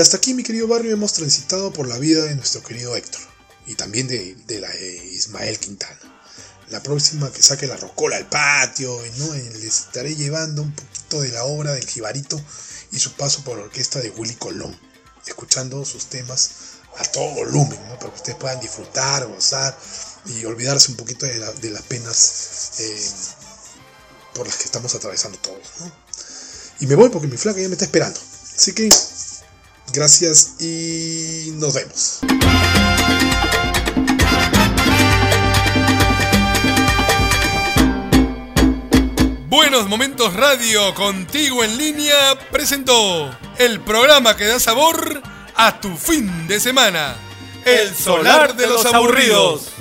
Hasta 0.09 0.17
aquí, 0.17 0.33
mi 0.33 0.43
querido 0.43 0.67
barrio, 0.67 0.91
hemos 0.91 1.13
transitado 1.13 1.71
por 1.71 1.87
la 1.87 1.99
vida 1.99 2.25
de 2.25 2.35
nuestro 2.35 2.63
querido 2.63 2.97
Héctor 2.97 3.21
y 3.67 3.75
también 3.75 4.09
de, 4.09 4.35
la 4.59 4.69
de 4.71 5.05
Ismael 5.13 5.59
Quintana. 5.59 5.99
La 6.71 6.83
próxima 6.83 7.31
que 7.31 7.43
saque 7.43 7.67
la 7.67 7.77
rocola 7.77 8.17
al 8.17 8.27
patio, 8.27 8.99
¿no? 9.19 9.35
Eh, 9.35 9.51
les 9.61 9.81
estaré 9.81 10.17
llevando 10.17 10.63
un 10.63 10.73
poquito 10.75 11.21
de 11.21 11.29
la 11.29 11.45
obra 11.45 11.75
del 11.75 11.87
Jibarito 11.87 12.41
y 12.91 12.99
su 12.99 13.13
paso 13.17 13.45
por 13.45 13.59
la 13.59 13.65
orquesta 13.65 14.01
de 14.01 14.09
Willy 14.09 14.37
Colón, 14.37 14.75
escuchando 15.27 15.85
sus 15.85 16.07
temas 16.07 16.51
a 16.97 17.05
todo 17.05 17.29
volumen, 17.35 17.79
para 18.01 18.11
que 18.11 18.17
ustedes 18.17 18.39
puedan 18.39 18.61
disfrutar, 18.61 19.27
gozar 19.27 19.79
y 20.25 20.43
olvidarse 20.47 20.91
un 20.91 20.97
poquito 20.97 21.27
de, 21.27 21.37
la- 21.37 21.53
de 21.53 21.69
las 21.69 21.83
penas 21.83 22.71
eh, 22.79 23.11
por 24.35 24.47
las 24.47 24.57
que 24.57 24.65
estamos 24.65 24.95
atravesando 24.95 25.37
todos. 25.39 25.69
Y 26.81 26.87
me 26.87 26.95
voy 26.95 27.11
porque 27.11 27.27
mi 27.29 27.37
flaca 27.37 27.61
ya 27.61 27.69
me 27.69 27.75
está 27.75 27.85
esperando. 27.85 28.19
Así 28.57 28.73
que 28.73 28.89
Gracias 29.99 30.55
y 30.61 31.51
nos 31.55 31.75
vemos. 31.75 32.21
Buenos 39.49 39.89
Momentos 39.89 40.35
Radio 40.35 40.95
contigo 40.95 41.65
en 41.65 41.77
línea 41.77 42.15
presentó 42.53 43.29
el 43.59 43.81
programa 43.81 44.37
que 44.37 44.47
da 44.47 44.61
sabor 44.61 45.21
a 45.57 45.81
tu 45.81 45.97
fin 45.97 46.47
de 46.47 46.61
semana. 46.61 47.17
El 47.65 47.93
solar 47.93 48.55
de 48.55 48.69
los 48.69 48.87
aburridos. 48.87 49.78